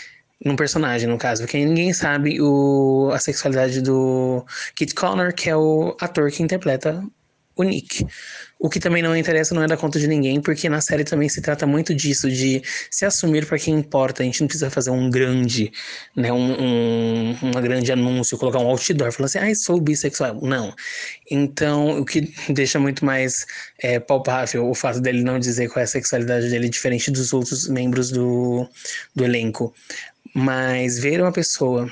num 0.44 0.56
personagem, 0.56 1.08
no 1.08 1.18
caso, 1.18 1.44
porque 1.44 1.58
ninguém 1.64 1.92
sabe 1.92 2.42
o, 2.42 3.10
a 3.14 3.20
sexualidade 3.20 3.82
do 3.82 4.46
Kit 4.76 4.96
Connor, 4.96 5.34
que 5.34 5.50
é 5.50 5.56
o 5.56 5.98
ator 6.00 6.32
que 6.32 6.42
interpreta 6.42 7.04
o 7.60 7.64
Nick. 7.64 8.06
O 8.58 8.70
que 8.70 8.80
também 8.80 9.02
não 9.02 9.16
interessa 9.16 9.54
não 9.54 9.64
é 9.64 9.68
da 9.68 9.78
conta 9.78 10.00
de 10.00 10.08
ninguém, 10.08 10.42
porque 10.42 10.68
na 10.68 10.82
série 10.82 11.04
também 11.04 11.30
se 11.30 11.42
trata 11.42 11.66
muito 11.66 11.94
disso, 11.94 12.30
de 12.30 12.62
se 12.90 13.06
assumir 13.06 13.46
para 13.46 13.58
quem 13.58 13.76
importa. 13.76 14.22
A 14.22 14.26
gente 14.26 14.42
não 14.42 14.48
precisa 14.48 14.70
fazer 14.70 14.92
um 14.92 15.10
grande, 15.10 15.72
né, 16.16 16.32
um, 16.32 17.32
um 17.42 17.52
grande 17.62 17.92
anúncio, 17.92 18.38
colocar 18.38 18.60
um 18.60 18.68
outdoor 18.68 19.12
falando 19.12 19.26
assim, 19.28 19.40
ah, 19.40 19.56
sou 19.56 19.80
bissexual. 19.80 20.40
Não. 20.42 20.74
Então, 21.32 22.00
o 22.00 22.06
que 22.06 22.34
deixa 22.50 22.80
muito 22.80 23.06
mais 23.06 23.46
é, 23.80 24.00
palpável 24.00 24.70
o 24.70 24.76
fato 24.76 25.00
dele 25.00 25.24
não 25.24 25.40
dizer 25.40 25.70
qual 25.70 25.82
é 25.82 25.84
a 25.84 25.88
sexualidade 25.88 26.50
dele, 26.50 26.70
diferente 26.70 27.12
dos 27.12 27.32
outros 27.34 27.68
membros 27.68 28.10
do, 28.10 28.68
do 29.16 29.24
elenco. 29.24 29.74
Mas 30.34 31.00
ver 31.00 31.22
uma 31.22 31.32
pessoa 31.32 31.90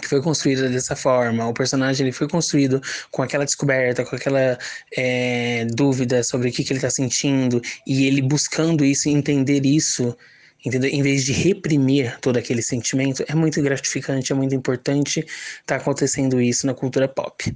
que 0.00 0.08
foi 0.08 0.22
construída 0.22 0.68
dessa 0.68 0.96
forma, 0.96 1.46
o 1.46 1.54
personagem 1.54 2.06
ele 2.06 2.12
foi 2.12 2.28
construído 2.28 2.80
com 3.10 3.22
aquela 3.22 3.44
descoberta, 3.44 4.04
com 4.04 4.16
aquela 4.16 4.58
é, 4.96 5.66
dúvida 5.66 6.22
sobre 6.22 6.48
o 6.48 6.52
que, 6.52 6.64
que 6.64 6.72
ele 6.72 6.78
está 6.78 6.90
sentindo, 6.90 7.60
e 7.86 8.06
ele 8.06 8.22
buscando 8.22 8.84
isso, 8.84 9.08
entender 9.08 9.64
isso, 9.64 10.16
entendeu? 10.64 10.90
Em 10.90 11.02
vez 11.02 11.24
de 11.24 11.32
reprimir 11.32 12.18
todo 12.20 12.36
aquele 12.36 12.62
sentimento, 12.62 13.24
é 13.28 13.34
muito 13.34 13.60
gratificante, 13.62 14.32
é 14.32 14.34
muito 14.34 14.54
importante 14.54 15.20
estar 15.20 15.60
tá 15.66 15.76
acontecendo 15.76 16.40
isso 16.40 16.66
na 16.66 16.74
cultura 16.74 17.06
pop. 17.06 17.54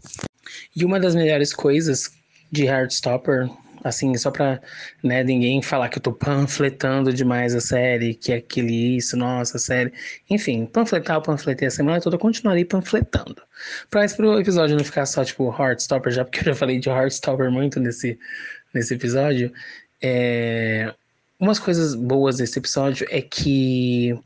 E 0.77 0.85
uma 0.85 1.01
das 1.01 1.15
melhores 1.15 1.53
coisas 1.53 2.13
de 2.51 2.67
Heartstopper 2.67 3.49
assim, 3.85 4.17
só 4.17 4.31
pra 4.31 4.61
né, 5.03 5.23
ninguém 5.23 5.61
falar 5.63 5.91
que 5.91 5.99
eu 5.99 6.03
tô 6.03 6.13
panfletando 6.13 7.13
demais 7.13 7.55
a 7.55 7.61
série, 7.61 8.15
que 8.15 8.33
é 8.33 8.37
aquele 8.37 8.97
isso, 8.97 9.17
nossa, 9.17 9.59
série. 9.59 9.93
Enfim, 10.31 10.65
panfletar, 10.65 11.17
eu 11.17 11.23
panfletei 11.23 11.69
a 11.69 11.71
semana 11.71 12.01
toda, 12.01 12.17
continuarei 12.17 12.65
panfletando. 12.65 13.43
Pra 13.91 14.05
esse 14.05 14.17
pro 14.17 14.41
episódio 14.41 14.77
não 14.77 14.85
ficar 14.85 15.05
só, 15.05 15.23
tipo, 15.23 15.55
Heartstopper, 15.57 16.13
já 16.13 16.25
porque 16.25 16.41
eu 16.41 16.45
já 16.45 16.55
falei 16.55 16.81
de 16.81 16.89
Heartstopper 16.89 17.51
muito 17.51 17.79
nesse, 17.79 18.19
nesse 18.73 18.95
episódio. 18.95 19.53
É... 20.03 20.93
Umas 21.39 21.59
coisas 21.59 21.95
boas 21.95 22.39
desse 22.39 22.59
episódio 22.59 23.07
é 23.11 23.21
que 23.21 24.19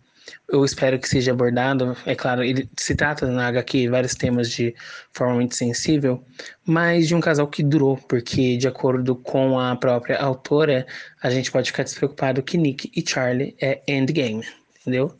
eu 0.48 0.64
espero 0.64 0.98
que 0.98 1.08
seja 1.08 1.32
abordado. 1.32 1.96
É 2.06 2.14
claro, 2.14 2.42
ele 2.42 2.68
se 2.76 2.94
trata 2.94 3.26
na 3.26 3.48
HQ 3.48 3.88
vários 3.88 4.14
temas 4.14 4.50
de 4.50 4.74
forma 5.12 5.34
muito 5.34 5.54
sensível, 5.54 6.24
mas 6.64 7.08
de 7.08 7.14
um 7.14 7.20
casal 7.20 7.46
que 7.46 7.62
durou, 7.62 7.96
porque 7.96 8.56
de 8.56 8.68
acordo 8.68 9.16
com 9.16 9.58
a 9.58 9.76
própria 9.76 10.18
autora, 10.18 10.86
a 11.22 11.30
gente 11.30 11.50
pode 11.50 11.70
ficar 11.70 11.82
despreocupado 11.82 12.42
que 12.42 12.56
Nick 12.56 12.90
e 12.94 13.08
Charlie 13.08 13.56
é 13.60 13.82
endgame, 13.88 14.46
entendeu? 14.80 15.14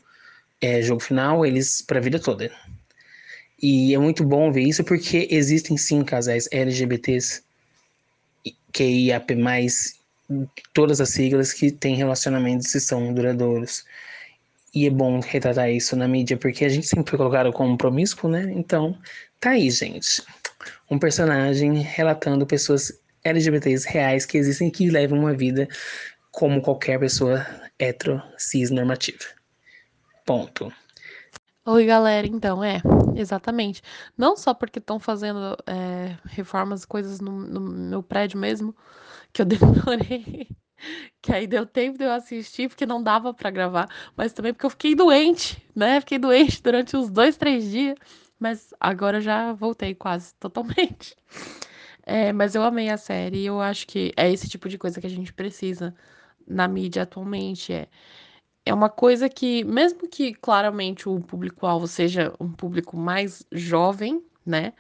É 0.61 0.83
jogo 0.83 1.01
final, 1.01 1.45
eles 1.47 1.83
para 1.83 1.99
a 1.99 2.03
vida 2.03 2.19
toda. 2.19 2.51
E 3.61 3.95
é 3.95 3.99
muito 3.99 4.25
bom 4.25 4.53
ver 4.53 4.63
isso 4.63 4.85
porque 4.85 5.27
existem 5.31 5.77
sim 5.77 6.05
casais 6.05 6.49
LGBTs 6.53 7.43
QIAP+, 8.73 9.35
todas 10.73 11.01
as 11.01 11.11
siglas 11.11 11.53
que 11.53 11.71
têm 11.73 11.97
relacionamentos 11.97 12.75
e 12.75 12.81
são 12.81 13.13
duradouros. 13.13 13.85
E 14.75 14.87
é 14.87 14.91
bom 14.91 15.21
retratar 15.21 15.71
isso 15.71 15.97
na 15.97 16.07
mídia, 16.07 16.37
porque 16.37 16.65
a 16.65 16.69
gente 16.69 16.87
sempre 16.87 17.11
foi 17.11 17.19
colocado 17.19 17.53
como 17.53 17.77
promíscuo, 17.77 18.31
né? 18.31 18.53
Então, 18.55 18.97
tá 19.41 19.51
aí, 19.51 19.71
gente. 19.71 20.23
Um 20.91 20.99
personagem 20.99 21.81
relatando 21.81 22.47
pessoas 22.47 22.93
LGBTs 23.25 23.89
reais 23.89 24.27
que 24.27 24.39
existem 24.39 24.71
que 24.71 24.91
levam 24.91 25.19
uma 25.19 25.35
vida 25.35 25.69
como 26.31 26.61
qualquer 26.61 27.01
pessoa 27.01 27.47
hetero, 27.79 28.23
cis, 28.37 28.71
normativa. 28.71 29.25
Ponto. 30.25 30.73
Oi, 31.65 31.85
galera. 31.87 32.27
Então, 32.27 32.63
é, 32.63 32.81
exatamente. 33.15 33.83
Não 34.17 34.37
só 34.37 34.55
porque 34.55 34.79
estão 34.79 34.99
fazendo 34.99 35.57
é, 35.67 36.17
reformas, 36.25 36.85
coisas 36.85 37.21
no, 37.21 37.33
no 37.33 37.61
meu 37.61 38.03
prédio 38.03 38.39
mesmo, 38.39 38.75
que 39.33 39.43
eu 39.43 39.47
demorei 39.47 40.49
que 41.23 41.33
aí 41.33 41.47
deu 41.47 41.67
tempo 41.67 41.99
de 41.99 42.05
eu 42.05 42.13
assistir, 42.13 42.69
porque 42.69 42.87
não 42.87 43.03
dava 43.03 43.33
para 43.35 43.51
gravar, 43.51 43.89
mas 44.17 44.33
também 44.33 44.53
porque 44.53 44.67
eu 44.67 44.71
fiquei 44.71 44.95
doente, 44.95 45.63
né? 45.75 46.01
Fiquei 46.01 46.19
doente 46.19 46.63
durante 46.63 46.97
uns 46.97 47.11
dois, 47.11 47.37
três 47.37 47.71
dias, 47.71 47.97
mas 48.39 48.73
agora 48.81 49.21
já 49.21 49.53
voltei 49.53 49.95
quase 49.95 50.35
totalmente. 50.41 51.17
É, 52.07 52.33
mas 52.33 52.55
eu 52.55 52.63
amei 52.63 52.89
a 52.89 52.97
série 52.97 53.39
e 53.43 53.47
eu 53.47 53.61
acho 53.61 53.87
que 53.87 54.13
é 54.17 54.31
esse 54.33 54.49
tipo 54.49 54.69
de 54.69 54.79
coisa 54.79 55.01
que 55.01 55.07
a 55.07 55.11
gente 55.11 55.33
precisa 55.33 55.95
na 56.47 56.67
mídia 56.67 57.03
atualmente. 57.03 57.73
É, 57.73 57.89
é 58.65 58.75
uma 58.75 58.89
coisa 58.91 59.29
que, 59.29 59.65
mesmo 59.65 60.09
que 60.09 60.35
claramente 60.35 61.09
o 61.09 61.21
público-alvo 61.21 61.87
seja 61.87 62.33
um 62.41 62.51
público 62.53 62.97
mais 62.97 63.45
jovem, 63.53 64.23
né? 64.45 64.73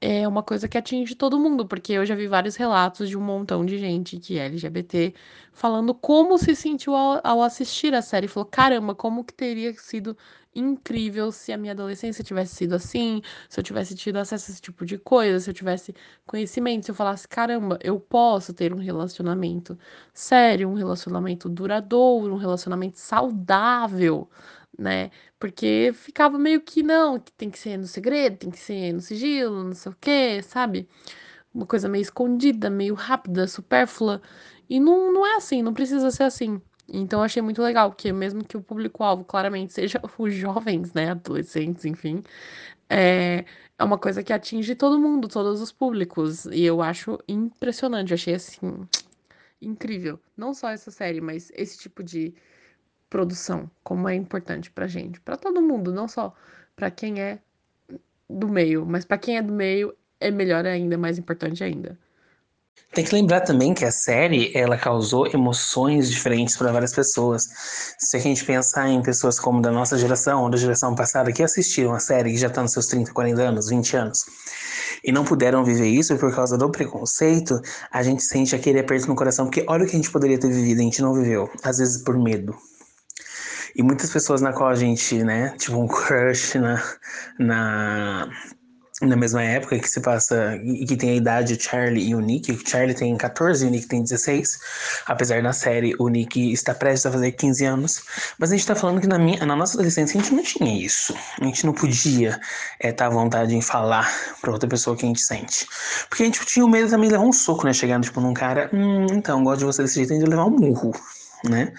É 0.00 0.26
uma 0.26 0.42
coisa 0.42 0.66
que 0.66 0.78
atinge 0.78 1.14
todo 1.14 1.38
mundo, 1.38 1.66
porque 1.66 1.92
eu 1.92 2.06
já 2.06 2.14
vi 2.14 2.26
vários 2.26 2.56
relatos 2.56 3.08
de 3.08 3.18
um 3.18 3.20
montão 3.20 3.64
de 3.66 3.78
gente 3.78 4.18
que 4.18 4.38
é 4.38 4.46
LGBT 4.46 5.14
falando 5.52 5.94
como 5.94 6.38
se 6.38 6.54
sentiu 6.56 6.94
ao, 6.94 7.20
ao 7.22 7.42
assistir 7.42 7.94
a 7.94 8.00
série. 8.02 8.26
Falou: 8.28 8.46
caramba, 8.46 8.94
como 8.94 9.24
que 9.24 9.34
teria 9.34 9.72
sido 9.74 10.16
incrível 10.54 11.30
se 11.30 11.52
a 11.52 11.56
minha 11.56 11.72
adolescência 11.72 12.24
tivesse 12.24 12.56
sido 12.56 12.74
assim, 12.74 13.22
se 13.48 13.60
eu 13.60 13.64
tivesse 13.64 13.94
tido 13.94 14.16
acesso 14.16 14.50
a 14.50 14.52
esse 14.52 14.60
tipo 14.60 14.84
de 14.84 14.98
coisa, 14.98 15.38
se 15.38 15.50
eu 15.50 15.54
tivesse 15.54 15.94
conhecimento, 16.26 16.84
se 16.86 16.90
eu 16.90 16.94
falasse: 16.94 17.28
caramba, 17.28 17.78
eu 17.82 18.00
posso 18.00 18.54
ter 18.54 18.72
um 18.72 18.78
relacionamento 18.78 19.78
sério, 20.14 20.68
um 20.68 20.74
relacionamento 20.74 21.48
duradouro, 21.48 22.34
um 22.34 22.38
relacionamento 22.38 22.98
saudável 22.98 24.28
né? 24.78 25.10
Porque 25.38 25.92
ficava 25.94 26.38
meio 26.38 26.60
que 26.60 26.82
não, 26.82 27.18
que 27.20 27.32
tem 27.32 27.50
que 27.50 27.58
ser 27.58 27.76
no 27.76 27.86
segredo, 27.86 28.38
tem 28.38 28.50
que 28.50 28.58
ser 28.58 28.92
no 28.92 29.00
sigilo, 29.00 29.64
não 29.64 29.74
sei 29.74 29.92
o 29.92 29.96
quê, 30.00 30.42
sabe? 30.42 30.88
Uma 31.54 31.66
coisa 31.66 31.88
meio 31.88 32.02
escondida, 32.02 32.70
meio 32.70 32.94
rápida, 32.94 33.46
supérflua. 33.46 34.22
E 34.68 34.78
não, 34.80 35.12
não 35.12 35.26
é 35.26 35.36
assim, 35.36 35.62
não 35.62 35.74
precisa 35.74 36.10
ser 36.10 36.24
assim. 36.24 36.60
Então 36.92 37.20
eu 37.20 37.24
achei 37.24 37.42
muito 37.42 37.62
legal, 37.62 37.90
porque 37.90 38.12
mesmo 38.12 38.44
que 38.44 38.56
o 38.56 38.62
público-alvo 38.62 39.24
claramente 39.24 39.72
seja 39.74 40.00
os 40.18 40.34
jovens, 40.34 40.92
né? 40.92 41.10
Adolescentes, 41.10 41.84
enfim. 41.84 42.22
É, 42.88 43.44
é 43.78 43.84
uma 43.84 43.98
coisa 43.98 44.22
que 44.22 44.32
atinge 44.32 44.74
todo 44.74 44.98
mundo, 44.98 45.28
todos 45.28 45.60
os 45.60 45.72
públicos. 45.72 46.46
E 46.46 46.64
eu 46.64 46.82
acho 46.82 47.18
impressionante, 47.28 48.10
eu 48.10 48.14
achei 48.16 48.34
assim. 48.34 48.86
Incrível. 49.60 50.18
Não 50.36 50.54
só 50.54 50.70
essa 50.70 50.90
série, 50.90 51.20
mas 51.20 51.50
esse 51.54 51.78
tipo 51.78 52.02
de 52.02 52.34
produção, 53.10 53.68
como 53.82 54.08
é 54.08 54.14
importante 54.14 54.70
pra 54.70 54.86
gente, 54.86 55.20
para 55.20 55.36
todo 55.36 55.60
mundo, 55.60 55.92
não 55.92 56.06
só 56.06 56.34
para 56.76 56.90
quem 56.90 57.20
é 57.20 57.40
do 58.28 58.48
meio, 58.48 58.86
mas 58.86 59.04
para 59.04 59.18
quem 59.18 59.36
é 59.36 59.42
do 59.42 59.52
meio 59.52 59.92
é 60.20 60.30
melhor 60.30 60.64
ainda, 60.64 60.96
mais 60.96 61.18
importante 61.18 61.64
ainda. 61.64 61.98
Tem 62.92 63.04
que 63.04 63.14
lembrar 63.14 63.42
também 63.42 63.72
que 63.72 63.84
a 63.84 63.92
série 63.92 64.50
ela 64.56 64.76
causou 64.76 65.26
emoções 65.28 66.10
diferentes 66.10 66.56
para 66.56 66.72
várias 66.72 66.92
pessoas. 66.92 67.48
Se 67.98 68.16
a 68.16 68.20
gente 68.20 68.44
pensar 68.44 68.88
em 68.88 69.00
pessoas 69.00 69.38
como 69.38 69.62
da 69.62 69.70
nossa 69.70 69.96
geração, 69.96 70.42
ou 70.42 70.50
da 70.50 70.56
geração 70.56 70.94
passada, 70.94 71.32
que 71.32 71.42
assistiram 71.42 71.92
a 71.94 72.00
série, 72.00 72.32
que 72.32 72.38
já 72.38 72.48
está 72.48 72.62
nos 72.62 72.72
seus 72.72 72.86
30, 72.86 73.12
40 73.12 73.40
anos, 73.40 73.68
20 73.68 73.96
anos, 73.96 74.24
e 75.04 75.12
não 75.12 75.24
puderam 75.24 75.64
viver 75.64 75.88
isso 75.88 76.16
por 76.16 76.34
causa 76.34 76.58
do 76.58 76.68
preconceito, 76.70 77.60
a 77.92 78.02
gente 78.02 78.24
sente 78.24 78.56
aquele 78.56 78.80
aperto 78.80 79.06
no 79.06 79.14
coração, 79.14 79.46
porque 79.46 79.64
olha 79.68 79.84
o 79.84 79.86
que 79.86 79.92
a 79.94 79.98
gente 79.98 80.10
poderia 80.10 80.38
ter 80.38 80.48
vivido, 80.48 80.80
a 80.80 80.84
gente 80.84 81.00
não 81.00 81.14
viveu, 81.14 81.48
às 81.62 81.78
vezes 81.78 82.02
por 82.02 82.18
medo. 82.18 82.56
E 83.74 83.82
muitas 83.82 84.10
pessoas 84.10 84.40
na 84.40 84.52
qual 84.52 84.70
a 84.70 84.74
gente, 84.74 85.22
né, 85.22 85.54
tipo 85.58 85.76
um 85.76 85.86
crush 85.86 86.58
na, 86.58 86.82
na, 87.38 88.28
na 89.06 89.16
mesma 89.16 89.42
época 89.42 89.78
que 89.78 89.88
se 89.88 90.00
passa, 90.00 90.56
e 90.62 90.84
que 90.84 90.96
tem 90.96 91.10
a 91.10 91.14
idade 91.14 91.54
o 91.54 91.60
Charlie 91.60 92.08
e 92.08 92.14
o 92.14 92.20
Nick, 92.20 92.52
o 92.52 92.68
Charlie 92.68 92.94
tem 92.94 93.16
14 93.16 93.64
e 93.64 93.68
o 93.68 93.70
Nick 93.70 93.86
tem 93.86 94.02
16, 94.02 94.58
apesar 95.06 95.42
na 95.42 95.52
série 95.52 95.94
o 95.98 96.08
Nick 96.08 96.52
está 96.52 96.74
prestes 96.74 97.06
a 97.06 97.12
fazer 97.12 97.32
15 97.32 97.64
anos, 97.64 98.02
mas 98.38 98.50
a 98.50 98.56
gente 98.56 98.66
tá 98.66 98.74
falando 98.74 99.00
que 99.00 99.06
na, 99.06 99.18
minha, 99.18 99.44
na 99.46 99.56
nossa 99.56 99.74
adolescência 99.74 100.18
a 100.18 100.22
gente 100.22 100.34
não 100.34 100.42
tinha 100.42 100.84
isso, 100.84 101.14
a 101.40 101.44
gente 101.44 101.64
não 101.64 101.72
podia 101.72 102.30
estar 102.30 102.88
é, 102.88 102.92
tá 102.92 103.06
à 103.06 103.10
vontade 103.10 103.56
em 103.56 103.62
falar 103.62 104.10
pra 104.40 104.52
outra 104.52 104.68
pessoa 104.68 104.96
que 104.96 105.04
a 105.04 105.08
gente 105.08 105.22
sente, 105.22 105.66
porque 106.08 106.22
a 106.22 106.26
gente 106.26 106.44
tinha 106.44 106.64
o 106.64 106.68
medo 106.68 106.90
também 106.90 107.08
de 107.08 107.14
levar 107.14 107.24
um 107.24 107.32
soco, 107.32 107.64
né, 107.64 107.72
chegando 107.72 108.04
tipo 108.04 108.20
num 108.20 108.34
cara, 108.34 108.68
hum, 108.72 109.06
então, 109.10 109.42
gosto 109.42 109.60
de 109.60 109.64
você 109.64 109.82
desse 109.82 109.94
jeito, 109.94 110.10
tem 110.10 110.18
de 110.18 110.26
levar 110.26 110.44
um 110.44 110.50
murro, 110.50 110.92
né, 111.48 111.72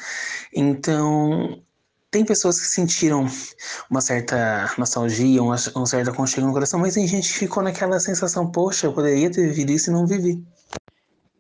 então 0.54 1.62
tem 2.12 2.26
pessoas 2.26 2.60
que 2.60 2.66
sentiram 2.68 3.26
uma 3.90 4.02
certa 4.02 4.70
nostalgia, 4.78 5.42
um, 5.42 5.52
um 5.52 5.86
certo 5.86 6.10
aconchego 6.10 6.46
no 6.46 6.54
coração, 6.54 6.80
mas 6.80 6.94
tem 6.94 7.08
gente 7.08 7.32
que 7.32 7.40
ficou 7.40 7.64
naquela 7.64 8.00
sensação, 8.02 8.52
poxa, 8.52 8.88
eu 8.88 8.94
poderia 8.94 9.32
ter 9.32 9.48
vivido 9.48 9.72
isso 9.72 9.90
e 9.90 9.94
não 9.94 10.06
vivi. 10.06 10.44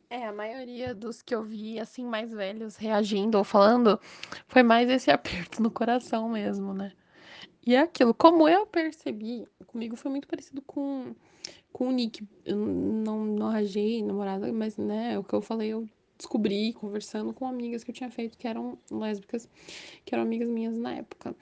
É, 0.09 0.25
a 0.25 0.33
maioria 0.33 0.95
dos 0.95 1.21
que 1.21 1.35
eu 1.35 1.43
vi, 1.43 1.77
assim, 1.77 2.05
mais 2.05 2.31
velhos 2.31 2.77
reagindo 2.77 3.37
ou 3.37 3.43
falando, 3.43 3.99
foi 4.47 4.63
mais 4.63 4.89
esse 4.89 5.11
aperto 5.11 5.61
no 5.61 5.69
coração 5.69 6.29
mesmo, 6.29 6.73
né? 6.73 6.93
E 7.65 7.75
é 7.75 7.81
aquilo, 7.81 8.13
como 8.13 8.47
eu 8.47 8.65
percebi, 8.65 9.45
comigo 9.67 9.95
foi 9.95 10.09
muito 10.09 10.27
parecido 10.27 10.61
com, 10.61 11.13
com 11.71 11.89
o 11.89 11.91
Nick. 11.91 12.27
Eu 12.45 12.57
não, 12.57 13.25
não 13.25 13.47
arranjei 13.47 14.01
namorada, 14.01 14.51
mas, 14.51 14.77
né, 14.77 15.19
o 15.19 15.23
que 15.23 15.33
eu 15.33 15.41
falei, 15.41 15.69
eu 15.69 15.87
descobri 16.21 16.73
conversando 16.73 17.33
com 17.33 17.45
amigas 17.45 17.83
que 17.83 17.91
eu 17.91 17.95
tinha 17.95 18.09
feito 18.09 18.37
que 18.37 18.47
eram 18.47 18.77
lésbicas, 18.89 19.49
que 20.05 20.13
eram 20.13 20.23
amigas 20.23 20.47
minhas 20.47 20.75
na 20.75 20.93
época. 20.93 21.35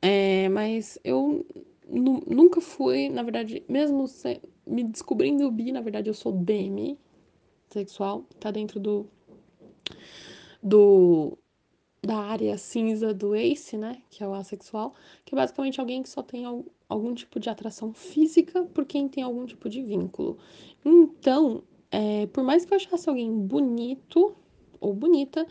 É, 0.00 0.48
mas 0.48 0.98
eu 1.04 1.44
nunca 1.88 2.60
fui, 2.60 3.08
na 3.08 3.22
verdade, 3.22 3.62
mesmo 3.68 4.06
me 4.66 4.84
descobrindo 4.84 5.50
bi, 5.50 5.72
na 5.72 5.80
verdade 5.80 6.08
eu 6.08 6.14
sou 6.14 6.32
demi 6.32 6.98
sexual, 7.68 8.24
tá 8.38 8.50
dentro 8.50 8.78
do 8.78 9.06
do 10.62 11.36
da 12.04 12.16
área 12.16 12.58
cinza 12.58 13.14
do 13.14 13.32
ACE, 13.32 13.76
né, 13.76 14.02
que 14.10 14.24
é 14.24 14.28
o 14.28 14.34
assexual, 14.34 14.92
que 15.24 15.34
é 15.34 15.36
basicamente 15.36 15.78
alguém 15.78 16.02
que 16.02 16.08
só 16.08 16.20
tem 16.20 16.44
algum 16.88 17.14
tipo 17.14 17.38
de 17.38 17.48
atração 17.48 17.92
física 17.92 18.64
por 18.64 18.84
quem 18.84 19.08
tem 19.08 19.22
algum 19.22 19.46
tipo 19.46 19.68
de 19.68 19.82
vínculo. 19.82 20.36
Então, 20.84 21.62
é, 21.92 22.26
por 22.28 22.42
mais 22.42 22.64
que 22.64 22.72
eu 22.72 22.76
achasse 22.76 23.08
alguém 23.08 23.30
bonito 23.30 24.34
ou 24.80 24.94
bonita, 24.94 25.46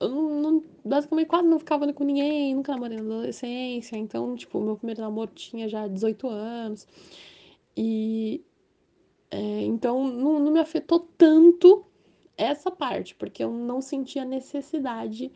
eu 0.00 0.08
não, 0.08 0.64
basicamente 0.84 1.26
quase 1.26 1.48
não 1.48 1.58
ficava 1.58 1.92
com 1.92 2.04
ninguém, 2.04 2.54
nunca 2.54 2.72
namorei 2.72 2.98
na 2.98 3.02
adolescência, 3.02 3.96
então, 3.96 4.36
tipo, 4.36 4.60
meu 4.60 4.76
primeiro 4.76 5.00
namoro 5.02 5.32
tinha 5.34 5.68
já 5.68 5.88
18 5.88 6.28
anos. 6.28 6.86
E 7.76 8.44
é, 9.30 9.62
então 9.64 10.06
não, 10.06 10.38
não 10.38 10.52
me 10.52 10.60
afetou 10.60 11.00
tanto 11.18 11.84
essa 12.36 12.70
parte, 12.70 13.14
porque 13.16 13.42
eu 13.42 13.52
não 13.52 13.80
sentia 13.80 14.24
necessidade 14.24 15.32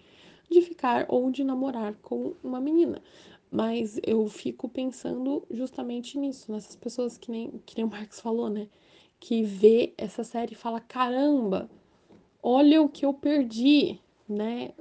de 0.51 0.62
ficar 0.62 1.07
ou 1.09 1.31
de 1.31 1.43
namorar 1.45 1.95
com 2.03 2.35
uma 2.45 2.61
menina. 2.61 3.03
Mas 3.51 4.01
eu 4.07 4.27
fico 4.29 4.68
pensando 4.68 5.45
justamente 5.51 6.18
nisso, 6.18 6.51
nessas 6.53 6.77
pessoas 6.77 7.18
que 7.18 7.31
nem, 7.31 7.61
que 7.66 7.77
nem 7.77 7.85
o 7.85 7.91
Marcos 7.91 8.20
falou, 8.20 8.49
né? 8.49 8.68
Que 9.25 9.41
vê 9.45 9.95
essa 9.97 10.25
série 10.25 10.55
e 10.55 10.57
fala: 10.57 10.81
caramba, 10.81 11.70
olha 12.43 12.83
o 12.83 12.89
que 12.89 13.07
eu 13.07 13.14
perdi, 13.14 14.01
né? 14.29 14.73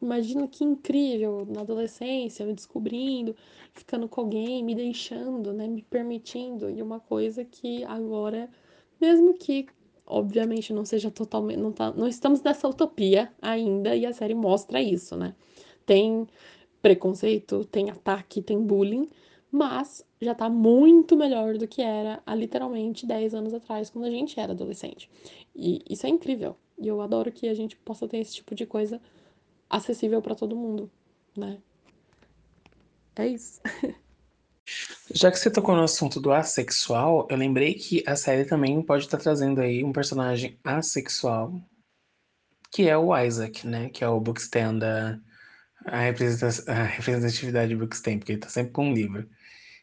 Imagina 0.00 0.46
que 0.46 0.62
incrível 0.62 1.44
na 1.50 1.62
adolescência, 1.62 2.46
me 2.46 2.54
descobrindo, 2.54 3.34
ficando 3.72 4.08
com 4.08 4.20
alguém, 4.20 4.62
me 4.62 4.76
deixando, 4.76 5.52
né? 5.52 5.66
Me 5.66 5.82
permitindo. 5.82 6.70
E 6.70 6.80
uma 6.80 7.00
coisa 7.00 7.44
que 7.44 7.82
agora, 7.82 8.48
mesmo 9.00 9.34
que 9.34 9.66
obviamente 10.06 10.72
não 10.72 10.84
seja 10.84 11.10
totalmente. 11.10 11.58
Não, 11.58 11.72
tá, 11.72 11.90
não 11.90 12.06
estamos 12.06 12.40
nessa 12.42 12.68
utopia 12.68 13.32
ainda 13.42 13.96
e 13.96 14.06
a 14.06 14.12
série 14.12 14.36
mostra 14.36 14.80
isso, 14.80 15.16
né? 15.16 15.34
Tem 15.84 16.28
preconceito, 16.80 17.64
tem 17.64 17.90
ataque, 17.90 18.40
tem 18.40 18.60
bullying, 18.62 19.10
mas 19.50 20.04
já 20.20 20.34
tá 20.34 20.48
muito 20.48 21.16
melhor 21.16 21.56
do 21.58 21.66
que 21.66 21.82
era 21.82 22.22
há 22.24 22.34
literalmente 22.34 23.06
10 23.06 23.34
anos 23.34 23.54
atrás, 23.54 23.90
quando 23.90 24.04
a 24.04 24.10
gente 24.10 24.38
era 24.38 24.52
adolescente. 24.52 25.10
E 25.54 25.82
isso 25.88 26.06
é 26.06 26.08
incrível. 26.08 26.56
E 26.78 26.86
eu 26.86 27.00
adoro 27.00 27.32
que 27.32 27.48
a 27.48 27.54
gente 27.54 27.76
possa 27.76 28.06
ter 28.06 28.18
esse 28.18 28.34
tipo 28.34 28.54
de 28.54 28.66
coisa 28.66 29.00
acessível 29.68 30.22
para 30.22 30.34
todo 30.34 30.56
mundo, 30.56 30.90
né? 31.36 31.58
É 33.16 33.26
isso. 33.26 33.60
Já 35.12 35.30
que 35.30 35.38
você 35.38 35.50
tocou 35.50 35.74
no 35.74 35.82
assunto 35.82 36.20
do 36.20 36.32
assexual, 36.32 37.26
eu 37.28 37.36
lembrei 37.36 37.74
que 37.74 38.04
a 38.06 38.14
série 38.14 38.44
também 38.44 38.80
pode 38.82 39.04
estar 39.04 39.18
trazendo 39.18 39.60
aí 39.60 39.82
um 39.82 39.92
personagem 39.92 40.56
assexual, 40.62 41.60
que 42.70 42.88
é 42.88 42.96
o 42.96 43.16
Isaac, 43.16 43.66
né? 43.66 43.88
Que 43.88 44.04
é 44.04 44.08
o 44.08 44.20
Bookstand 44.20 44.78
da 44.78 45.18
a, 45.86 46.00
representatividade 46.00 47.74
do 47.74 47.80
Bookstand, 47.80 48.18
porque 48.18 48.32
ele 48.32 48.40
tá 48.40 48.48
sempre 48.48 48.72
com 48.72 48.90
um 48.90 48.94
livro. 48.94 49.28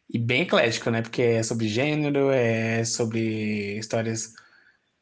E 0.09 0.17
bem 0.17 0.43
eclético, 0.43 0.89
né? 0.89 1.01
Porque 1.01 1.21
é 1.21 1.43
sobre 1.43 1.67
gênero, 1.67 2.31
é 2.31 2.83
sobre 2.85 3.77
histórias 3.77 4.33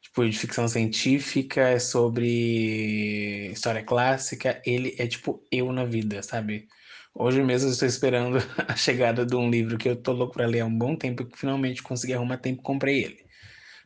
tipo, 0.00 0.28
de 0.28 0.36
ficção 0.38 0.66
científica, 0.68 1.60
é 1.62 1.78
sobre 1.78 3.50
história 3.52 3.84
clássica. 3.84 4.60
Ele 4.66 4.96
é 4.98 5.06
tipo 5.06 5.44
eu 5.50 5.72
na 5.72 5.84
vida, 5.84 6.22
sabe? 6.22 6.68
Hoje 7.14 7.42
mesmo 7.42 7.68
eu 7.68 7.72
estou 7.72 7.88
esperando 7.88 8.38
a 8.68 8.76
chegada 8.76 9.24
de 9.24 9.36
um 9.36 9.48
livro 9.50 9.78
que 9.78 9.88
eu 9.88 9.96
tô 9.96 10.12
louco 10.12 10.34
para 10.34 10.46
ler 10.46 10.60
há 10.60 10.66
um 10.66 10.78
bom 10.78 10.96
tempo 10.96 11.22
e 11.22 11.36
finalmente 11.36 11.82
consegui 11.82 12.14
arrumar 12.14 12.38
tempo 12.38 12.60
e 12.60 12.64
comprei 12.64 13.04
ele. 13.04 13.26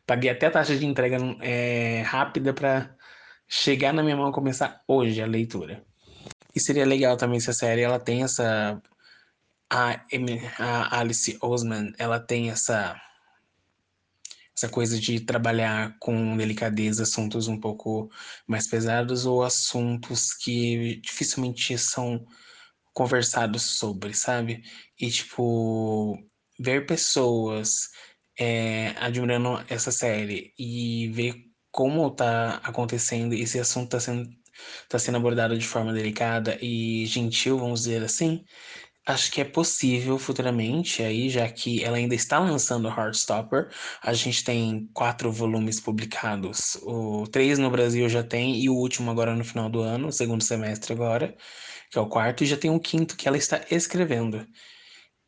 Paguei 0.05 0.29
até 0.29 0.47
a 0.47 0.51
taxa 0.51 0.75
de 0.75 0.85
entrega 0.85 1.17
é, 1.41 2.01
rápida 2.01 2.53
para 2.53 2.95
chegar 3.47 3.93
na 3.93 4.03
minha 4.03 4.17
mão 4.17 4.29
e 4.29 4.33
começar 4.33 4.81
hoje 4.87 5.21
a 5.21 5.27
leitura. 5.27 5.83
E 6.55 6.59
seria 6.59 6.85
legal 6.85 7.15
também 7.17 7.39
se 7.39 7.49
a 7.49 7.53
série 7.53 7.81
ela 7.81 7.99
tem 7.99 8.23
essa 8.23 8.81
a, 9.71 10.05
a 10.59 10.99
Alice 10.99 11.37
Osman, 11.41 11.93
ela 11.97 12.19
tem 12.19 12.49
essa 12.51 12.99
essa 14.55 14.69
coisa 14.69 14.99
de 14.99 15.21
trabalhar 15.21 15.97
com 15.99 16.35
delicadeza 16.37 17.03
assuntos 17.03 17.47
um 17.47 17.59
pouco 17.59 18.11
mais 18.45 18.67
pesados 18.67 19.25
ou 19.25 19.43
assuntos 19.43 20.33
que 20.33 20.97
dificilmente 20.97 21.77
são 21.77 22.23
conversados 22.93 23.77
sobre, 23.77 24.13
sabe? 24.13 24.61
E, 24.99 25.09
tipo, 25.09 26.19
ver 26.59 26.85
pessoas 26.85 27.89
é, 28.37 28.89
admirando 28.97 29.63
essa 29.69 29.91
série 29.91 30.53
e 30.59 31.07
ver 31.09 31.35
como 31.71 32.11
tá 32.11 32.57
acontecendo, 32.63 33.33
esse 33.33 33.57
assunto 33.59 33.91
tá 33.91 33.99
sendo, 33.99 34.29
tá 34.89 34.99
sendo 34.99 35.17
abordado 35.17 35.57
de 35.57 35.65
forma 35.65 35.93
delicada 35.93 36.57
e 36.61 37.05
gentil, 37.05 37.57
vamos 37.57 37.83
dizer 37.83 38.03
assim, 38.03 38.43
acho 39.07 39.31
que 39.31 39.41
é 39.41 39.43
possível 39.45 40.17
futuramente, 40.17 41.01
aí, 41.03 41.29
já 41.29 41.49
que 41.49 41.83
ela 41.83 41.97
ainda 41.97 42.15
está 42.15 42.39
lançando 42.39 42.87
Heartstopper, 42.87 43.69
a 44.01 44.13
gente 44.13 44.43
tem 44.43 44.89
quatro 44.93 45.31
volumes 45.31 45.79
publicados, 45.79 46.75
o 46.83 47.25
três 47.27 47.57
no 47.59 47.69
Brasil 47.71 48.07
já 48.09 48.23
tem, 48.23 48.59
e 48.61 48.69
o 48.69 48.75
último 48.75 49.11
agora 49.11 49.35
no 49.35 49.43
final 49.43 49.69
do 49.69 49.81
ano, 49.81 50.11
segundo 50.11 50.43
semestre 50.43 50.93
agora, 50.93 51.35
que 51.91 51.97
é 51.97 52.01
o 52.01 52.07
quarto, 52.07 52.43
e 52.43 52.47
já 52.47 52.57
tem 52.57 52.71
um 52.71 52.79
quinto 52.79 53.17
que 53.17 53.27
ela 53.27 53.37
está 53.37 53.65
escrevendo. 53.71 54.47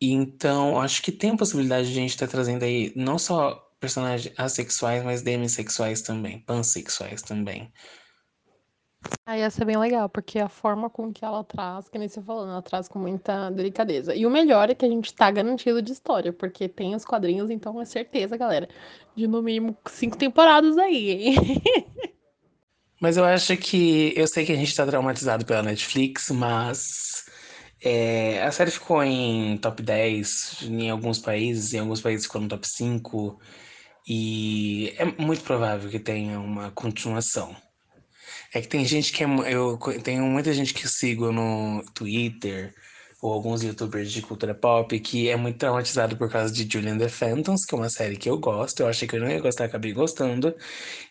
Então, 0.01 0.79
acho 0.81 1.01
que 1.01 1.11
tem 1.11 1.31
a 1.31 1.37
possibilidade 1.37 1.87
de 1.91 1.97
a 1.97 2.01
gente 2.01 2.11
estar 2.11 2.27
trazendo 2.27 2.63
aí 2.63 2.91
não 2.95 3.17
só 3.17 3.55
personagens 3.79 4.33
assexuais, 4.37 5.03
mas 5.03 5.21
demissexuais 5.21 6.01
também, 6.01 6.39
pansexuais 6.41 7.21
também. 7.21 7.71
Ah, 9.25 9.37
ia 9.37 9.49
ser 9.49 9.63
bem 9.65 9.77
legal, 9.77 10.09
porque 10.09 10.37
a 10.39 10.49
forma 10.49 10.89
com 10.89 11.11
que 11.11 11.23
ela 11.23 11.43
traz, 11.43 11.87
que 11.87 11.97
nem 11.97 12.09
você 12.09 12.21
falou, 12.21 12.45
ela 12.45 12.61
traz 12.61 12.87
com 12.87 12.99
muita 12.99 13.49
delicadeza. 13.51 14.13
E 14.13 14.25
o 14.25 14.29
melhor 14.29 14.69
é 14.69 14.75
que 14.75 14.85
a 14.85 14.89
gente 14.89 15.13
tá 15.13 15.31
garantido 15.31 15.81
de 15.81 15.93
história, 15.93 16.33
porque 16.33 16.67
tem 16.67 16.93
os 16.93 17.05
quadrinhos, 17.05 17.49
então 17.49 17.79
é 17.79 17.85
certeza, 17.85 18.35
galera, 18.35 18.67
de 19.15 19.25
no 19.27 19.41
mínimo 19.41 19.77
cinco 19.85 20.17
temporadas 20.17 20.77
aí, 20.77 21.11
hein? 21.11 21.35
Mas 23.03 23.17
eu 23.17 23.25
acho 23.25 23.57
que. 23.57 24.13
Eu 24.15 24.25
sei 24.27 24.45
que 24.45 24.53
a 24.53 24.55
gente 24.55 24.73
tá 24.73 24.85
traumatizado 24.85 25.45
pela 25.45 25.61
Netflix, 25.61 26.29
mas. 26.29 27.25
É, 27.83 28.41
a 28.41 28.49
série 28.49 28.71
ficou 28.71 29.03
em 29.03 29.57
top 29.57 29.83
10 29.83 30.59
em 30.61 30.89
alguns 30.89 31.19
países, 31.19 31.73
em 31.73 31.79
alguns 31.79 31.99
países 31.99 32.25
ficou 32.25 32.39
no 32.39 32.47
top 32.47 32.65
5. 32.65 33.41
E 34.07 34.93
é 34.97 35.03
muito 35.21 35.43
provável 35.43 35.89
que 35.89 35.99
tenha 35.99 36.39
uma 36.39 36.71
continuação. 36.71 37.53
É 38.53 38.61
que 38.61 38.67
tem 38.67 38.85
gente 38.85 39.11
que 39.11 39.23
é. 39.23 39.27
Eu 39.51 39.79
tenho 40.03 40.23
muita 40.25 40.53
gente 40.53 40.73
que 40.73 40.87
sigo 40.87 41.31
no 41.31 41.83
Twitter 41.93 42.73
ou 43.21 43.33
alguns 43.33 43.63
youtubers 43.63 44.11
de 44.11 44.21
cultura 44.21 44.53
pop 44.53 44.99
que 44.99 45.29
é 45.29 45.35
muito 45.35 45.57
traumatizado 45.57 46.17
por 46.17 46.29
causa 46.29 46.53
de 46.53 46.69
Julian 46.71 46.97
the 46.97 47.07
Phantoms, 47.09 47.65
que 47.65 47.73
é 47.73 47.77
uma 47.77 47.89
série 47.89 48.17
que 48.17 48.29
eu 48.29 48.37
gosto. 48.37 48.81
Eu 48.81 48.87
achei 48.87 49.07
que 49.07 49.15
eu 49.15 49.21
não 49.21 49.29
ia 49.29 49.39
gostar, 49.39 49.65
acabei 49.65 49.91
gostando. 49.93 50.55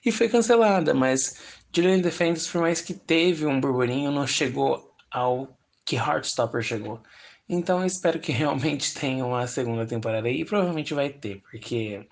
E 0.05 0.13
foi 0.13 0.29
cancelada, 0.29 0.95
mas 0.95 1.37
Julian 1.75 2.01
the 2.03 2.11
Phantoms, 2.11 2.49
por 2.49 2.61
mais 2.61 2.81
que 2.81 2.95
teve 2.95 3.47
um 3.47 3.61
burburinho, 3.61 4.11
não 4.13 4.27
chegou 4.27 4.95
ao 5.11 5.49
que 5.85 5.97
Heartstopper 5.97 6.63
chegou. 6.63 7.03
Então 7.49 7.81
eu 7.81 7.87
espero 7.87 8.21
que 8.21 8.31
realmente 8.33 8.95
tenha 8.95 9.25
uma 9.27 9.47
segunda 9.49 9.87
temporada 9.87 10.29
aí. 10.29 10.43
E 10.43 10.45
provavelmente 10.45 10.95
vai 10.95 11.11
ter, 11.11 11.41
porque 11.51 12.07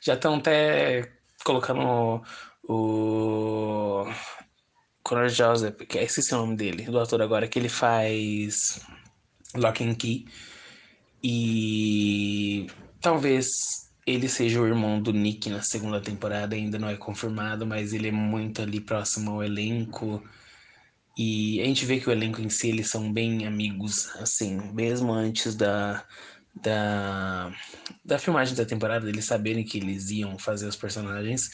já 0.00 0.14
estão 0.14 0.36
até 0.36 1.12
colocando 1.44 2.22
o 2.62 4.06
Conor 5.04 5.28
Joseph, 5.28 5.76
que 5.86 5.98
é 5.98 6.04
esse 6.04 6.34
o 6.34 6.38
nome 6.38 6.56
dele, 6.56 6.84
do 6.84 6.98
ator 6.98 7.20
agora, 7.20 7.46
que 7.46 7.58
ele 7.58 7.68
faz 7.68 8.80
Lock 9.54 9.84
and 9.84 9.94
Key. 9.94 10.26
E 11.22 12.66
talvez 13.00 13.90
ele 14.06 14.28
seja 14.28 14.60
o 14.60 14.66
irmão 14.66 15.00
do 15.00 15.12
Nick 15.12 15.48
na 15.50 15.62
segunda 15.62 16.00
temporada, 16.00 16.56
ainda 16.56 16.78
não 16.78 16.88
é 16.88 16.96
confirmado, 16.96 17.66
mas 17.66 17.92
ele 17.92 18.08
é 18.08 18.12
muito 18.12 18.62
ali 18.62 18.80
próximo 18.80 19.32
ao 19.32 19.44
elenco. 19.44 20.22
E 21.16 21.60
a 21.60 21.64
gente 21.64 21.84
vê 21.84 22.00
que 22.00 22.08
o 22.08 22.12
elenco 22.12 22.40
em 22.40 22.48
si, 22.48 22.68
eles 22.68 22.88
são 22.88 23.12
bem 23.12 23.46
amigos, 23.46 24.08
assim, 24.16 24.56
mesmo 24.72 25.12
antes 25.12 25.54
da, 25.54 26.04
da, 26.62 27.52
da 28.04 28.18
filmagem 28.18 28.54
da 28.54 28.64
temporada, 28.64 29.08
eles 29.08 29.24
saberem 29.24 29.64
que 29.64 29.78
eles 29.78 30.10
iam 30.10 30.38
fazer 30.38 30.66
os 30.66 30.76
personagens. 30.76 31.50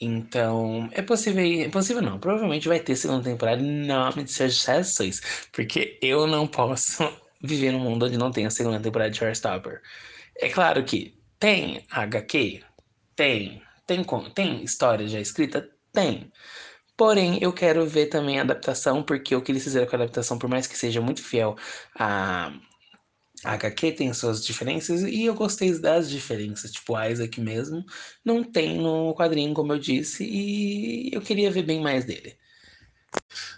Então, 0.00 0.88
é 0.92 1.02
possível, 1.02 1.44
é 1.44 1.68
possível 1.68 2.02
não, 2.02 2.20
provavelmente 2.20 2.68
vai 2.68 2.78
ter 2.78 2.94
segunda 2.94 3.24
temporada 3.24 3.60
em 3.62 3.86
nome 3.86 4.24
de 4.24 4.32
sucessos, 4.32 5.20
porque 5.52 5.98
eu 6.00 6.26
não 6.26 6.46
posso 6.46 7.02
viver 7.42 7.72
num 7.72 7.80
mundo 7.80 8.06
onde 8.06 8.16
não 8.16 8.30
tem 8.30 8.46
a 8.46 8.50
segunda 8.50 8.80
temporada 8.80 9.10
de 9.10 9.22
Heartstopper. 9.22 9.82
É 10.36 10.48
claro 10.50 10.84
que 10.84 11.18
Tem 11.38 11.84
HQ? 11.90 12.62
Tem. 13.16 13.62
Tem, 13.86 14.04
tem 14.34 14.64
história 14.64 15.08
já 15.08 15.20
escrita? 15.20 15.68
Tem. 15.92 16.32
Porém, 16.96 17.38
eu 17.40 17.52
quero 17.52 17.86
ver 17.86 18.06
também 18.06 18.38
a 18.38 18.42
adaptação, 18.42 19.02
porque 19.04 19.34
o 19.34 19.42
que 19.42 19.52
eles 19.52 19.64
fizeram 19.64 19.86
com 19.86 19.96
a 19.96 20.00
adaptação, 20.00 20.38
por 20.38 20.50
mais 20.50 20.66
que 20.66 20.76
seja 20.76 21.00
muito 21.00 21.22
fiel 21.22 21.56
a, 21.98 22.52
a 23.44 23.52
HQ, 23.52 23.92
tem 23.92 24.12
suas 24.12 24.44
diferenças, 24.44 25.02
e 25.02 25.24
eu 25.24 25.34
gostei 25.34 25.78
das 25.78 26.10
diferenças. 26.10 26.72
Tipo, 26.72 27.00
Isaac 27.00 27.40
mesmo 27.40 27.84
não 28.24 28.42
tem 28.42 28.78
no 28.78 29.14
quadrinho, 29.14 29.54
como 29.54 29.72
eu 29.72 29.78
disse, 29.78 30.24
e 30.24 31.10
eu 31.12 31.20
queria 31.20 31.50
ver 31.50 31.62
bem 31.62 31.80
mais 31.80 32.04
dele. 32.04 32.36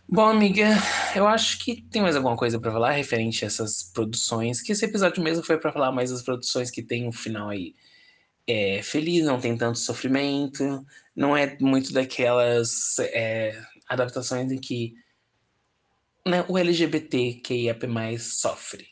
Bom, 0.09 0.27
amiga, 0.29 0.67
eu 1.15 1.27
acho 1.27 1.59
que 1.65 1.83
tem 1.83 2.03
mais 2.03 2.17
alguma 2.17 2.37
coisa 2.37 2.59
para 2.61 2.73
falar 2.73 2.91
referente 2.93 3.45
a 3.45 3.47
essas 3.47 3.85
produções, 3.85 4.61
que 4.61 4.73
esse 4.73 4.85
episódio 4.85 5.23
mesmo 5.23 5.45
foi 5.45 5.59
para 5.59 5.73
falar 5.73 5.93
mais 5.93 6.11
das 6.11 6.23
produções 6.23 6.71
que 6.71 6.83
tem 6.83 7.07
um 7.07 7.13
final 7.13 7.49
aí 7.49 7.75
é, 8.47 8.83
feliz, 8.83 9.25
não 9.25 9.41
tem 9.41 9.57
tanto 9.57 9.79
sofrimento, 9.79 10.85
não 11.15 11.37
é 11.37 11.57
muito 11.61 11.93
daquelas 11.93 12.99
é, 12.99 13.61
adaptações 13.89 14.51
em 14.51 14.59
que 14.59 14.95
né, 16.27 16.45
o 16.49 16.59
LGBTQIAP+, 16.59 17.87
sofre, 18.19 18.89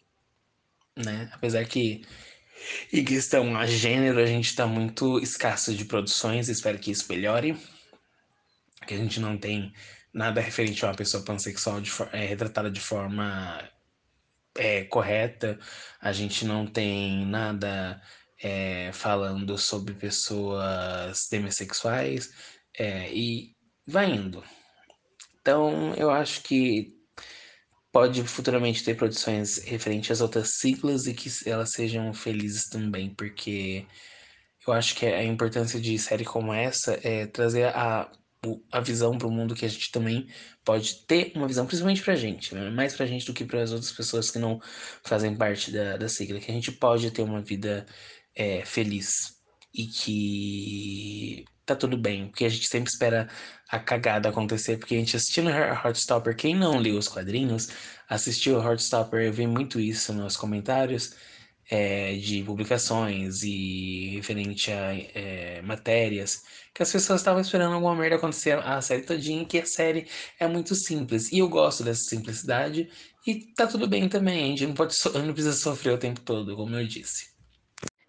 né? 1.05 1.29
Apesar 1.33 1.65
que 1.65 2.03
em 2.93 3.05
questão 3.05 3.57
a 3.57 3.67
gênero 3.67 4.19
a 4.19 4.27
gente 4.27 4.47
está 4.47 4.67
muito 4.67 5.19
escasso 5.21 5.75
de 5.75 5.85
produções, 5.85 6.49
espero 6.49 6.79
que 6.79 6.91
isso 6.91 7.07
melhore, 7.09 7.57
que 8.87 8.95
a 8.95 8.97
gente 8.97 9.21
não 9.21 9.37
tem 9.39 9.73
nada 10.13 10.41
referente 10.41 10.85
a 10.85 10.89
uma 10.89 10.95
pessoa 10.95 11.23
pansexual 11.23 11.81
de, 11.81 11.91
é, 12.13 12.27
retratada 12.27 12.71
de 12.71 12.81
forma 12.81 13.69
é, 14.57 14.85
correta, 14.85 15.59
a 16.01 16.13
gente 16.13 16.45
não 16.45 16.67
tem 16.67 17.25
nada 17.27 18.03
é, 18.43 18.91
falando 18.93 19.57
sobre 19.59 19.95
pessoas 19.95 21.29
demissexuais 21.31 22.33
é, 22.77 23.13
e 23.13 23.55
vai 23.87 24.11
indo. 24.11 24.43
Então, 25.41 25.95
eu 25.95 26.11
acho 26.11 26.43
que 26.43 26.98
pode 27.93 28.23
futuramente 28.25 28.85
ter 28.85 28.97
produções 28.97 29.59
referentes 29.59 30.11
às 30.11 30.21
outras 30.21 30.57
siglas 30.57 31.07
e 31.07 31.15
que 31.15 31.31
elas 31.47 31.73
sejam 31.73 32.13
felizes 32.13 32.69
também, 32.69 33.15
porque 33.15 33.87
eu 34.67 34.73
acho 34.73 34.95
que 34.95 35.07
a 35.07 35.25
importância 35.25 35.81
de 35.81 35.99
série 35.99 36.25
como 36.25 36.53
essa 36.53 36.99
é 37.03 37.27
trazer 37.27 37.67
a 37.75 38.11
a 38.71 38.81
visão 38.81 39.19
para 39.19 39.27
o 39.27 39.31
mundo 39.31 39.55
que 39.55 39.65
a 39.65 39.69
gente 39.69 39.91
também 39.91 40.29
pode 40.65 41.07
ter 41.07 41.33
uma 41.35 41.49
visão, 41.49 41.67
principalmente 41.67 42.03
para 42.03 42.13
a 42.13 42.17
gente, 42.17 42.55
né? 42.55 42.71
mais 42.71 42.95
para 42.95 43.05
a 43.05 43.09
gente 43.09 43.27
do 43.27 43.35
que 43.35 43.45
para 43.45 43.63
as 43.63 43.73
outras 43.73 43.93
pessoas 43.93 44.31
que 44.31 44.39
não 44.39 44.61
fazem 45.03 45.37
parte 45.37 45.73
da, 45.73 45.97
da 45.97 46.09
sigla, 46.09 46.39
que 46.39 46.51
a 46.51 46.55
gente 46.55 46.71
pode 46.71 47.11
ter 47.11 47.23
uma 47.23 47.43
vida 47.43 47.87
é, 48.35 48.65
feliz 48.65 49.39
e 49.75 49.87
que 49.87 51.45
tá 51.69 51.77
tudo 51.77 51.97
bem, 51.99 52.29
porque 52.29 52.45
a 52.45 52.49
gente 52.49 52.67
sempre 52.67 52.91
espera 52.91 53.29
a 53.69 53.79
cagada 53.79 54.29
acontecer, 54.29 54.79
porque 54.79 54.95
a 54.95 54.99
gente 54.99 55.17
assistindo 55.17 55.51
Heartstopper, 55.51 56.35
quem 56.37 56.55
não 56.55 56.79
leu 56.79 56.97
os 56.97 57.09
quadrinhos, 57.09 57.69
assistiu 58.09 58.59
Heartstopper, 58.63 59.21
eu 59.21 59.33
vi 59.33 59.47
muito 59.47 59.79
isso 59.79 60.13
nos 60.15 60.37
comentários, 60.37 61.15
é, 61.71 62.15
de 62.17 62.43
publicações 62.43 63.43
e 63.43 64.17
referente 64.17 64.73
a 64.73 64.95
é, 65.15 65.61
matérias, 65.63 66.43
que 66.75 66.83
as 66.83 66.91
pessoas 66.91 67.21
estavam 67.21 67.43
esperando 67.43 67.75
alguma 67.75 67.95
merda 67.95 68.17
acontecer 68.17 68.59
a 68.59 68.81
série 68.81 69.03
todinha, 69.03 69.45
que 69.45 69.59
a 69.59 69.67
série 69.67 70.09
é 70.41 70.49
muito 70.49 70.75
simples. 70.75 71.31
E 71.31 71.39
eu 71.39 71.49
gosto 71.49 71.85
dessa 71.85 72.05
simplicidade, 72.05 72.89
e 73.27 73.53
tá 73.55 73.67
tudo 73.67 73.87
bem 73.87 74.09
também, 74.09 74.45
a 74.45 74.47
gente 74.49 74.67
não, 74.67 74.75
pode 74.75 74.95
so 74.95 75.13
não 75.13 75.35
precisa 75.35 75.55
sofrer 75.55 75.93
o 75.93 75.99
tempo 75.99 76.21
todo, 76.23 76.57
como 76.57 76.75
eu 76.77 76.87
disse. 76.87 77.38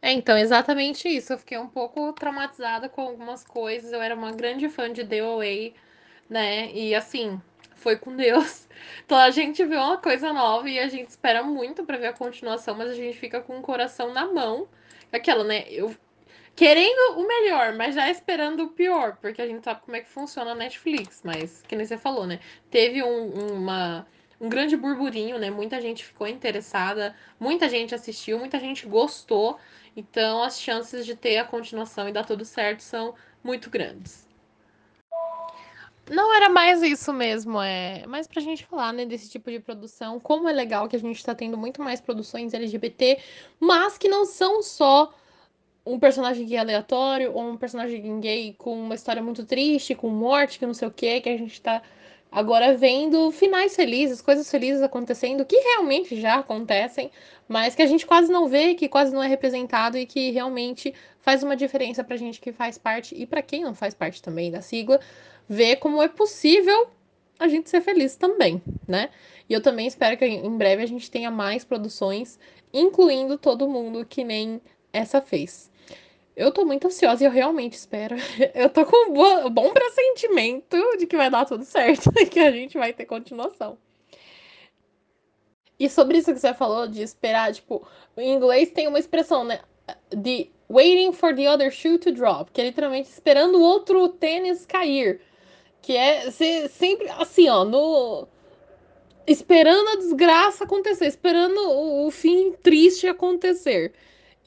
É, 0.02 0.12
então, 0.12 0.38
exatamente 0.38 1.08
isso. 1.08 1.34
Eu 1.34 1.38
fiquei 1.38 1.58
um 1.58 1.68
pouco 1.68 2.14
traumatizada 2.14 2.88
com 2.89 3.02
algumas 3.02 3.43
coisas. 3.43 3.91
Eu 3.91 4.02
era 4.02 4.16
uma 4.16 4.32
grande 4.32 4.70
fã 4.70 4.91
de 4.91 5.06
The 5.06 5.20
Away, 5.20 5.74
né? 6.30 6.72
E 6.74 6.95
assim, 6.95 7.41
foi 7.76 7.97
com 7.97 8.16
Deus. 8.16 8.68
Então 9.06 9.18
a 9.18 9.30
gente 9.30 9.66
vê 9.66 9.76
uma 9.76 9.97
coisa 9.97 10.32
nova 10.32 10.70
e 10.70 10.80
a 10.80 10.88
gente 10.88 11.10
espera 11.10 11.43
muito 11.43 11.84
para 11.84 11.97
ver 11.97 12.08
a 12.08 12.14
continuação, 12.14 12.76
mas 12.76 12.89
a 12.89 12.93
gente 12.93 13.18
fica 13.18 13.41
com 13.41 13.60
o 13.60 13.62
coração 13.62 14.14
na 14.14 14.26
mão. 14.26 14.70
Aquela, 15.12 15.43
né? 15.43 15.66
Eu 15.70 15.93
querendo 16.56 17.20
o 17.20 17.28
melhor, 17.28 17.74
mas 17.74 17.95
já 17.95 18.10
esperando 18.10 18.64
o 18.64 18.70
pior, 18.70 19.18
porque 19.22 19.41
a 19.41 19.47
gente 19.47 19.64
sabe 19.64 19.82
como 19.82 19.97
é 19.97 20.02
que 20.02 20.10
funciona 20.10 20.52
a 20.52 20.56
Netflix, 20.56 21.22
mas 21.26 21.62
que 21.68 21.76
nem 21.76 21.86
você 21.86 21.97
falou, 21.97 22.26
né? 22.28 22.39
Teve 22.70 23.04
um, 23.04 23.54
uma 23.54 24.08
um 24.40 24.48
grande 24.48 24.78
burburinho, 24.78 25.38
né? 25.38 25.50
Muita 25.50 25.82
gente 25.82 26.06
ficou 26.06 26.28
interessada, 26.28 27.16
muita 27.40 27.68
gente 27.68 27.94
assistiu, 27.94 28.40
muita 28.40 28.60
gente 28.60 28.88
gostou. 28.88 29.60
Então 29.96 30.42
as 30.44 30.60
chances 30.60 31.06
de 31.06 31.16
ter 31.16 31.38
a 31.38 31.46
continuação 31.46 32.08
e 32.08 32.12
dar 32.14 32.26
tudo 32.26 32.46
certo 32.46 32.82
são 32.82 33.16
muito 33.44 33.70
grandes. 33.70 34.28
Não 36.10 36.34
era 36.34 36.50
mais 36.50 36.82
isso 36.82 37.14
mesmo, 37.14 37.62
é 37.62 38.04
mais 38.08 38.26
pra 38.26 38.42
gente 38.42 38.66
falar, 38.66 38.92
né, 38.92 39.06
desse 39.06 39.30
tipo 39.30 39.52
de 39.52 39.60
produção, 39.60 40.20
como 40.20 40.50
é 40.50 40.52
legal 40.52 40.88
que 40.88 40.96
a 40.96 41.00
gente 41.00 41.24
tá 41.24 41.36
tendo 41.36 41.56
muito 41.56 41.84
mais 41.84 42.02
produções 42.02 42.52
LGBT, 42.52 43.20
mas 43.60 43.96
que 43.96 44.08
não 44.08 44.26
são 44.26 44.64
só 44.64 45.14
um 45.86 46.00
personagem 46.00 46.48
gay 46.48 46.58
aleatório 46.58 47.32
ou 47.32 47.44
um 47.44 47.58
personagem 47.58 48.20
gay 48.20 48.56
com 48.58 48.74
uma 48.82 48.96
história 48.96 49.22
muito 49.22 49.46
triste, 49.46 49.94
com 49.94 50.10
morte, 50.10 50.58
que 50.58 50.66
não 50.66 50.74
sei 50.74 50.88
o 50.88 50.92
que, 50.92 51.22
que 51.22 51.30
a 51.30 51.38
gente 51.38 51.62
tá 51.62 51.82
agora 52.32 52.76
vendo 52.76 53.32
finais 53.32 53.76
felizes, 53.76 54.22
coisas 54.22 54.50
felizes 54.50 54.82
acontecendo, 54.82 55.46
que 55.46 55.56
realmente 55.56 56.20
já 56.20 56.36
acontecem, 56.36 57.12
mas 57.48 57.76
que 57.76 57.82
a 57.82 57.88
gente 57.88 58.06
quase 58.06 58.32
não 58.32 58.48
vê, 58.48 58.76
que 58.76 58.88
quase 58.88 59.14
não 59.14 59.24
é 59.24 59.28
representado 59.28 59.98
e 59.98 60.06
que 60.06 60.32
realmente 60.32 60.94
faz 61.20 61.44
uma 61.44 61.56
diferença 61.56 62.04
pra 62.04 62.18
gente 62.18 62.40
que 62.40 62.52
faz 62.52 62.78
parte 62.78 63.16
e 63.16 63.26
para 63.26 63.42
quem 63.42 63.64
não 63.64 63.74
faz 63.74 63.94
parte 63.94 64.22
também 64.22 64.52
da 64.52 64.62
sigla, 64.62 65.00
ver 65.48 65.78
como 65.78 66.02
é 66.02 66.08
possível 66.08 66.90
a 67.40 67.48
gente 67.48 67.70
ser 67.70 67.82
feliz 67.82 68.16
também, 68.16 68.62
né? 68.88 69.10
E 69.50 69.54
eu 69.54 69.62
também 69.62 69.88
espero 69.88 70.18
que 70.18 70.26
em 70.26 70.58
breve 70.58 70.84
a 70.84 70.86
gente 70.86 71.10
tenha 71.10 71.32
mais 71.32 71.64
produções, 71.64 72.38
incluindo 72.74 73.38
todo 73.38 73.68
mundo 73.68 74.06
que 74.06 74.24
nem 74.24 74.62
essa 74.92 75.22
fez. 75.22 75.69
Eu 76.40 76.54
tô 76.54 76.64
muito 76.64 76.88
ansiosa 76.88 77.22
e 77.22 77.28
eu 77.28 77.32
realmente 77.32 77.74
espero. 77.74 78.16
Eu 78.56 78.70
tô 78.70 78.86
com 78.86 79.12
um 79.12 79.50
bom 79.50 79.74
pressentimento 79.74 80.78
de 80.98 81.06
que 81.06 81.18
vai 81.18 81.30
dar 81.30 81.44
tudo 81.44 81.66
certo 81.66 82.10
e 82.16 82.26
que 82.26 82.40
a 82.40 82.50
gente 82.50 82.78
vai 82.78 82.94
ter 82.94 83.06
continuação. 83.06 83.78
E 85.78 85.90
sobre 85.90 86.18
isso 86.18 86.34
que 86.34 86.40
você 86.40 86.54
falou 86.54 86.88
de 86.88 87.02
esperar, 87.02 87.54
tipo, 87.54 87.86
em 88.16 88.34
inglês 88.34 88.72
tem 88.72 88.88
uma 88.88 89.00
expressão, 89.00 89.44
né? 89.44 89.60
De 90.16 90.50
waiting 90.70 91.12
for 91.12 91.36
the 91.36 91.52
other 91.52 91.70
shoe 91.72 91.98
to 91.98 92.10
drop, 92.10 92.50
que 92.54 92.62
é 92.62 92.64
literalmente 92.64 93.10
esperando 93.10 93.56
o 93.58 93.62
outro 93.62 94.08
tênis 94.08 94.66
cair. 94.66 95.20
Que 95.82 95.98
é 95.98 96.32
sempre 96.32 97.10
assim, 97.18 97.50
ó, 97.50 97.66
no 97.66 98.30
esperando 99.28 99.90
a 99.90 99.96
desgraça 99.98 100.64
acontecer, 100.64 101.08
esperando 101.08 101.60
o, 101.60 102.08
o 102.08 102.12
fim 102.12 102.54
triste 102.64 103.08
acontecer. 103.08 103.94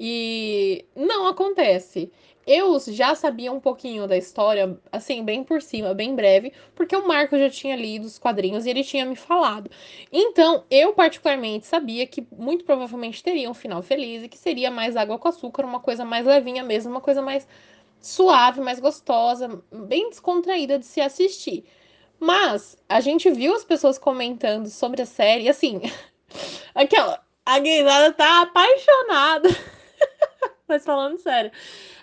E 0.05 0.85
não 0.97 1.29
acontece. 1.29 2.11
Eu 2.45 2.77
já 2.89 3.15
sabia 3.15 3.53
um 3.53 3.61
pouquinho 3.61 4.09
da 4.09 4.17
história, 4.17 4.77
assim, 4.91 5.25
bem 5.25 5.45
por 5.45 5.63
cima, 5.63 5.95
bem 5.95 6.13
breve, 6.17 6.53
porque 6.75 6.97
o 6.97 7.07
Marco 7.07 7.39
já 7.39 7.49
tinha 7.49 7.77
lido 7.77 8.05
os 8.05 8.19
quadrinhos 8.19 8.67
e 8.67 8.71
ele 8.71 8.83
tinha 8.83 9.07
me 9.07 9.15
falado. 9.15 9.71
Então, 10.13 10.65
eu 10.69 10.93
particularmente 10.93 11.69
sabia 11.69 12.05
que 12.05 12.27
muito 12.37 12.65
provavelmente 12.65 13.23
teria 13.23 13.49
um 13.49 13.55
final 13.55 13.81
feliz 13.81 14.25
e 14.25 14.29
que 14.29 14.37
seria 14.37 14.73
mais 14.73 14.97
água 14.97 15.17
com 15.21 15.29
açúcar, 15.29 15.65
uma 15.65 15.79
coisa 15.79 16.05
mais 16.05 16.27
levinha 16.27 16.65
mesmo, 16.65 16.91
uma 16.91 17.01
coisa 17.01 17.23
mais 17.23 17.47
suave, 18.01 18.61
mais 18.61 18.81
gostosa, 18.81 19.63
bem 19.71 20.11
descontraída 20.11 20.81
de 20.81 20.85
se 20.85 21.01
assistir. 21.01 21.65
Mas 22.19 22.77
a 22.89 23.01
gente 23.01 23.31
viu 23.31 23.55
as 23.55 23.65
pessoas 23.65 23.99
comentando 23.99 24.67
sobre 24.67 25.01
a 25.01 25.07
série, 25.07 25.49
assim, 25.49 25.81
aquela, 26.75 27.25
a 27.47 27.61
guisada 27.61 28.13
tá 28.13 28.43
apaixonada. 28.43 29.49
Mas 30.69 30.85
falando 30.85 31.19
sério. 31.19 31.51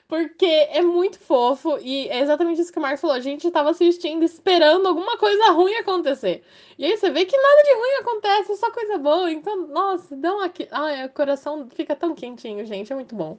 Porque 0.08 0.46
é 0.46 0.82
muito 0.82 1.20
fofo 1.20 1.78
e 1.80 2.10
é 2.10 2.20
exatamente 2.20 2.60
isso 2.60 2.74
que 2.74 2.80
o 2.80 2.82
Marco 2.82 3.00
falou. 3.00 3.16
A 3.16 3.20
gente 3.20 3.50
tava 3.52 3.70
assistindo, 3.70 4.24
esperando 4.24 4.88
alguma 4.88 5.18
coisa 5.18 5.52
ruim 5.52 5.76
acontecer. 5.76 6.44
E 6.78 6.86
aí 6.86 6.98
você 6.98 7.12
vê 7.12 7.26
que 7.26 7.38
nada 7.38 7.64
de 7.64 7.74
ruim 7.74 7.94
acontece, 8.02 8.52
é 8.52 8.56
só 8.56 8.72
coisa 8.72 8.98
boa. 8.98 9.32
Então, 9.32 9.68
nossa, 9.68 10.16
dá 10.16 10.34
uma. 10.34 10.52
Ai, 10.72 11.06
o 11.06 11.10
coração 11.10 11.68
fica 11.76 11.96
tão 11.96 12.16
quentinho, 12.16 12.66
gente. 12.66 12.92
É 12.92 12.96
muito 12.96 13.16
bom. 13.16 13.38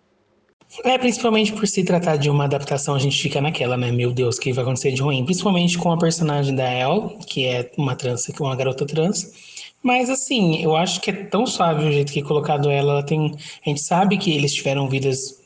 É, 0.85 0.97
principalmente 0.97 1.53
por 1.53 1.67
se 1.67 1.85
tratar 1.85 2.17
de 2.17 2.31
uma 2.31 2.45
adaptação, 2.45 2.95
a 2.95 2.99
gente 2.99 3.21
fica 3.21 3.41
naquela, 3.41 3.77
né? 3.77 3.91
Meu 3.91 4.13
Deus, 4.13 4.37
o 4.37 4.41
que 4.41 4.53
vai 4.53 4.63
acontecer 4.63 4.93
de 4.93 5.03
ruim? 5.03 5.25
Principalmente 5.25 5.77
com 5.77 5.91
a 5.91 5.99
personagem 5.99 6.55
da 6.55 6.71
Elle, 6.71 7.19
que 7.27 7.45
é 7.45 7.73
uma 7.77 7.97
trans, 7.97 8.29
uma 8.39 8.55
garota 8.55 8.87
trans. 8.87 9.50
Mas 9.83 10.11
assim, 10.11 10.63
eu 10.63 10.77
acho 10.77 11.01
que 11.01 11.11
é 11.11 11.25
tão 11.25 11.47
suave 11.47 11.87
o 11.87 11.93
jeito 11.93 12.13
que 12.13 12.21
é 12.21 12.23
colocado 12.23 12.71
ela. 12.71 12.93
ela 12.93 13.03
tem, 13.03 13.35
a 13.65 13.69
gente 13.69 13.81
sabe 13.81 14.19
que 14.19 14.31
eles 14.33 14.55
tiveram 14.55 14.89
vidas 14.89 15.41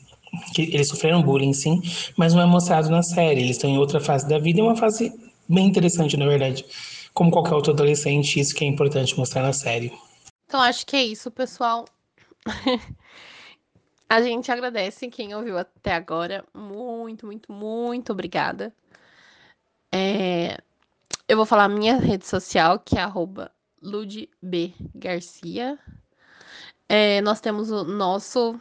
que 0.53 0.63
eles 0.63 0.87
sofreram 0.87 1.21
bullying, 1.21 1.53
sim, 1.53 1.81
mas 2.17 2.33
não 2.33 2.41
é 2.41 2.45
mostrado 2.45 2.89
na 2.89 3.01
série. 3.01 3.41
Eles 3.41 3.55
estão 3.55 3.69
em 3.69 3.77
outra 3.77 3.99
fase 3.99 4.27
da 4.27 4.37
vida, 4.37 4.59
e 4.59 4.61
uma 4.61 4.75
fase 4.75 5.13
bem 5.47 5.67
interessante, 5.67 6.17
na 6.17 6.25
verdade. 6.25 6.65
Como 7.13 7.31
qualquer 7.31 7.53
outro 7.53 7.71
adolescente, 7.71 8.39
isso 8.39 8.53
que 8.53 8.65
é 8.65 8.67
importante 8.67 9.17
mostrar 9.17 9.41
na 9.41 9.53
série. 9.53 9.93
Então 10.47 10.59
acho 10.61 10.85
que 10.85 10.95
é 10.95 11.03
isso, 11.03 11.31
pessoal. 11.31 11.85
A 14.07 14.21
gente 14.21 14.51
agradece 14.51 15.07
quem 15.07 15.33
ouviu 15.33 15.57
até 15.57 15.93
agora. 15.93 16.45
Muito, 16.53 17.25
muito, 17.25 17.51
muito 17.51 18.11
obrigada. 18.11 18.71
É, 19.91 20.59
eu 21.27 21.35
vou 21.35 21.45
falar 21.45 21.67
minha 21.67 21.95
rede 21.97 22.27
social, 22.27 22.77
que 22.77 22.97
é 22.97 23.01
arroba 23.01 23.51
ludbgarcia. 23.85 25.79
É, 26.89 27.21
nós 27.21 27.39
temos 27.39 27.71
o 27.71 27.83
nosso 27.83 28.59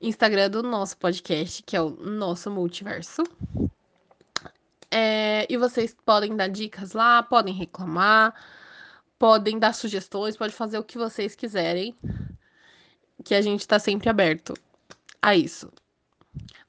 Instagram 0.00 0.50
do 0.50 0.62
nosso 0.62 0.96
podcast, 0.98 1.62
que 1.62 1.76
é 1.76 1.80
o 1.80 1.90
Nosso 1.90 2.50
Multiverso. 2.50 3.22
É, 4.90 5.46
e 5.50 5.56
vocês 5.56 5.96
podem 6.04 6.36
dar 6.36 6.48
dicas 6.48 6.92
lá, 6.92 7.22
podem 7.22 7.54
reclamar, 7.54 8.34
podem 9.18 9.58
dar 9.58 9.74
sugestões, 9.74 10.36
pode 10.36 10.54
fazer 10.54 10.78
o 10.78 10.84
que 10.84 10.98
vocês 10.98 11.34
quiserem, 11.34 11.96
que 13.24 13.34
a 13.34 13.42
gente 13.42 13.60
está 13.60 13.78
sempre 13.78 14.08
aberto 14.08 14.54
a 15.20 15.34
isso. 15.34 15.72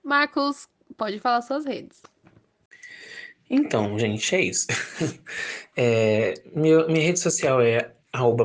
Marcos, 0.02 0.68
pode 0.98 1.20
falar 1.20 1.42
suas 1.42 1.66
redes. 1.66 2.02
Então, 3.50 3.98
gente, 3.98 4.36
é 4.36 4.42
isso. 4.42 4.68
É, 5.78 6.36
meu, 6.56 6.88
minha 6.88 7.04
rede 7.04 7.20
social 7.20 7.60
é 7.60 7.92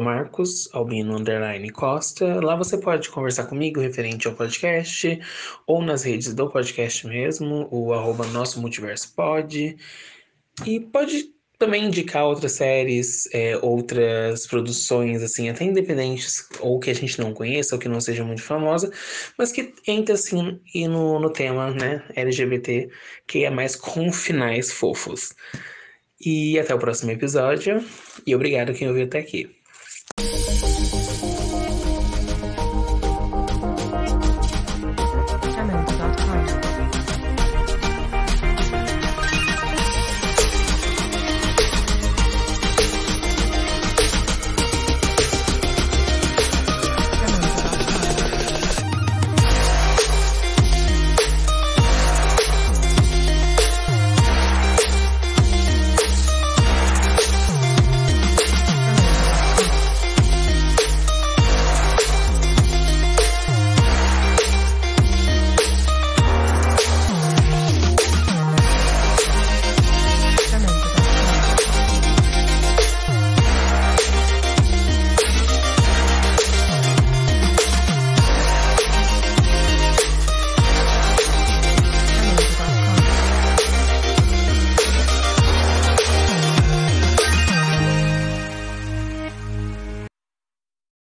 Marcos 0.00 0.68
Albino 0.74 1.16
Underline 1.16 1.70
Costa. 1.70 2.44
Lá 2.44 2.56
você 2.56 2.76
pode 2.76 3.08
conversar 3.08 3.46
comigo 3.46 3.80
referente 3.80 4.26
ao 4.26 4.34
podcast, 4.34 5.20
ou 5.64 5.80
nas 5.80 6.02
redes 6.02 6.34
do 6.34 6.50
podcast 6.50 7.06
mesmo, 7.06 7.68
o 7.70 7.92
arroba 7.92 8.26
Nosso 8.26 8.60
Multiverso 8.60 9.14
Pod. 9.14 9.76
E 10.66 10.80
pode 10.80 11.32
também 11.60 11.84
indicar 11.84 12.24
outras 12.24 12.52
séries, 12.52 13.28
é, 13.34 13.54
outras 13.58 14.46
produções, 14.46 15.22
assim, 15.22 15.50
até 15.50 15.62
independentes, 15.64 16.48
ou 16.58 16.80
que 16.80 16.90
a 16.90 16.94
gente 16.94 17.20
não 17.20 17.34
conheça, 17.34 17.74
ou 17.74 17.78
que 17.78 17.86
não 17.86 18.00
seja 18.00 18.24
muito 18.24 18.42
famosa, 18.42 18.90
mas 19.36 19.52
que 19.52 19.74
entre, 19.86 20.14
assim, 20.14 20.58
e 20.74 20.88
no, 20.88 21.20
no 21.20 21.30
tema, 21.30 21.70
né, 21.70 22.02
LGBT, 22.16 22.88
que 23.26 23.44
é 23.44 23.50
mais 23.50 23.76
com 23.76 24.10
finais 24.10 24.72
fofos. 24.72 25.34
E 26.18 26.58
até 26.58 26.74
o 26.74 26.78
próximo 26.78 27.10
episódio, 27.10 27.84
e 28.26 28.34
obrigado 28.34 28.72
quem 28.72 28.88
ouviu 28.88 29.04
até 29.04 29.18
aqui. 29.18 29.54